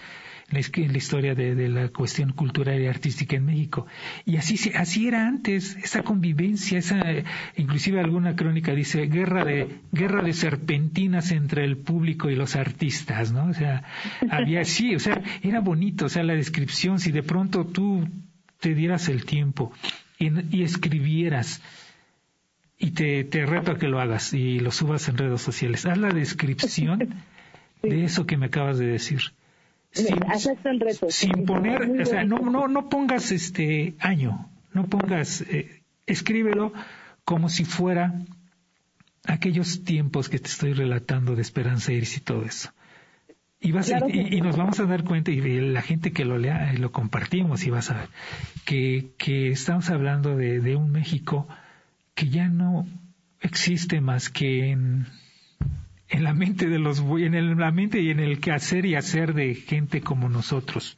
en 0.52 0.91
la 0.91 0.97
historia 0.97 1.34
de, 1.34 1.70
la 1.70 1.89
cuestión 1.89 2.34
cultural 2.34 2.82
y 2.82 2.88
artística 2.88 3.36
en 3.36 3.45
México. 3.45 3.88
Y 4.26 4.38
así, 4.38 4.72
así 4.76 5.08
era 5.08 5.28
antes, 5.28 5.78
esa 5.78 6.04
convivencia, 6.04 6.80
esa, 6.80 7.02
inclusive 7.56 7.99
alguna 7.99 8.36
crónica 8.36 8.74
dice 8.74 9.06
guerra 9.06 9.45
de, 9.45 9.80
guerra 9.91 10.22
de 10.22 10.34
serpentinas 10.34 11.32
entre 11.32 11.64
el 11.64 11.78
público 11.78 12.30
y 12.30 12.36
los 12.36 12.56
artistas, 12.56 13.32
¿no? 13.32 13.45
O 13.45 13.54
sea, 13.54 13.84
había, 14.30 14.64
sí, 14.66 14.95
o 14.95 14.99
sea, 14.99 15.22
era 15.41 15.62
bonito, 15.62 16.06
o 16.06 16.10
sea, 16.10 16.24
la 16.24 16.34
descripción, 16.34 16.99
si 16.99 17.12
de 17.12 17.24
pronto 17.24 17.66
tú 17.66 18.08
te 18.60 18.76
dieras 18.76 19.08
el 19.08 19.26
tiempo 19.26 19.72
y, 20.20 20.64
escribieras, 20.64 21.62
y 22.78 22.91
te, 22.91 23.24
te 23.24 23.45
reto 23.45 23.72
a 23.72 23.78
que 23.78 23.88
lo 23.88 23.99
hagas 23.99 24.34
y 24.34 24.60
lo 24.60 24.72
subas 24.72 25.08
en 25.08 25.18
redes 25.18 25.41
sociales. 25.41 25.86
Haz 25.86 25.97
la 25.97 26.10
descripción 26.10 27.16
de 27.82 28.04
eso 28.04 28.26
que 28.26 28.38
me 28.38 28.47
acabas 28.47 28.78
de 28.78 28.88
decir 28.88 29.22
sin, 29.92 31.46
poner, 31.46 32.02
o 32.02 32.06
sea, 32.06 32.24
no, 32.24 32.39
no, 32.39 32.68
no 32.68 32.89
pongas 32.89 33.32
este 33.32 33.96
año, 34.00 34.50
no 34.74 34.88
pongas, 34.88 35.42
eh, 35.42 35.84
escríbelo 36.06 36.74
como 37.26 37.50
si 37.50 37.66
fuera 37.66 38.14
aquellos 39.26 39.84
tiempos 39.84 40.30
que 40.30 40.39
te 40.39 40.48
estoy 40.48 40.74
relatando 40.74 41.36
de 41.36 41.42
Esperanza 41.42 41.92
Iris 41.92 42.18
y 42.18 42.22
todo 42.22 42.44
eso. 42.44 42.72
Y, 43.64 43.74
vas 43.74 43.94
y, 44.12 44.42
nos 44.42 44.58
vamos 44.58 44.80
a 44.80 44.86
dar 44.86 45.04
cuenta, 45.04 45.30
y 45.30 45.39
la 45.39 45.84
gente 45.84 46.12
que 46.12 46.26
lo 46.26 46.39
lea, 46.39 46.74
lo 46.74 46.92
compartimos 46.92 47.64
y 47.64 47.70
vas 47.70 47.92
a 47.92 48.00
ver, 48.00 48.10
que, 48.66 49.12
que 49.20 49.52
estamos 49.52 49.92
hablando 49.92 50.36
de, 50.36 50.62
de 50.62 50.76
un 50.76 50.92
México 50.92 51.48
que 52.16 52.30
ya 52.30 52.48
no 52.48 52.88
existe 53.39 54.02
más 54.02 54.30
que 54.30 54.72
en 54.72 55.06
en 56.12 56.26
la 56.26 56.34
mente 56.34 56.68
de 56.68 56.78
los 56.78 56.99
en 56.99 57.57
la 57.57 57.72
mente 57.72 58.01
y 58.01 58.12
en 58.12 58.20
el 58.20 58.39
quehacer 58.39 58.86
y 58.86 58.95
hacer 58.95 59.34
de 59.34 59.55
gente 59.55 60.01
como 60.01 60.28
nosotros, 60.30 60.97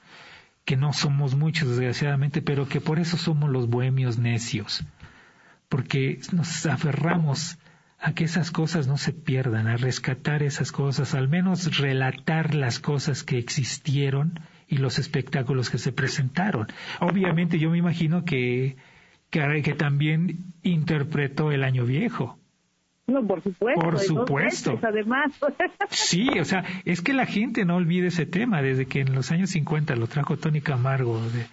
que 0.66 0.76
no 0.76 0.92
somos 0.92 1.36
muchos 1.36 1.70
desgraciadamente, 1.70 2.42
pero 2.42 2.68
que 2.68 2.82
por 2.82 3.00
eso 3.00 3.16
somos 3.16 3.50
los 3.52 3.70
bohemios 3.70 4.18
necios, 4.18 4.84
porque 5.70 6.20
nos 6.32 6.66
aferramos 6.66 7.60
a 8.00 8.14
que 8.14 8.24
esas 8.24 8.50
cosas 8.50 8.88
no 8.88 8.98
se 8.98 9.14
pierdan, 9.14 9.68
a 9.68 9.78
rescatar 9.78 10.42
esas 10.42 10.72
cosas, 10.72 11.14
al 11.14 11.30
menos 11.30 11.78
relatar 11.78 12.56
las 12.56 12.80
cosas 12.80 13.24
que 13.24 13.38
existieron 13.38 14.40
y 14.68 14.78
los 14.78 14.98
espectáculos 14.98 15.70
que 15.70 15.78
se 15.78 15.94
presentaron. 15.94 16.68
Obviamente 17.00 17.60
yo 17.60 17.70
me 17.70 17.78
imagino 17.78 18.26
que, 18.26 18.78
que, 19.30 19.62
que 19.64 19.74
también 19.74 20.44
interpretó 20.64 21.52
el 21.52 21.64
año 21.64 21.86
viejo 21.86 22.40
no, 23.14 23.26
por 23.26 23.42
supuesto. 23.42 23.82
Por 23.82 24.00
supuesto. 24.00 24.80
además. 24.82 25.32
sí, 25.90 26.28
o 26.40 26.46
sea, 26.46 26.64
es 26.86 27.02
que 27.02 27.14
la 27.14 27.26
gente 27.26 27.66
no 27.66 27.76
olvide 27.76 28.08
ese 28.08 28.26
tema. 28.26 28.62
Desde 28.62 28.86
que 28.86 29.02
en 29.02 29.14
los 29.14 29.32
años 29.32 29.52
50 29.52 29.96
lo 29.96 30.08
trajo 30.08 30.38
Tony 30.38 30.62
Camargo 30.62 31.22
de, 31.30 31.46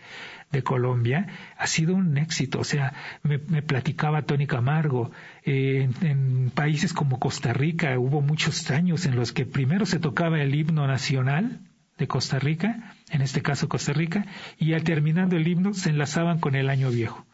de 0.51 0.63
Colombia, 0.63 1.27
ha 1.57 1.67
sido 1.67 1.95
un 1.95 2.17
éxito. 2.19 2.61
O 2.61 2.65
sea, 2.65 2.93
me, 3.23 3.39
platicaba 3.39 4.23
Tony 4.23 4.47
Camargo, 4.47 5.11
eh, 5.45 5.89
en, 6.01 6.07
en, 6.07 6.51
países 6.51 6.93
como 6.93 7.19
Costa 7.19 7.53
Rica 7.53 7.99
hubo 7.99 8.21
muchos 8.21 8.71
años 8.71 9.07
en 9.07 9.17
los 9.17 9.33
que 9.33 9.47
primero 9.47 9.87
se 9.87 10.01
tocaba 10.01 10.41
el 10.41 10.55
himno 10.55 10.87
nacional 10.87 11.61
de 11.99 12.09
Costa 12.09 12.39
Rica, 12.39 12.95
en 13.11 13.23
este 13.23 13.43
caso 13.43 13.69
Costa 13.69 13.93
Rica, 13.93 14.27
y 14.59 14.73
al 14.73 14.83
terminando 14.83 15.37
el 15.37 15.47
himno 15.47 15.75
se 15.75 15.91
enlazaban 15.91 16.41
con 16.41 16.55
el 16.55 16.71
año 16.71 16.91
viejo. 16.91 17.27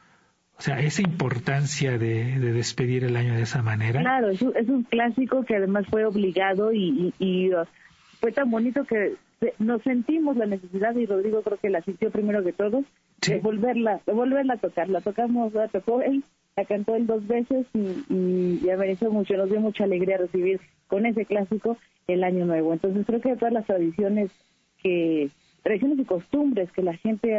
O 0.59 0.63
sea, 0.63 0.81
esa 0.81 1.03
importancia 1.03 1.99
de, 1.99 2.39
despedir 2.39 3.05
el 3.05 3.17
año 3.17 3.35
de 3.35 3.43
esa 3.43 3.63
manera. 3.63 4.01
Claro, 4.01 4.31
es 4.31 4.41
un, 4.41 4.85
clásico 4.85 5.45
que 5.45 5.57
además 5.57 5.85
fue 5.91 6.05
obligado 6.07 6.73
y, 6.73 7.13
uh, 7.21 7.65
fue 8.21 8.33
tan 8.33 8.51
bonito 8.51 8.85
que 8.85 9.17
nos 9.59 9.83
sentimos 9.83 10.37
la 10.37 10.47
necesidad, 10.47 10.95
y 10.97 11.05
Rodrigo 11.05 11.43
creo 11.43 11.59
que 11.59 11.69
la 11.69 11.83
sintió 11.83 12.11
primero 12.11 12.43
que 12.43 12.55
todos, 12.55 12.87
de 13.27 13.39
volverla, 13.39 14.01
de 14.07 14.13
volverla 14.15 14.55
a 14.55 14.59
tocar. 14.59 14.89
La 14.89 15.03
tocamos, 15.03 15.53
la 15.53 15.69
tocó 15.69 16.01
él, 16.01 16.25
la 16.57 16.65
cantó 16.65 16.97
él 16.97 17.07
dos 17.07 17.27
veces 17.27 17.67
y, 17.75 17.79
y, 18.09 18.63
y 18.65 19.05
mucho, 19.11 19.37
nos 19.37 19.51
dio 19.51 19.61
mucha 19.61 19.85
alegría 19.85 20.17
recibir 20.17 20.59
con 20.87 21.05
ese 21.05 21.27
clásico 21.27 21.77
el 22.07 22.25
año 22.25 22.47
nuevo. 22.47 22.73
Entonces 22.73 23.05
creo 23.05 23.21
que 23.21 23.37
todas 23.37 23.53
las 23.53 23.67
tradiciones 23.67 24.31
que 24.83 25.29
tradiciones 25.63 25.99
y 25.99 26.05
costumbres 26.05 26.71
que 26.73 26.83
la 26.83 26.97
gente 26.97 27.37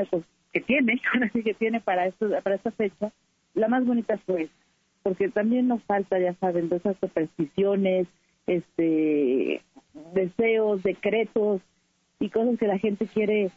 que 0.53 0.61
tiene, 0.61 1.01
que 1.33 1.53
tiene 1.53 1.81
para 1.81 2.07
esto, 2.07 2.29
para 2.43 2.55
esta 2.55 2.71
fecha, 2.71 3.11
la 3.53 3.67
más 3.67 3.85
bonita 3.85 4.17
fue 4.19 4.49
porque 5.07 5.29
también 5.29 5.69
nos 5.69 5.81
falta, 5.83 6.19
ya 6.19 6.33
saben, 6.33 6.67
de 6.67 6.75
esas 6.75 6.97
supersticiones, 6.99 8.07
este, 8.45 9.61
deseos, 10.13 10.83
decretos 10.83 11.61
y 12.19 12.29
cosas 12.29 12.59
que 12.59 12.67
la 12.67 12.77
gente 12.77 13.07
quiere 13.07 13.49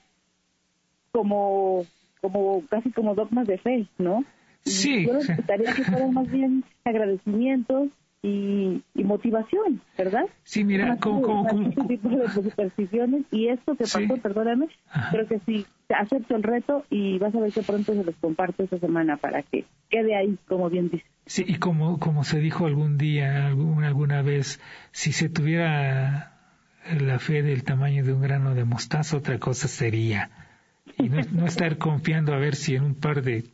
como, 1.11 1.85
como 2.21 2.63
casi 2.69 2.93
como 2.93 3.17
dogmas 3.17 3.49
de 3.49 3.59
fe, 3.59 3.89
¿no? 3.99 4.25
Sí. 4.65 5.05
Yo 5.05 5.15
necesitaría 5.15 5.73
que 5.75 5.83
fueran 5.83 6.15
más 6.15 6.31
bien 6.31 6.63
agradecimientos 6.85 7.89
y, 8.23 8.83
motivación, 8.95 9.81
¿verdad? 9.99 10.27
Sí, 10.45 10.63
mira, 10.63 10.97
como, 10.99 11.23
como, 11.23 11.71
tipo 11.89 12.09
de 12.11 12.29
supersticiones 12.29 13.25
y 13.33 13.49
esto 13.49 13.75
que 13.75 13.85
pasó, 13.85 14.17
perdóname, 14.23 14.69
creo 15.11 15.27
que 15.27 15.41
sí, 15.47 15.67
acepto 15.89 16.37
el 16.37 16.43
reto 16.43 16.85
y 16.91 17.19
vas 17.19 17.35
a 17.35 17.41
ver 17.41 17.53
que 17.53 17.63
pronto 17.63 17.93
se 17.93 18.05
los 18.05 18.15
comparto 18.17 18.63
esta 18.63 18.79
semana 18.79 19.17
para 19.17 19.43
que 19.43 19.65
quede 19.89 20.15
ahí, 20.15 20.39
como 20.47 20.71
bien 20.71 20.91
dices. 20.91 21.07
Sí, 21.27 21.45
y 21.47 21.57
como, 21.57 21.99
como 21.99 22.25
se 22.25 22.39
dijo 22.41 22.67
algún 22.67 22.99
día, 22.99 23.47
alguna, 23.47 23.89
alguna 23.89 24.23
vez, 24.23 24.61
si 24.93 25.13
se 25.13 25.29
tuviera 25.29 26.33
la 27.01 27.19
fe 27.19 27.43
del 27.43 27.65
tamaño 27.65 28.05
de 28.05 28.13
un 28.13 28.21
grano 28.21 28.55
de 28.55 28.65
mostaza, 28.65 29.17
otra 29.17 29.39
cosa 29.39 29.69
sería. 29.69 30.31
Y 30.99 31.09
no, 31.09 31.21
no 31.33 31.47
estar 31.47 31.79
confiando 31.79 32.35
a 32.35 32.39
ver 32.39 32.55
si 32.55 32.75
en 32.75 32.85
un 32.85 32.95
par 32.95 33.23
de 33.23 33.45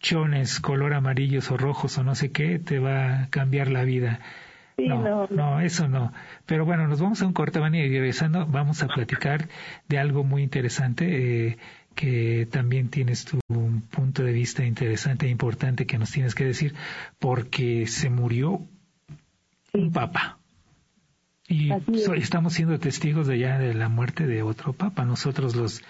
chones 0.00 0.60
color 0.60 0.94
amarillos 0.94 1.50
o 1.50 1.56
rojos 1.56 1.96
o 1.98 2.04
no 2.04 2.14
sé 2.14 2.30
qué 2.30 2.58
te 2.58 2.78
va 2.78 3.22
a 3.22 3.30
cambiar 3.30 3.68
la 3.70 3.84
vida. 3.84 4.20
no, 4.76 5.26
no, 5.28 5.60
eso 5.60 5.88
no. 5.88 6.12
Pero 6.44 6.64
bueno, 6.64 6.86
nos 6.86 7.00
vamos 7.00 7.22
a 7.22 7.26
un 7.26 7.32
corte, 7.32 7.58
y 7.58 7.62
regresando 7.62 8.46
vamos 8.46 8.82
a 8.82 8.88
platicar 8.88 9.48
de 9.88 9.98
algo 9.98 10.22
muy 10.22 10.42
interesante 10.42 11.48
eh, 11.48 11.58
que 11.94 12.46
también 12.50 12.90
tienes 12.90 13.24
tu 13.24 13.40
un 13.48 13.80
punto 13.80 14.22
de 14.22 14.32
vista 14.32 14.64
interesante 14.64 15.26
e 15.26 15.30
importante 15.30 15.86
que 15.86 15.98
nos 15.98 16.10
tienes 16.12 16.34
que 16.34 16.44
decir, 16.44 16.74
porque 17.18 17.86
se 17.86 18.10
murió 18.10 18.60
un 19.72 19.92
papa. 19.92 20.38
Y 21.48 21.70
estamos 22.16 22.54
siendo 22.54 22.78
testigos 22.78 23.26
de 23.28 23.38
ya 23.38 23.58
de 23.58 23.72
la 23.72 23.88
muerte 23.88 24.26
de 24.26 24.42
otro 24.42 24.72
papa, 24.72 25.04
nosotros 25.04 25.54
los 25.54 25.82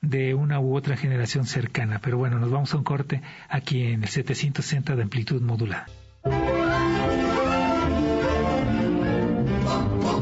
de 0.00 0.34
una 0.34 0.60
u 0.60 0.76
otra 0.76 0.96
generación 0.96 1.46
cercana. 1.46 2.00
Pero 2.02 2.18
bueno, 2.18 2.38
nos 2.38 2.50
vamos 2.50 2.72
a 2.74 2.78
un 2.78 2.84
corte 2.84 3.22
aquí 3.48 3.82
en 3.82 4.02
el 4.02 4.08
760 4.08 4.96
de 4.96 5.02
amplitud 5.02 5.42
modulada. 5.42 5.86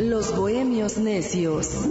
Los 0.01 0.37
bohemios 0.37 0.99
necios. 0.99 1.89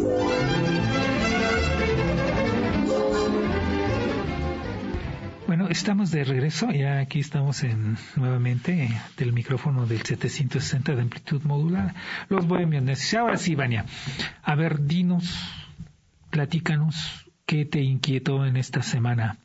Bueno, 5.48 5.68
estamos 5.70 6.10
de 6.10 6.24
regreso, 6.24 6.72
ya 6.72 7.00
aquí 7.00 7.20
estamos 7.20 7.64
en 7.64 7.96
nuevamente 8.16 8.90
del 9.18 9.34
micrófono 9.34 9.86
del 9.86 10.02
760 10.02 10.96
de 10.96 11.02
amplitud 11.04 11.44
modulada. 11.44 11.94
Los 12.28 12.48
bohemios 12.48 12.82
necios. 12.82 13.22
Ahora 13.22 13.38
sí, 13.38 13.54
Vania, 13.54 13.86
a 14.42 14.56
ver, 14.56 14.84
dinos, 14.86 15.32
platícanos, 16.32 17.23
¿Qué 17.46 17.66
te 17.66 17.82
inquietó 17.82 18.46
en 18.46 18.58
esta 18.58 18.82
semana 18.82 19.38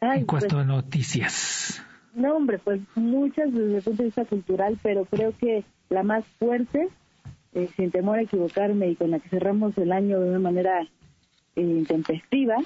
en 0.00 0.26
cuanto 0.26 0.56
pues 0.56 0.64
a 0.64 0.64
noticias? 0.64 1.82
No, 2.14 2.36
hombre, 2.36 2.58
pues 2.58 2.80
muchas 2.94 3.52
desde 3.52 3.76
el 3.78 3.82
punto 3.82 4.02
de 4.02 4.08
vista 4.08 4.24
cultural, 4.24 4.78
pero 4.82 5.04
creo 5.06 5.36
que 5.36 5.64
la 5.88 6.02
más 6.02 6.24
fuerte, 6.38 6.88
eh, 7.54 7.68
sin 7.76 7.90
temor 7.90 8.18
a 8.18 8.22
equivocarme 8.22 8.88
y 8.88 8.96
con 8.96 9.10
la 9.10 9.18
que 9.18 9.28
cerramos 9.28 9.76
el 9.78 9.92
año 9.92 10.20
de 10.20 10.30
una 10.30 10.38
manera 10.38 10.82
eh, 11.56 11.60
intempestiva, 11.60 12.56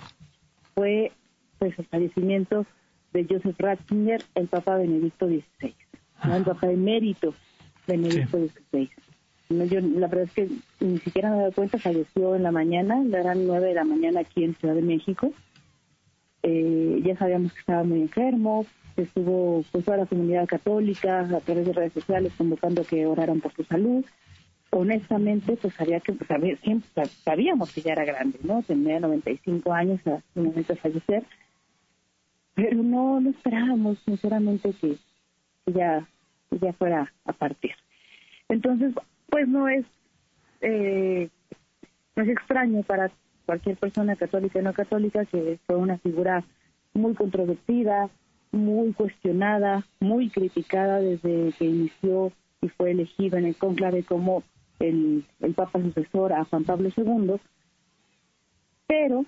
fue 0.74 1.12
pues 1.58 1.78
el 1.78 1.86
fallecimiento 1.86 2.66
de 3.12 3.26
Joseph 3.28 3.58
Ratzinger, 3.58 4.22
el 4.34 4.48
Papa 4.48 4.76
Benedicto 4.76 5.26
XVI, 5.26 5.74
el 6.34 6.44
Papa 6.44 6.70
emérito 6.70 7.34
Benedicto 7.86 8.38
XVI 8.38 8.90
yo 9.48 9.80
la 9.80 10.08
verdad 10.08 10.24
es 10.24 10.32
que 10.32 10.48
ni 10.80 10.98
siquiera 10.98 11.30
me 11.30 11.36
he 11.36 11.40
dado 11.40 11.52
cuenta, 11.52 11.78
falleció 11.78 12.34
en 12.36 12.42
la 12.42 12.52
mañana, 12.52 13.02
eran 13.12 13.46
nueve 13.46 13.68
de 13.68 13.74
la 13.74 13.84
mañana 13.84 14.20
aquí 14.20 14.44
en 14.44 14.54
Ciudad 14.56 14.74
de 14.74 14.82
México. 14.82 15.32
Eh, 16.42 17.00
ya 17.04 17.16
sabíamos 17.16 17.52
que 17.52 17.60
estaba 17.60 17.82
muy 17.82 18.02
enfermo, 18.02 18.66
estuvo 18.96 19.64
pues 19.72 19.84
toda 19.84 19.96
la 19.96 20.06
comunidad 20.06 20.46
católica 20.46 21.20
a 21.20 21.40
través 21.40 21.66
de 21.66 21.72
redes 21.72 21.92
sociales 21.92 22.32
convocando 22.36 22.84
que 22.84 23.06
oraran 23.06 23.40
por 23.40 23.54
su 23.54 23.64
salud. 23.64 24.04
Honestamente, 24.70 25.56
pues 25.56 25.72
sabía 25.74 26.00
que 26.00 26.12
pues, 26.12 26.28
siempre 26.60 27.06
sabíamos 27.24 27.72
que 27.72 27.80
ya 27.80 27.92
era 27.92 28.04
grande, 28.04 28.38
¿no? 28.42 28.62
Tenía 28.62 29.00
95 29.00 29.72
años 29.72 30.06
a 30.06 30.20
su 30.34 30.40
momento 30.40 30.74
de 30.74 30.78
fallecer, 30.78 31.24
pero 32.54 32.82
no, 32.82 33.18
no 33.18 33.30
esperábamos 33.30 33.98
sinceramente 34.04 34.74
que 34.80 34.96
ya 35.66 36.06
ya 36.50 36.72
fuera 36.74 37.12
a 37.24 37.32
partir. 37.32 37.72
Entonces, 38.48 38.94
pues 39.28 39.48
no 39.48 39.68
es, 39.68 39.84
eh, 40.60 41.28
no 42.16 42.22
es 42.22 42.28
extraño 42.28 42.82
para 42.82 43.10
cualquier 43.46 43.76
persona 43.76 44.16
católica 44.16 44.58
y 44.58 44.62
no 44.62 44.72
católica 44.72 45.24
que 45.24 45.58
fue 45.66 45.76
una 45.76 45.98
figura 45.98 46.44
muy 46.94 47.14
controvertida, 47.14 48.10
muy 48.50 48.92
cuestionada, 48.92 49.84
muy 50.00 50.30
criticada 50.30 51.00
desde 51.00 51.52
que 51.58 51.64
inició 51.64 52.32
y 52.60 52.68
fue 52.68 52.90
elegido 52.90 53.38
en 53.38 53.46
el 53.46 53.56
conclave 53.56 54.02
como 54.02 54.42
el, 54.80 55.24
el 55.40 55.54
Papa 55.54 55.80
sucesor 55.80 56.32
a 56.32 56.44
Juan 56.44 56.64
Pablo 56.64 56.90
II. 56.96 57.36
Pero 58.86 59.24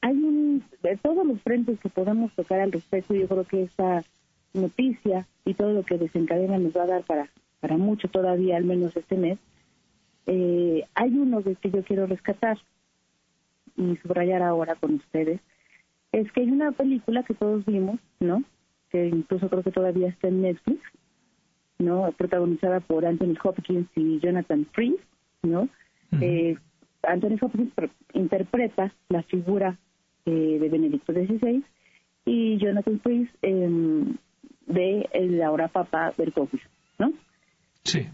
hay 0.00 0.16
un, 0.16 0.64
de 0.82 0.96
todos 0.96 1.26
los 1.26 1.40
frentes 1.42 1.78
que 1.80 1.88
podemos 1.88 2.32
tocar 2.34 2.60
al 2.60 2.72
respecto, 2.72 3.14
yo 3.14 3.28
creo 3.28 3.44
que 3.44 3.62
esta 3.62 4.04
noticia 4.52 5.26
y 5.44 5.54
todo 5.54 5.72
lo 5.72 5.84
que 5.84 5.98
desencadena 5.98 6.58
nos 6.58 6.76
va 6.76 6.82
a 6.84 6.86
dar 6.86 7.02
para, 7.04 7.28
para 7.60 7.76
mucho 7.76 8.08
todavía, 8.08 8.56
al 8.56 8.64
menos 8.64 8.96
este 8.96 9.16
mes, 9.16 9.38
eh, 10.26 10.84
hay 10.94 11.18
uno 11.18 11.40
de 11.42 11.56
que 11.56 11.70
yo 11.70 11.82
quiero 11.84 12.06
rescatar 12.06 12.58
y 13.76 13.96
subrayar 13.96 14.42
ahora 14.42 14.74
con 14.74 14.94
ustedes, 14.94 15.40
es 16.12 16.30
que 16.32 16.40
hay 16.40 16.50
una 16.50 16.72
película 16.72 17.22
que 17.22 17.34
todos 17.34 17.64
vimos, 17.64 17.98
¿no? 18.18 18.42
Que 18.90 19.08
incluso 19.08 19.48
creo 19.48 19.62
que 19.62 19.70
todavía 19.70 20.08
está 20.08 20.28
en 20.28 20.42
Netflix, 20.42 20.80
¿no? 21.78 22.10
Protagonizada 22.12 22.80
por 22.80 23.06
Anthony 23.06 23.36
Hopkins 23.42 23.88
y 23.96 24.18
Jonathan 24.20 24.66
Fries, 24.72 25.00
¿no? 25.42 25.68
eh, 26.20 26.56
Anthony 27.02 27.36
Hopkins 27.40 27.72
interpreta 28.12 28.92
la 29.08 29.22
figura 29.22 29.78
eh, 30.26 30.58
de 30.60 30.68
Benedicto 30.68 31.12
XVI 31.12 31.64
y 32.26 32.58
Jonathan 32.58 33.00
Fries 33.00 33.28
eh, 33.42 34.04
de 34.66 35.08
el 35.12 35.42
ahora 35.42 35.68
Papa 35.68 36.12
Bergoglio. 36.16 36.62
Sí. 37.90 38.06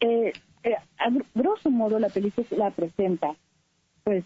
Eh, 0.00 0.32
eh, 0.62 0.76
a 0.98 1.10
grosso 1.34 1.70
modo 1.70 1.98
la 1.98 2.08
película 2.08 2.70
presenta, 2.70 3.34
pues, 4.04 4.24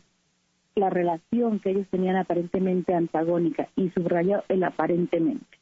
la 0.76 0.90
relación 0.90 1.58
que 1.58 1.70
ellos 1.70 1.88
tenían 1.90 2.16
aparentemente 2.16 2.94
antagónica 2.94 3.68
y 3.74 3.90
subraya 3.90 4.44
el 4.48 4.62
aparentemente. 4.62 5.58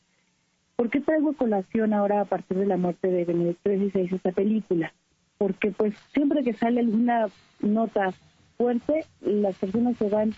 ¿Por 0.77 0.91
qué 0.91 1.01
traigo 1.01 1.33
colación 1.35 1.95
ahora 1.95 2.21
a 2.21 2.25
partir 2.27 2.59
de 2.59 2.67
la 2.67 2.77
muerte 2.77 3.09
de 3.09 3.25
Benedicto 3.25 3.71
XVI 3.71 4.15
esta 4.15 4.33
película? 4.33 4.93
Porque 5.39 5.71
pues 5.71 5.95
siempre 6.13 6.43
que 6.43 6.53
sale 6.53 6.81
alguna 6.81 7.29
nota 7.61 8.13
fuerte, 8.59 9.07
las 9.21 9.57
personas 9.57 9.97
se 9.97 10.09
van, 10.09 10.35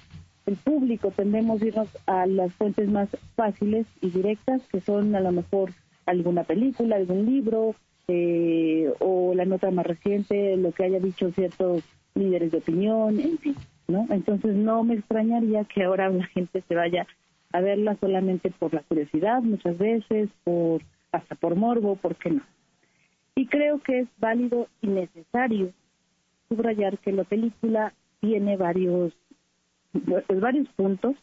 el 0.47 0.57
público 0.57 1.11
tendemos 1.11 1.61
a 1.61 1.67
irnos 1.67 1.89
a 2.07 2.27
las 2.27 2.53
fuentes 2.55 2.89
más 2.89 3.09
fáciles 3.35 3.87
y 4.01 4.11
directas, 4.11 4.63
que 4.69 4.81
son 4.81 5.15
a 5.15 5.21
lo 5.21 5.33
mejor 5.33 5.73
alguna 6.07 6.45
película, 6.45 6.97
algún 6.97 7.27
libro, 7.27 7.75
eh, 8.09 8.93
o 9.01 9.35
la 9.35 9.45
nota 9.45 9.71
más 9.71 9.87
reciente, 9.87 10.57
lo 10.57 10.73
que 10.73 10.85
haya 10.85 11.01
dicho 11.01 11.31
ciertos 11.33 11.83
líderes 12.15 12.53
de 12.53 12.59
opinión, 12.59 13.19
en 13.21 13.39
fin. 13.39 13.57
¿no? 13.89 14.07
Entonces 14.11 14.55
no 14.55 14.83
me 14.83 14.95
extrañaría 14.95 15.65
que 15.65 15.85
ahora 15.85 16.09
la 16.09 16.27
gente 16.27 16.63
se 16.67 16.75
vaya 16.75 17.07
a 17.53 17.61
verla 17.61 17.97
solamente 18.01 18.51
por 18.51 18.75
la 18.75 18.83
curiosidad, 18.83 19.43
muchas 19.43 19.79
veces, 19.79 20.29
por 20.43 20.83
hasta 21.13 21.35
por 21.37 21.55
morbo, 21.55 21.97
¿por 21.97 22.17
qué 22.17 22.31
no? 22.31 22.43
Y 23.37 23.47
creo 23.47 23.79
que 23.81 24.01
es 24.01 24.09
válido 24.19 24.69
y 24.81 24.89
necesario 24.89 25.73
subrayar 26.49 26.99
que 26.99 27.13
la 27.13 27.25
película 27.25 27.93
tiene 28.21 28.57
varios, 28.57 29.13
pues, 29.93 30.41
varios 30.41 30.69
puntos 30.71 31.17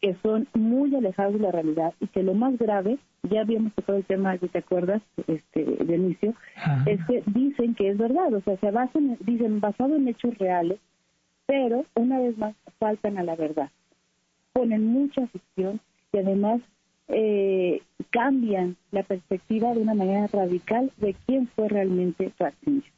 que 0.00 0.16
son 0.22 0.46
muy 0.54 0.94
alejados 0.94 1.34
de 1.34 1.40
la 1.40 1.52
realidad 1.52 1.94
y 2.00 2.06
que 2.08 2.22
lo 2.22 2.34
más 2.34 2.56
grave, 2.58 2.98
ya 3.28 3.42
habíamos 3.42 3.72
tocado 3.74 3.98
el 3.98 4.04
tema, 4.04 4.36
si 4.38 4.48
te 4.48 4.58
acuerdas, 4.58 5.02
este, 5.26 5.64
de 5.64 5.96
inicio, 5.96 6.34
es 6.86 7.04
que 7.06 7.22
dicen 7.26 7.74
que 7.74 7.90
es 7.90 7.98
verdad, 7.98 8.32
o 8.32 8.40
sea, 8.42 8.56
se 8.58 8.70
basan, 8.70 9.16
dicen 9.20 9.60
basado 9.60 9.96
en 9.96 10.08
hechos 10.08 10.36
reales, 10.38 10.78
pero 11.46 11.84
una 11.94 12.18
vez 12.18 12.36
más 12.38 12.54
faltan 12.78 13.18
a 13.18 13.22
la 13.22 13.36
verdad. 13.36 13.70
Ponen 14.52 14.86
mucha 14.86 15.26
ficción 15.28 15.80
y 16.12 16.18
además 16.18 16.60
eh, 17.08 17.82
cambian 18.10 18.76
la 18.90 19.02
perspectiva 19.02 19.72
de 19.74 19.80
una 19.80 19.94
manera 19.94 20.26
radical 20.26 20.90
de 20.96 21.14
quién 21.26 21.46
fue 21.48 21.68
realmente 21.68 22.32
Ratzinger. 22.38 22.90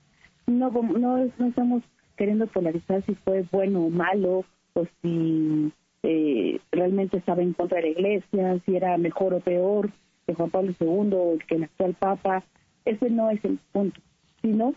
No, 0.47 0.71
no, 0.71 1.19
no 1.39 1.47
estamos 1.47 1.83
queriendo 2.17 2.47
polarizar 2.47 3.05
si 3.05 3.15
fue 3.15 3.45
bueno 3.53 3.85
o 3.85 3.91
malo 3.91 4.45
o 4.73 4.87
si 5.03 5.73
eh, 6.03 6.61
realmente 6.73 7.19
estaba 7.19 7.43
en 7.43 7.53
contra 7.53 7.79
de 7.79 7.83
la 7.83 7.89
iglesia, 7.91 8.61
si 8.65 8.77
era 8.77 8.97
mejor 8.97 9.35
o 9.35 9.41
peor 9.41 9.91
que 10.29 10.35
Juan 10.35 10.51
Pablo 10.51 10.75
II 10.79 11.11
o 11.15 11.39
que 11.47 11.55
el 11.55 11.65
actual 11.65 11.95
Papa. 11.95 12.45
Ese 12.85 13.09
no 13.09 13.31
es 13.31 13.43
el 13.47 13.59
punto, 13.73 13.99
sino 14.43 14.75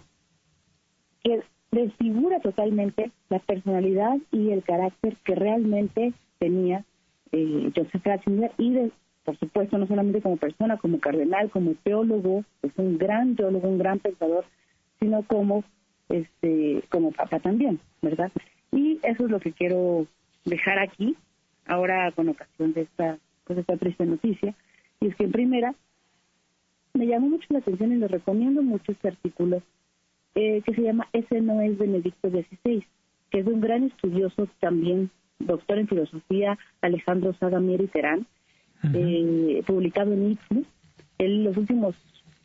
que 1.24 1.42
desfigura 1.72 2.40
totalmente 2.40 3.12
la 3.30 3.40
personalidad 3.40 4.18
y 4.32 4.52
el 4.52 4.64
carácter 4.64 5.18
que 5.26 5.36
realmente 5.36 6.14
tenía 6.40 6.86
eh, 7.34 7.70
Joseph 7.76 8.06
Ratzinger 8.06 8.52
y, 8.58 8.72
de, 8.72 8.92
por 9.26 9.38
supuesto, 9.38 9.78
no 9.78 9.88
solamente 9.88 10.22
como 10.22 10.38
persona, 10.38 10.78
como 10.78 11.02
cardenal, 11.02 11.50
como 11.50 11.74
teólogo, 11.84 12.46
es 12.64 12.72
un 12.78 12.98
gran 12.98 13.36
teólogo, 13.36 13.68
un 13.68 13.78
gran 13.78 14.00
pensador, 14.00 14.46
sino 15.02 15.24
como 15.24 15.66
este 16.08 16.82
como 16.90 17.12
papa 17.12 17.40
también, 17.40 17.80
¿verdad? 18.02 18.32
Y 18.72 19.00
eso 19.04 19.26
es 19.26 19.32
lo 19.32 19.40
que 19.42 19.52
quiero 19.52 20.08
dejar 20.46 20.80
aquí, 20.80 21.18
ahora 21.66 22.10
con 22.14 22.30
ocasión 22.30 22.72
de 22.72 22.82
esta, 22.84 23.18
pues, 23.46 23.60
esta 23.60 23.76
triste 23.76 24.06
noticia, 24.06 24.56
y 25.02 25.08
es 25.08 25.16
que 25.16 25.26
en 25.26 25.32
primera 25.32 25.76
me 26.94 27.08
llamó 27.08 27.30
mucho 27.30 27.48
la 27.50 27.60
atención 27.60 27.92
y 27.92 27.96
le 27.96 28.08
recomiendo 28.08 28.62
mucho 28.62 28.92
este 28.92 29.10
artículo 29.10 29.62
eh, 30.36 30.62
que 30.62 30.74
se 30.74 30.82
llama 30.82 31.08
Ese 31.12 31.42
no 31.42 31.60
es 31.62 31.78
Benedicto 31.78 32.30
XVI, 32.30 32.86
que 33.30 33.40
es 33.40 33.46
de 33.46 33.52
un 33.52 33.62
gran 33.62 33.84
estudioso 33.84 34.48
también, 34.60 35.10
doctor 35.40 35.80
en 35.80 35.88
filosofía, 35.88 36.58
Alejandro 36.82 37.34
Sagamier 37.34 37.82
y 37.82 37.88
Terán, 37.88 38.28
eh, 38.94 39.62
publicado 39.66 40.14
en 40.14 40.32
ITMU. 40.32 40.64
Él 41.18 41.44
los 41.44 41.58
últimos 41.58 41.96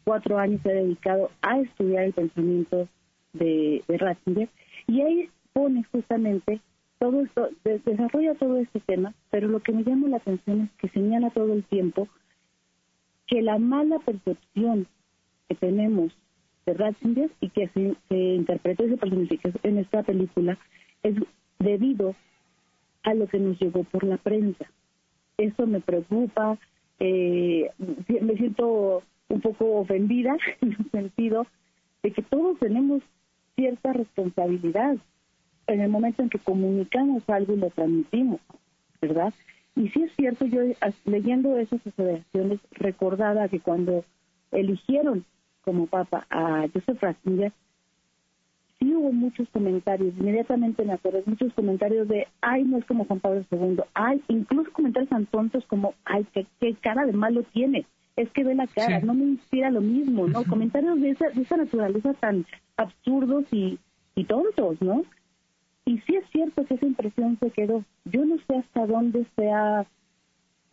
cuatro 0.04 0.38
años 0.38 0.60
se 0.62 0.70
ha 0.70 0.74
dedicado 0.74 1.30
a 1.42 1.60
estudiar 1.60 2.04
el 2.04 2.12
pensamiento 2.12 2.88
de, 3.32 3.82
de 3.86 3.98
Ratzinger 3.98 4.48
y 4.86 5.00
ahí 5.00 5.30
pone 5.52 5.84
justamente 5.92 6.60
todo 6.98 7.22
esto, 7.22 7.50
desarrolla 7.84 8.34
todo 8.34 8.56
este 8.56 8.80
tema, 8.80 9.14
pero 9.30 9.48
lo 9.48 9.60
que 9.60 9.72
me 9.72 9.84
llama 9.84 10.08
la 10.08 10.16
atención 10.16 10.62
es 10.62 10.70
que 10.78 10.88
señala 10.88 11.30
todo 11.30 11.52
el 11.52 11.64
tiempo 11.64 12.08
que 13.26 13.42
la 13.42 13.58
mala 13.58 13.98
percepción 13.98 14.86
que 15.48 15.54
tenemos 15.54 16.12
de 16.64 16.74
Ratzinger 16.74 17.30
y 17.40 17.48
que 17.50 17.68
se, 17.68 17.94
se 18.08 18.16
interpretó 18.16 18.84
y 18.84 18.90
se 18.90 18.96
personificó 18.96 19.50
en 19.62 19.78
esta 19.78 20.02
película 20.02 20.58
es 21.02 21.14
debido 21.58 22.14
a 23.02 23.14
lo 23.14 23.26
que 23.28 23.38
nos 23.38 23.58
llegó 23.60 23.84
por 23.84 24.04
la 24.04 24.16
prensa. 24.16 24.66
Eso 25.38 25.66
me 25.66 25.80
preocupa, 25.80 26.58
eh, 26.98 27.70
me 28.20 28.36
siento 28.36 29.02
un 29.28 29.40
poco 29.40 29.80
ofendida 29.80 30.36
en 30.60 30.72
el 30.72 30.90
sentido 30.90 31.46
de 32.02 32.12
que 32.12 32.22
todos 32.22 32.58
tenemos 32.58 33.02
cierta 33.54 33.92
responsabilidad 33.92 34.96
en 35.66 35.80
el 35.80 35.88
momento 35.88 36.22
en 36.22 36.28
que 36.28 36.38
comunicamos 36.38 37.28
algo 37.28 37.54
y 37.54 37.56
lo 37.56 37.70
transmitimos, 37.70 38.40
¿verdad? 39.00 39.32
Y 39.76 39.88
sí 39.90 40.02
es 40.02 40.12
cierto, 40.16 40.46
yo 40.46 40.60
leyendo 41.04 41.56
esas 41.58 41.86
asociaciones 41.86 42.60
recordaba 42.72 43.48
que 43.48 43.60
cuando 43.60 44.04
eligieron 44.50 45.24
como 45.62 45.86
papa 45.86 46.26
a 46.30 46.66
Joseph 46.72 47.00
Ratzinger, 47.02 47.52
sí 48.78 48.94
hubo 48.94 49.12
muchos 49.12 49.48
comentarios, 49.50 50.14
inmediatamente 50.18 50.84
me 50.84 50.94
acuerdo, 50.94 51.22
muchos 51.26 51.52
comentarios 51.54 52.08
de, 52.08 52.26
ay, 52.40 52.64
no 52.64 52.78
es 52.78 52.84
como 52.86 53.04
Juan 53.04 53.20
Pablo 53.20 53.44
II, 53.50 53.80
ay, 53.94 54.22
incluso 54.28 54.72
comentarios 54.72 55.10
tan 55.10 55.26
tontos 55.26 55.64
como, 55.66 55.94
ay, 56.04 56.26
qué, 56.32 56.46
qué 56.58 56.74
cara 56.74 57.04
de 57.04 57.12
malo 57.12 57.42
tiene, 57.52 57.86
es 58.16 58.30
que 58.30 58.44
ve 58.44 58.54
la 58.54 58.66
cara, 58.66 59.00
no 59.00 59.12
me 59.12 59.24
inspira 59.24 59.70
lo 59.70 59.82
mismo, 59.82 60.26
¿no? 60.26 60.42
Comentarios 60.44 61.00
de 61.00 61.10
esa, 61.10 61.28
de 61.28 61.42
esa 61.42 61.58
naturaleza 61.58 62.14
tan 62.14 62.46
absurdos 62.78 63.44
y, 63.52 63.78
y 64.14 64.24
tontos, 64.24 64.80
¿no? 64.80 65.04
Y 65.86 65.98
sí 66.00 66.16
es 66.16 66.28
cierto 66.30 66.64
que 66.66 66.74
esa 66.74 66.86
impresión 66.86 67.38
se 67.40 67.50
quedó. 67.50 67.84
Yo 68.04 68.24
no 68.24 68.36
sé 68.46 68.56
hasta 68.56 68.86
dónde 68.86 69.26
sea 69.36 69.86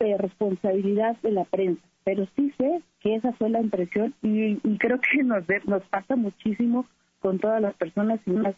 eh, 0.00 0.16
responsabilidad 0.18 1.16
de 1.22 1.32
la 1.32 1.44
prensa 1.44 1.82
pero 2.04 2.26
sí 2.36 2.52
sé 2.58 2.82
que 3.00 3.16
esa 3.16 3.32
fue 3.32 3.48
la 3.48 3.60
impresión 3.60 4.14
y, 4.22 4.56
creo 4.78 5.00
que 5.00 5.22
nos, 5.24 5.44
nos 5.66 5.82
pasa 5.84 6.16
muchísimo 6.16 6.86
con 7.20 7.38
todas 7.38 7.60
las 7.60 7.74
personas 7.74 8.20
y 8.26 8.30
más 8.30 8.54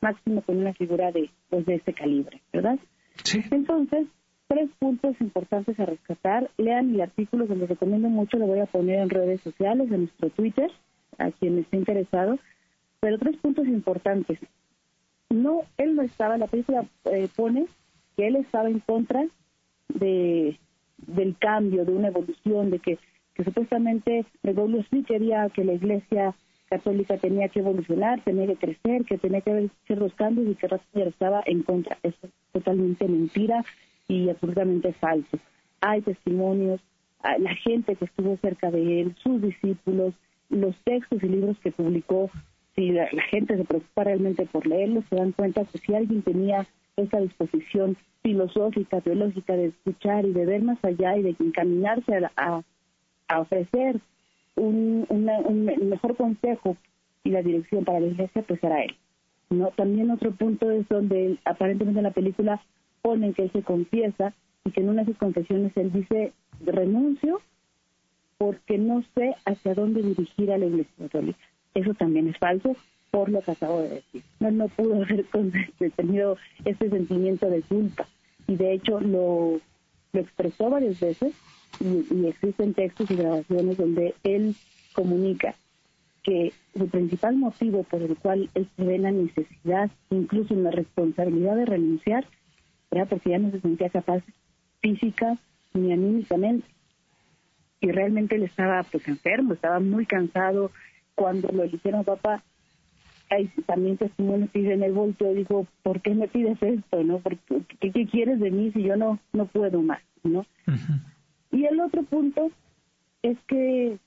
máximo 0.00 0.42
con 0.42 0.58
una 0.58 0.74
figura 0.74 1.12
de 1.12 1.30
pues 1.48 1.64
de 1.64 1.76
este 1.76 1.94
calibre, 1.94 2.42
¿verdad? 2.52 2.78
Sí. 3.22 3.40
Entonces, 3.52 4.08
tres 4.48 4.68
puntos 4.80 5.14
importantes 5.20 5.78
a 5.78 5.86
rescatar. 5.86 6.50
Lean 6.58 6.94
el 6.94 7.00
artículo 7.00 7.46
que 7.46 7.54
les 7.54 7.68
recomiendo 7.68 8.08
mucho, 8.08 8.36
lo 8.36 8.46
voy 8.46 8.58
a 8.58 8.66
poner 8.66 8.98
en 8.98 9.10
redes 9.10 9.40
sociales, 9.42 9.90
en 9.92 10.00
nuestro 10.00 10.30
Twitter, 10.30 10.70
a 11.18 11.30
quien 11.30 11.58
esté 11.58 11.76
interesado. 11.76 12.38
Pero 13.00 13.16
tres 13.18 13.36
puntos 13.36 13.66
importantes. 13.68 14.40
No, 15.32 15.62
él 15.78 15.96
no 15.96 16.02
estaba, 16.02 16.36
la 16.36 16.46
película 16.46 16.84
eh, 17.04 17.28
pone 17.34 17.66
que 18.16 18.26
él 18.26 18.36
estaba 18.36 18.68
en 18.68 18.80
contra 18.80 19.26
de 19.88 20.58
del 21.06 21.36
cambio, 21.36 21.84
de 21.84 21.92
una 21.92 22.08
evolución, 22.08 22.70
de 22.70 22.78
que 22.78 22.98
supuestamente 23.42 24.24
W. 24.42 24.84
Smith 24.88 25.06
quería 25.06 25.48
que 25.48 25.64
la 25.64 25.72
Iglesia 25.72 26.34
católica 26.68 27.18
tenía 27.18 27.48
que 27.48 27.58
evolucionar, 27.58 28.22
tenía 28.22 28.46
que 28.46 28.56
crecer, 28.56 29.04
que 29.04 29.18
tenía 29.18 29.40
que 29.40 29.50
haber 29.50 29.70
ciertos 29.86 30.14
cambios 30.14 30.48
y 30.48 30.54
que 30.54 30.68
Ratzinger 30.68 31.08
estaba 31.08 31.42
en 31.44 31.62
contra. 31.62 31.98
Eso 32.02 32.16
es 32.22 32.30
totalmente 32.52 33.06
mentira 33.08 33.64
y 34.08 34.28
absolutamente 34.30 34.92
falso. 34.94 35.38
Hay 35.80 36.00
testimonios, 36.02 36.80
la 37.22 37.54
gente 37.56 37.96
que 37.96 38.04
estuvo 38.04 38.36
cerca 38.38 38.70
de 38.70 39.02
él, 39.02 39.14
sus 39.22 39.42
discípulos, 39.42 40.14
los 40.48 40.74
textos 40.84 41.22
y 41.22 41.28
libros 41.28 41.58
que 41.58 41.72
publicó, 41.72 42.30
si 42.74 42.90
la, 42.90 43.06
gente 43.30 43.56
se 43.56 43.64
preocupa 43.64 44.04
realmente 44.04 44.46
por 44.46 44.66
leerlos, 44.66 45.04
se 45.10 45.16
dan 45.16 45.32
cuenta 45.32 45.64
que 45.64 45.78
si 45.78 45.94
alguien 45.94 46.22
tenía 46.22 46.66
esa 46.96 47.20
disposición 47.20 47.96
filosófica, 48.22 49.00
teológica 49.00 49.54
de 49.54 49.66
escuchar 49.66 50.24
y 50.24 50.32
de 50.32 50.46
ver 50.46 50.62
más 50.62 50.82
allá 50.84 51.16
y 51.16 51.22
de 51.22 51.36
encaminarse 51.38 52.14
a, 52.36 52.62
a 53.28 53.40
ofrecer 53.40 54.00
un, 54.56 55.06
mejor 55.88 56.16
consejo 56.16 56.76
y 57.24 57.30
la 57.30 57.42
dirección 57.42 57.84
para 57.84 58.00
la 58.00 58.06
iglesia, 58.06 58.42
pues 58.42 58.62
era 58.62 58.82
él. 58.82 58.96
¿no? 59.50 59.68
También 59.68 60.10
otro 60.10 60.32
punto 60.32 60.70
es 60.70 60.88
donde 60.88 61.38
aparentemente 61.44 62.00
en 62.00 62.04
la 62.04 62.10
película 62.12 62.62
ponen 63.02 63.34
que 63.34 63.42
él 63.42 63.52
se 63.52 63.62
confiesa 63.62 64.34
y 64.64 64.70
que 64.70 64.80
en 64.80 64.90
una 64.90 65.02
de 65.02 65.12
sus 65.12 65.18
confesiones 65.18 65.72
él 65.76 65.92
dice, 65.92 66.32
renuncio 66.64 67.40
porque 68.38 68.78
no 68.78 69.04
sé 69.14 69.34
hacia 69.44 69.74
dónde 69.74 70.02
dirigir 70.02 70.50
a 70.50 70.58
la 70.58 70.66
iglesia 70.66 70.92
católica. 70.98 71.38
Eso 71.74 71.94
también 71.94 72.28
es 72.28 72.38
falso 72.38 72.76
por 73.10 73.28
lo 73.28 73.40
que 73.42 73.52
acabo 73.52 73.82
de 73.82 73.88
decir. 73.88 74.22
No, 74.40 74.50
no 74.50 74.68
pudo 74.68 74.94
haber 75.02 75.26
tenido 75.96 76.36
ese 76.64 76.90
sentimiento 76.90 77.48
de 77.48 77.62
culpa 77.62 78.06
y 78.46 78.56
de 78.56 78.72
hecho 78.72 79.00
lo, 79.00 79.60
lo 80.12 80.20
expresó 80.20 80.70
varias 80.70 81.00
veces 81.00 81.34
y, 81.80 82.26
existen 82.26 82.74
textos 82.74 83.10
y 83.10 83.16
grabaciones 83.16 83.76
donde 83.76 84.14
él 84.24 84.54
comunica 84.92 85.54
que 86.22 86.52
su 86.76 86.88
principal 86.88 87.36
motivo 87.36 87.82
por 87.82 88.02
el 88.02 88.16
cual 88.16 88.48
él 88.54 88.68
se 88.76 88.84
ve 88.84 88.98
la 88.98 89.10
necesidad, 89.10 89.90
incluso 90.10 90.54
la 90.54 90.70
responsabilidad 90.70 91.56
de 91.56 91.66
renunciar, 91.66 92.26
era 92.90 93.06
porque 93.06 93.30
ya 93.30 93.38
no 93.38 93.50
se 93.50 93.60
sentía 93.60 93.90
capaz 93.90 94.22
física 94.80 95.36
ni 95.74 95.92
anímicamente. 95.92 96.66
Y 97.80 97.90
realmente 97.90 98.36
él 98.36 98.44
estaba 98.44 98.84
pues 98.84 99.08
enfermo, 99.08 99.54
estaba 99.54 99.80
muy 99.80 100.06
cansado. 100.06 100.70
Cuando 101.14 101.48
lo 101.48 101.64
eligieron 101.64 102.04
papá, 102.04 102.42
hay 103.30 103.48
también 103.66 103.96
testimonios 103.96 104.50
que 104.50 104.72
en 104.72 104.82
el 104.82 104.92
volteo 104.92 105.32
dijo, 105.34 105.66
¿por 105.82 106.00
qué 106.00 106.14
me 106.14 106.28
pides 106.28 106.62
esto? 106.62 107.02
no 107.02 107.22
¿Qué, 107.80 107.90
¿Qué, 107.90 108.06
quieres 108.06 108.40
de 108.40 108.50
mí 108.50 108.70
si 108.72 108.82
yo 108.82 108.96
no 108.96 109.18
no 109.32 109.46
puedo 109.46 109.82
más? 109.82 110.02
no 110.22 110.44
y 111.50 111.64
el 111.64 111.80
otro 111.80 112.02
punto 112.02 112.50
es 113.22 113.38
que 113.46 113.98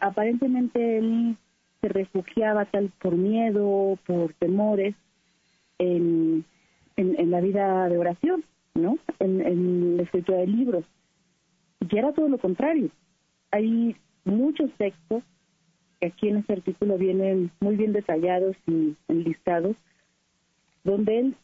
aparentemente 0.00 0.98
él 0.98 1.36
se 1.80 1.88
refugiaba 1.88 2.64
tal 2.66 2.90
por 3.00 3.16
miedo, 3.16 3.98
por 4.06 4.32
temores 4.34 4.94
en, 5.78 6.44
en, 6.96 7.30
la 7.30 7.40
vida 7.40 7.88
de 7.88 7.98
oración, 7.98 8.44
¿no? 8.74 8.98
En, 9.18 9.96
la 9.96 10.02
escritura 10.04 10.38
de 10.38 10.46
libros. 10.46 10.84
Y 11.80 11.96
era 11.96 12.12
todo 12.12 12.28
lo 12.28 12.38
contrario. 12.38 12.90
Hay 13.50 13.96
muchos 14.24 14.70
textos 14.78 15.22
aquí 16.06 16.28
en 16.28 16.38
este 16.38 16.54
artículo 16.54 16.98
vienen 16.98 17.50
muy 17.60 17.76
bien 17.76 17.92
detallados 17.92 18.56
y 18.66 18.96
enlistados, 19.08 19.76
donde 20.84 21.18
él 21.18 21.36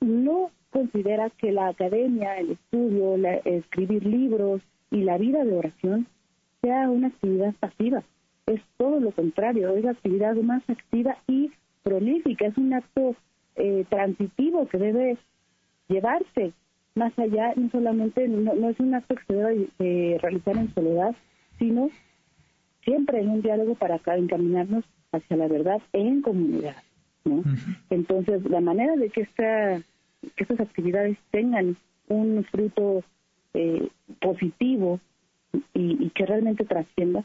no 0.00 0.50
considera 0.70 1.30
que 1.30 1.52
la 1.52 1.68
academia, 1.68 2.36
el 2.36 2.52
estudio, 2.52 3.16
escribir 3.44 4.04
libros 4.04 4.60
y 4.90 5.02
la 5.02 5.18
vida 5.18 5.44
de 5.44 5.56
oración 5.56 6.06
sea 6.62 6.90
una 6.90 7.08
actividad 7.08 7.54
pasiva. 7.60 8.02
Es 8.46 8.60
todo 8.76 9.00
lo 9.00 9.12
contrario, 9.12 9.74
es 9.76 9.84
la 9.84 9.92
actividad 9.92 10.34
más 10.36 10.62
activa 10.68 11.16
y 11.26 11.50
prolífica, 11.82 12.46
es 12.46 12.56
un 12.56 12.74
acto 12.74 13.14
eh, 13.56 13.84
transitivo 13.88 14.66
que 14.68 14.78
debe 14.78 15.18
llevarse 15.88 16.52
más 16.94 17.16
allá, 17.18 17.52
no 17.56 17.70
solamente, 17.70 18.26
no, 18.28 18.68
es 18.68 18.80
un 18.80 18.94
acto 18.94 19.14
que 19.14 19.24
se 19.24 19.34
debe 19.34 19.68
eh, 19.78 20.18
realizar 20.20 20.56
en 20.56 20.74
soledad, 20.74 21.14
sino 21.58 21.90
siempre 22.88 23.20
en 23.20 23.28
un 23.28 23.42
diálogo 23.42 23.74
para 23.74 24.00
encaminarnos 24.16 24.84
hacia 25.12 25.36
la 25.36 25.46
verdad 25.46 25.82
en 25.92 26.22
comunidad. 26.22 26.76
¿no? 27.24 27.42
Entonces, 27.90 28.42
la 28.48 28.60
manera 28.60 28.96
de 28.96 29.10
que 29.10 29.20
esta 29.20 29.82
que 30.34 30.44
estas 30.44 30.60
actividades 30.60 31.16
tengan 31.30 31.76
un 32.08 32.44
fruto 32.50 33.04
eh, 33.54 33.88
positivo 34.20 35.00
y, 35.74 36.10
que 36.10 36.26
realmente 36.26 36.64
trascienda, 36.64 37.24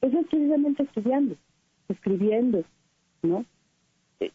eso 0.00 0.20
es 0.20 0.26
precisamente 0.28 0.84
estudiando, 0.84 1.36
escribiendo, 1.88 2.62
¿no? 3.22 3.44
Eh, 4.20 4.30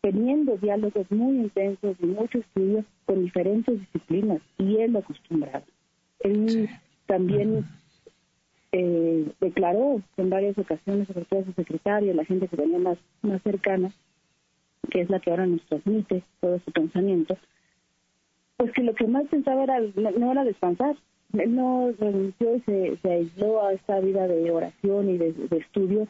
teniendo 0.00 0.56
diálogos 0.56 1.10
muy 1.10 1.36
intensos 1.36 1.96
y 2.02 2.06
muchos 2.06 2.42
estudios 2.42 2.84
con 3.04 3.22
diferentes 3.22 3.78
disciplinas, 3.78 4.40
y 4.58 4.78
él 4.78 4.92
lo 4.92 4.98
acostumbrado. 5.00 5.64
Él 6.20 6.68
también 7.06 7.64
eh, 8.78 9.32
declaró 9.40 10.02
en 10.16 10.30
varias 10.30 10.56
ocasiones, 10.58 11.06
sobre 11.08 11.24
todo 11.24 11.40
a 11.40 11.44
su 11.44 11.52
secretario, 11.52 12.14
la 12.14 12.24
gente 12.24 12.48
que 12.48 12.56
tenía 12.56 12.78
más, 12.78 12.98
más 13.22 13.42
cercana, 13.42 13.92
que 14.90 15.00
es 15.00 15.10
la 15.10 15.20
que 15.20 15.30
ahora 15.30 15.46
nos 15.46 15.62
transmite 15.66 16.22
todo 16.40 16.58
su 16.60 16.72
pensamiento, 16.72 17.36
pues 18.56 18.72
que 18.72 18.82
lo 18.82 18.94
que 18.94 19.06
más 19.06 19.26
pensaba 19.26 19.64
era 19.64 19.80
no, 19.80 20.32
era 20.32 20.44
descansar. 20.44 20.96
No 21.32 21.92
renunció 21.98 22.56
y 22.56 22.60
se, 22.60 22.98
aisló 23.10 23.62
a 23.64 23.72
esta 23.72 23.98
vida 24.00 24.26
de 24.28 24.50
oración 24.50 25.10
y 25.10 25.18
de, 25.18 25.34
estudio 25.58 26.06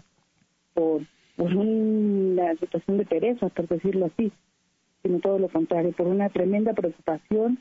por, 0.74 1.02
por 1.36 1.56
una 1.56 2.54
situación 2.56 2.98
de 2.98 3.06
pereza, 3.06 3.48
por 3.48 3.66
decirlo 3.66 4.06
así, 4.06 4.30
sino 5.02 5.18
todo 5.20 5.38
lo 5.38 5.48
contrario, 5.48 5.92
por 5.92 6.06
una 6.06 6.28
tremenda 6.28 6.74
preocupación 6.74 7.58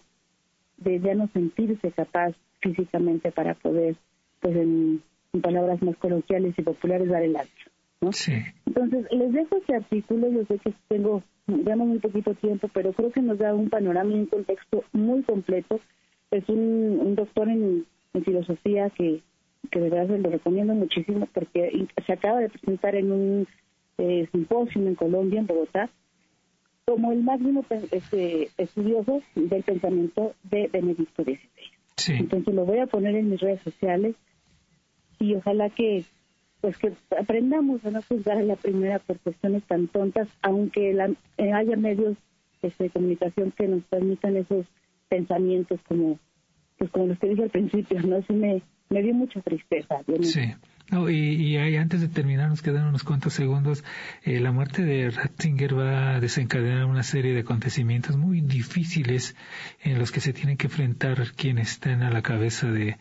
de 0.78 0.99
ya 0.99 1.16
no 1.16 1.30
sentirse 1.34 1.91
capaz 1.91 2.36
físicamente 2.60 3.32
para 3.32 3.53
poder, 3.53 3.95
pues 4.46 4.58
en, 4.58 5.02
en 5.34 5.41
palabras 5.41 5.82
más 5.82 5.98
coloquiales 5.98 6.54
y 6.56 6.62
populares, 6.62 7.10
dar 7.10 7.24
el 7.24 7.36
ancho. 7.36 7.70
Entonces, 8.68 9.08
les 9.12 9.34
dejo 9.34 9.58
este 9.58 9.76
artículo, 9.76 10.30
yo 10.30 10.46
sé 10.46 10.60
que 10.60 10.72
tengo, 10.88 11.24
digamos, 11.48 11.88
muy 11.88 11.98
poquito 11.98 12.36
tiempo, 12.36 12.70
pero 12.72 12.93
creo 12.93 13.12
que 13.12 13.22
nos 13.22 13.39
da 13.39 13.56
un 13.56 13.70
panorama 13.70 14.12
y 14.12 14.20
un 14.20 14.26
contexto 14.28 14.84
muy 14.93 15.24
completo. 15.24 15.80
Es 16.30 16.48
un, 16.48 17.16
doctor 17.16 17.50
en, 17.50 17.88
filosofía 18.24 18.91
que, 18.91 19.22
que 19.72 19.80
de 19.80 19.89
verdad 19.89 20.16
se 20.16 20.20
lo 20.20 20.30
recomiendo 20.30 20.76
muchísimo 20.76 21.28
porque 21.34 21.88
se 22.06 22.14
acaba 22.14 22.39
de 22.39 22.50
presentar 22.50 22.96
en 22.96 23.12
un 23.12 23.48
eh, 23.98 24.28
simposio 24.32 24.86
en 24.86 24.96
Colombia, 24.96 25.39
en 25.39 25.48
Bogotá, 25.48 25.89
como 26.86 27.12
el 27.12 27.24
máximo 27.24 27.66
este, 27.91 28.50
estudioso 28.58 29.22
del 29.34 29.64
pensamiento 29.64 30.34
de 30.43 30.70
Benedicto 30.72 31.24
XVI. 31.24 32.20
Entonces 32.20 32.54
lo 32.54 32.64
voy 32.64 32.78
a 32.78 32.88
poner 32.88 33.16
en 33.16 33.32
mis 33.32 33.39
redes 33.41 33.62
sociales 33.64 34.16
y 35.26 35.36
ojalá 35.36 35.70
que 35.70 36.04
pues 36.62 36.78
que 36.78 36.94
aprendamos 37.20 37.86
a 37.86 37.92
no 37.92 38.02
juzgar 38.02 38.38
a 38.38 38.44
la 38.44 38.56
primera 38.56 39.00
por 39.00 39.20
cuestiones 39.20 39.64
tan 39.66 39.88
tontas, 39.88 40.28
aunque 40.42 40.92
eh, 41.38 41.52
haya 41.54 41.76
medios 41.76 42.18
este, 42.62 42.86
de 42.86 42.90
comunicación 42.90 43.52
que 43.52 43.68
nos 43.68 43.84
permitan 43.84 44.36
esos 44.38 44.66
pensamientos 45.10 45.80
como 45.88 46.18
pues 46.78 46.90
como 46.92 47.08
los 47.08 47.20
que 47.20 47.30
dije 47.30 47.44
al 47.44 47.50
principio, 47.50 48.02
¿no? 48.02 48.22
Sí 48.24 48.34
me, 48.34 48.62
me 48.90 49.02
dio 49.02 49.14
mucha 49.14 49.42
tristeza. 49.42 49.96
Sí. 50.22 50.54
y, 51.10 51.56
antes 51.78 52.02
de 52.02 52.08
terminar, 52.10 52.50
nos 52.50 52.62
quedan 52.62 52.88
unos 52.88 53.04
cuantos 53.04 53.34
segundos. 53.34 53.84
Eh, 54.24 54.40
la 54.40 54.52
muerte 54.52 54.84
de 54.84 55.10
Ratzinger 55.10 55.78
va 55.78 56.16
a 56.16 56.20
desencadenar 56.20 56.86
una 56.86 57.04
serie 57.04 57.34
de 57.34 57.42
acontecimientos 57.42 58.18
muy 58.18 58.42
difíciles 58.42 59.36
en 59.82 60.00
los 60.00 60.12
que 60.12 60.20
se 60.20 60.34
tienen 60.34 60.58
que 60.58 60.68
enfrentar 60.68 61.32
quienes 61.36 61.72
estén 61.72 62.02
a 62.04 62.12
la 62.12 62.22
cabeza 62.22 62.70
de 62.72 62.98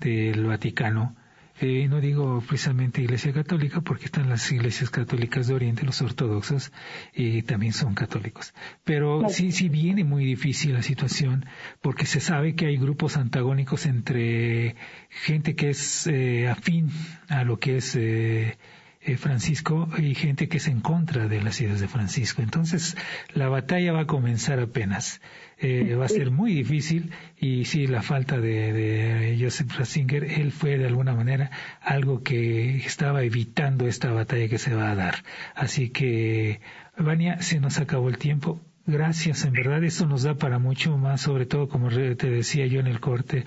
del 0.00 0.44
Vaticano. 0.44 1.16
Eh, 1.60 1.86
no 1.88 2.00
digo 2.00 2.42
precisamente 2.46 3.00
Iglesia 3.00 3.32
Católica 3.32 3.80
porque 3.80 4.06
están 4.06 4.28
las 4.28 4.50
iglesias 4.50 4.90
católicas 4.90 5.46
de 5.46 5.54
Oriente, 5.54 5.84
los 5.84 6.02
ortodoxos, 6.02 6.72
y 7.14 7.42
también 7.42 7.72
son 7.72 7.94
católicos. 7.94 8.54
Pero 8.82 9.28
sí, 9.28 9.52
sí 9.52 9.68
viene 9.68 10.02
muy 10.02 10.24
difícil 10.24 10.72
la 10.74 10.82
situación 10.82 11.46
porque 11.80 12.06
se 12.06 12.20
sabe 12.20 12.54
que 12.54 12.66
hay 12.66 12.76
grupos 12.76 13.16
antagónicos 13.16 13.86
entre 13.86 14.74
gente 15.10 15.54
que 15.54 15.70
es 15.70 16.06
eh, 16.08 16.48
afín 16.48 16.90
a 17.28 17.44
lo 17.44 17.58
que 17.58 17.76
es 17.76 17.94
eh, 17.96 18.58
eh, 19.04 19.16
Francisco 19.16 19.88
y 19.98 20.14
gente 20.14 20.48
que 20.48 20.56
es 20.56 20.68
en 20.68 20.80
contra 20.80 21.28
de 21.28 21.42
las 21.42 21.60
ideas 21.60 21.80
de 21.80 21.88
Francisco. 21.88 22.42
Entonces, 22.42 22.96
la 23.34 23.48
batalla 23.48 23.92
va 23.92 24.00
a 24.00 24.06
comenzar 24.06 24.58
apenas. 24.60 25.20
Eh, 25.58 25.94
va 25.94 26.06
a 26.06 26.08
ser 26.08 26.30
muy 26.30 26.52
difícil 26.52 27.10
y 27.38 27.64
sí, 27.64 27.86
la 27.86 28.02
falta 28.02 28.40
de, 28.40 28.72
de 28.72 29.38
Joseph 29.40 29.76
Ratzinger, 29.78 30.24
él 30.24 30.52
fue 30.52 30.78
de 30.78 30.86
alguna 30.86 31.14
manera 31.14 31.50
algo 31.80 32.22
que 32.22 32.76
estaba 32.78 33.22
evitando 33.22 33.86
esta 33.86 34.10
batalla 34.10 34.48
que 34.48 34.58
se 34.58 34.74
va 34.74 34.90
a 34.90 34.94
dar. 34.94 35.22
Así 35.54 35.90
que, 35.90 36.60
Vania, 36.98 37.40
se 37.42 37.60
nos 37.60 37.78
acabó 37.78 38.08
el 38.08 38.18
tiempo. 38.18 38.60
Gracias, 38.86 39.44
en 39.44 39.52
verdad, 39.52 39.82
eso 39.84 40.06
nos 40.06 40.24
da 40.24 40.34
para 40.34 40.58
mucho 40.58 40.98
más, 40.98 41.22
sobre 41.22 41.46
todo 41.46 41.68
como 41.68 41.88
te 41.88 42.28
decía 42.28 42.66
yo 42.66 42.80
en 42.80 42.86
el 42.86 43.00
corte, 43.00 43.44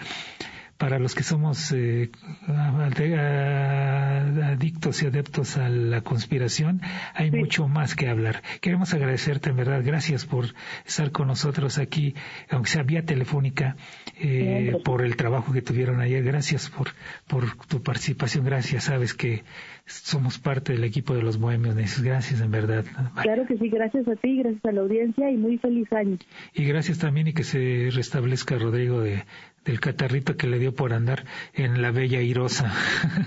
para 0.78 1.00
los 1.00 1.16
que 1.16 1.24
somos 1.24 1.72
eh, 1.72 2.10
adictos 4.44 5.02
y 5.02 5.08
adeptos 5.08 5.58
a 5.58 5.70
la 5.70 6.02
conspiración, 6.02 6.82
hay 7.14 7.32
mucho 7.32 7.68
más 7.68 7.96
que 7.96 8.10
hablar. 8.10 8.44
Queremos 8.62 8.94
agradecerte, 8.94 9.50
en 9.50 9.56
verdad, 9.58 9.82
gracias 9.84 10.26
por 10.26 10.54
estar 10.86 11.12
con 11.12 11.28
nosotros 11.28 11.78
aquí, 11.78 12.16
aunque 12.50 12.70
sea 12.70 12.84
vía 12.84 13.04
telefónica, 13.04 13.76
eh, 14.20 14.78
por 14.84 15.04
el 15.04 15.16
trabajo 15.16 15.52
que 15.52 15.62
tuvieron 15.62 16.00
ayer. 16.02 16.24
Gracias 16.24 16.70
por, 16.70 16.90
por 17.28 17.56
tu 17.68 17.82
participación. 17.82 18.46
Gracias. 18.46 18.86
Sabes 18.86 19.14
que 19.14 19.44
somos 19.88 20.38
parte 20.38 20.74
del 20.74 20.84
equipo 20.84 21.16
de 21.16 21.24
los 21.24 21.38
Bohemios. 21.38 21.76
Gracias, 22.02 22.42
en 22.42 22.52
verdad. 22.52 22.86
Claro 23.22 23.46
que 23.48 23.58
sí. 23.58 23.70
Gracias 23.70 24.08
a 24.08 24.16
ti, 24.16 24.38
gracias 24.38 24.64
a 24.66 24.72
la 24.72 24.82
audiencia 24.82 25.32
y 25.32 25.38
muy 25.38 25.58
feliz 25.58 25.92
año. 25.94 26.18
Y 26.54 26.66
gracias 26.66 27.00
también 27.00 27.28
y 27.28 27.34
que 27.34 27.44
se 27.44 27.90
restablezca 27.92 28.58
Rodrigo 28.58 29.02
de, 29.02 29.24
del 29.68 29.80
catarrito 29.80 30.38
que 30.38 30.48
le 30.48 30.60
dio 30.60 30.74
por 30.74 30.94
andar 30.94 31.26
en 31.54 31.82
la 31.82 31.92
bella 31.92 32.22
Irosa. 32.22 32.72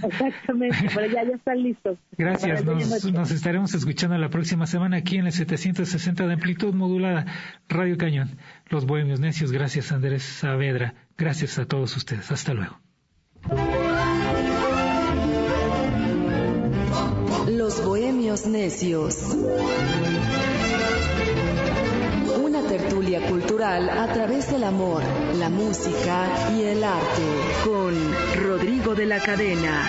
Exactamente, 0.03 0.89
pero 0.95 1.07
ya, 1.07 1.25
ya 1.25 1.37
están 1.37 1.63
listos. 1.63 1.99
Gracias, 2.17 2.65
nos, 2.65 3.13
nos, 3.13 3.31
estaremos 3.31 3.75
escuchando 3.75 4.17
la 4.19 4.31
próxima 4.31 4.67
semana 4.67 4.99
aquí 4.99 5.17
en 5.17 5.27
el 5.27 5.33
760 5.33 6.27
de 6.27 6.33
amplitud 6.33 6.75
modulada, 6.75 7.27
Radio 7.69 7.97
Cañón. 7.97 8.39
Los 8.69 8.87
Bohemios 8.87 9.21
Necios, 9.21 9.53
gracias 9.53 9.93
Andrés 9.93 10.23
Saavedra, 10.23 10.95
gracias 11.17 11.59
a 11.59 11.67
todos 11.67 11.97
ustedes, 11.97 12.31
hasta 12.31 12.55
luego. 12.55 12.81
Necios 18.47 19.17
tertulia 22.71 23.21
cultural 23.27 23.89
a 23.91 24.07
través 24.13 24.53
del 24.53 24.63
amor, 24.63 25.03
la 25.35 25.49
música 25.49 26.29
y 26.57 26.63
el 26.63 26.85
arte 26.85 27.23
con 27.65 27.95
Rodrigo 28.45 28.95
de 28.95 29.07
la 29.07 29.19
Cadena, 29.19 29.89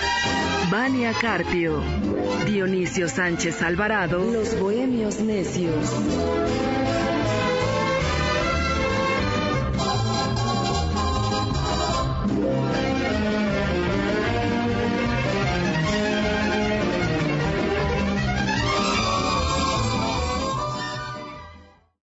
Vania 0.68 1.12
Carpio, 1.12 1.80
Dionisio 2.44 3.08
Sánchez 3.08 3.62
Alvarado, 3.62 4.18
Los 4.32 4.58
Bohemios 4.58 5.20
Necios. 5.20 5.92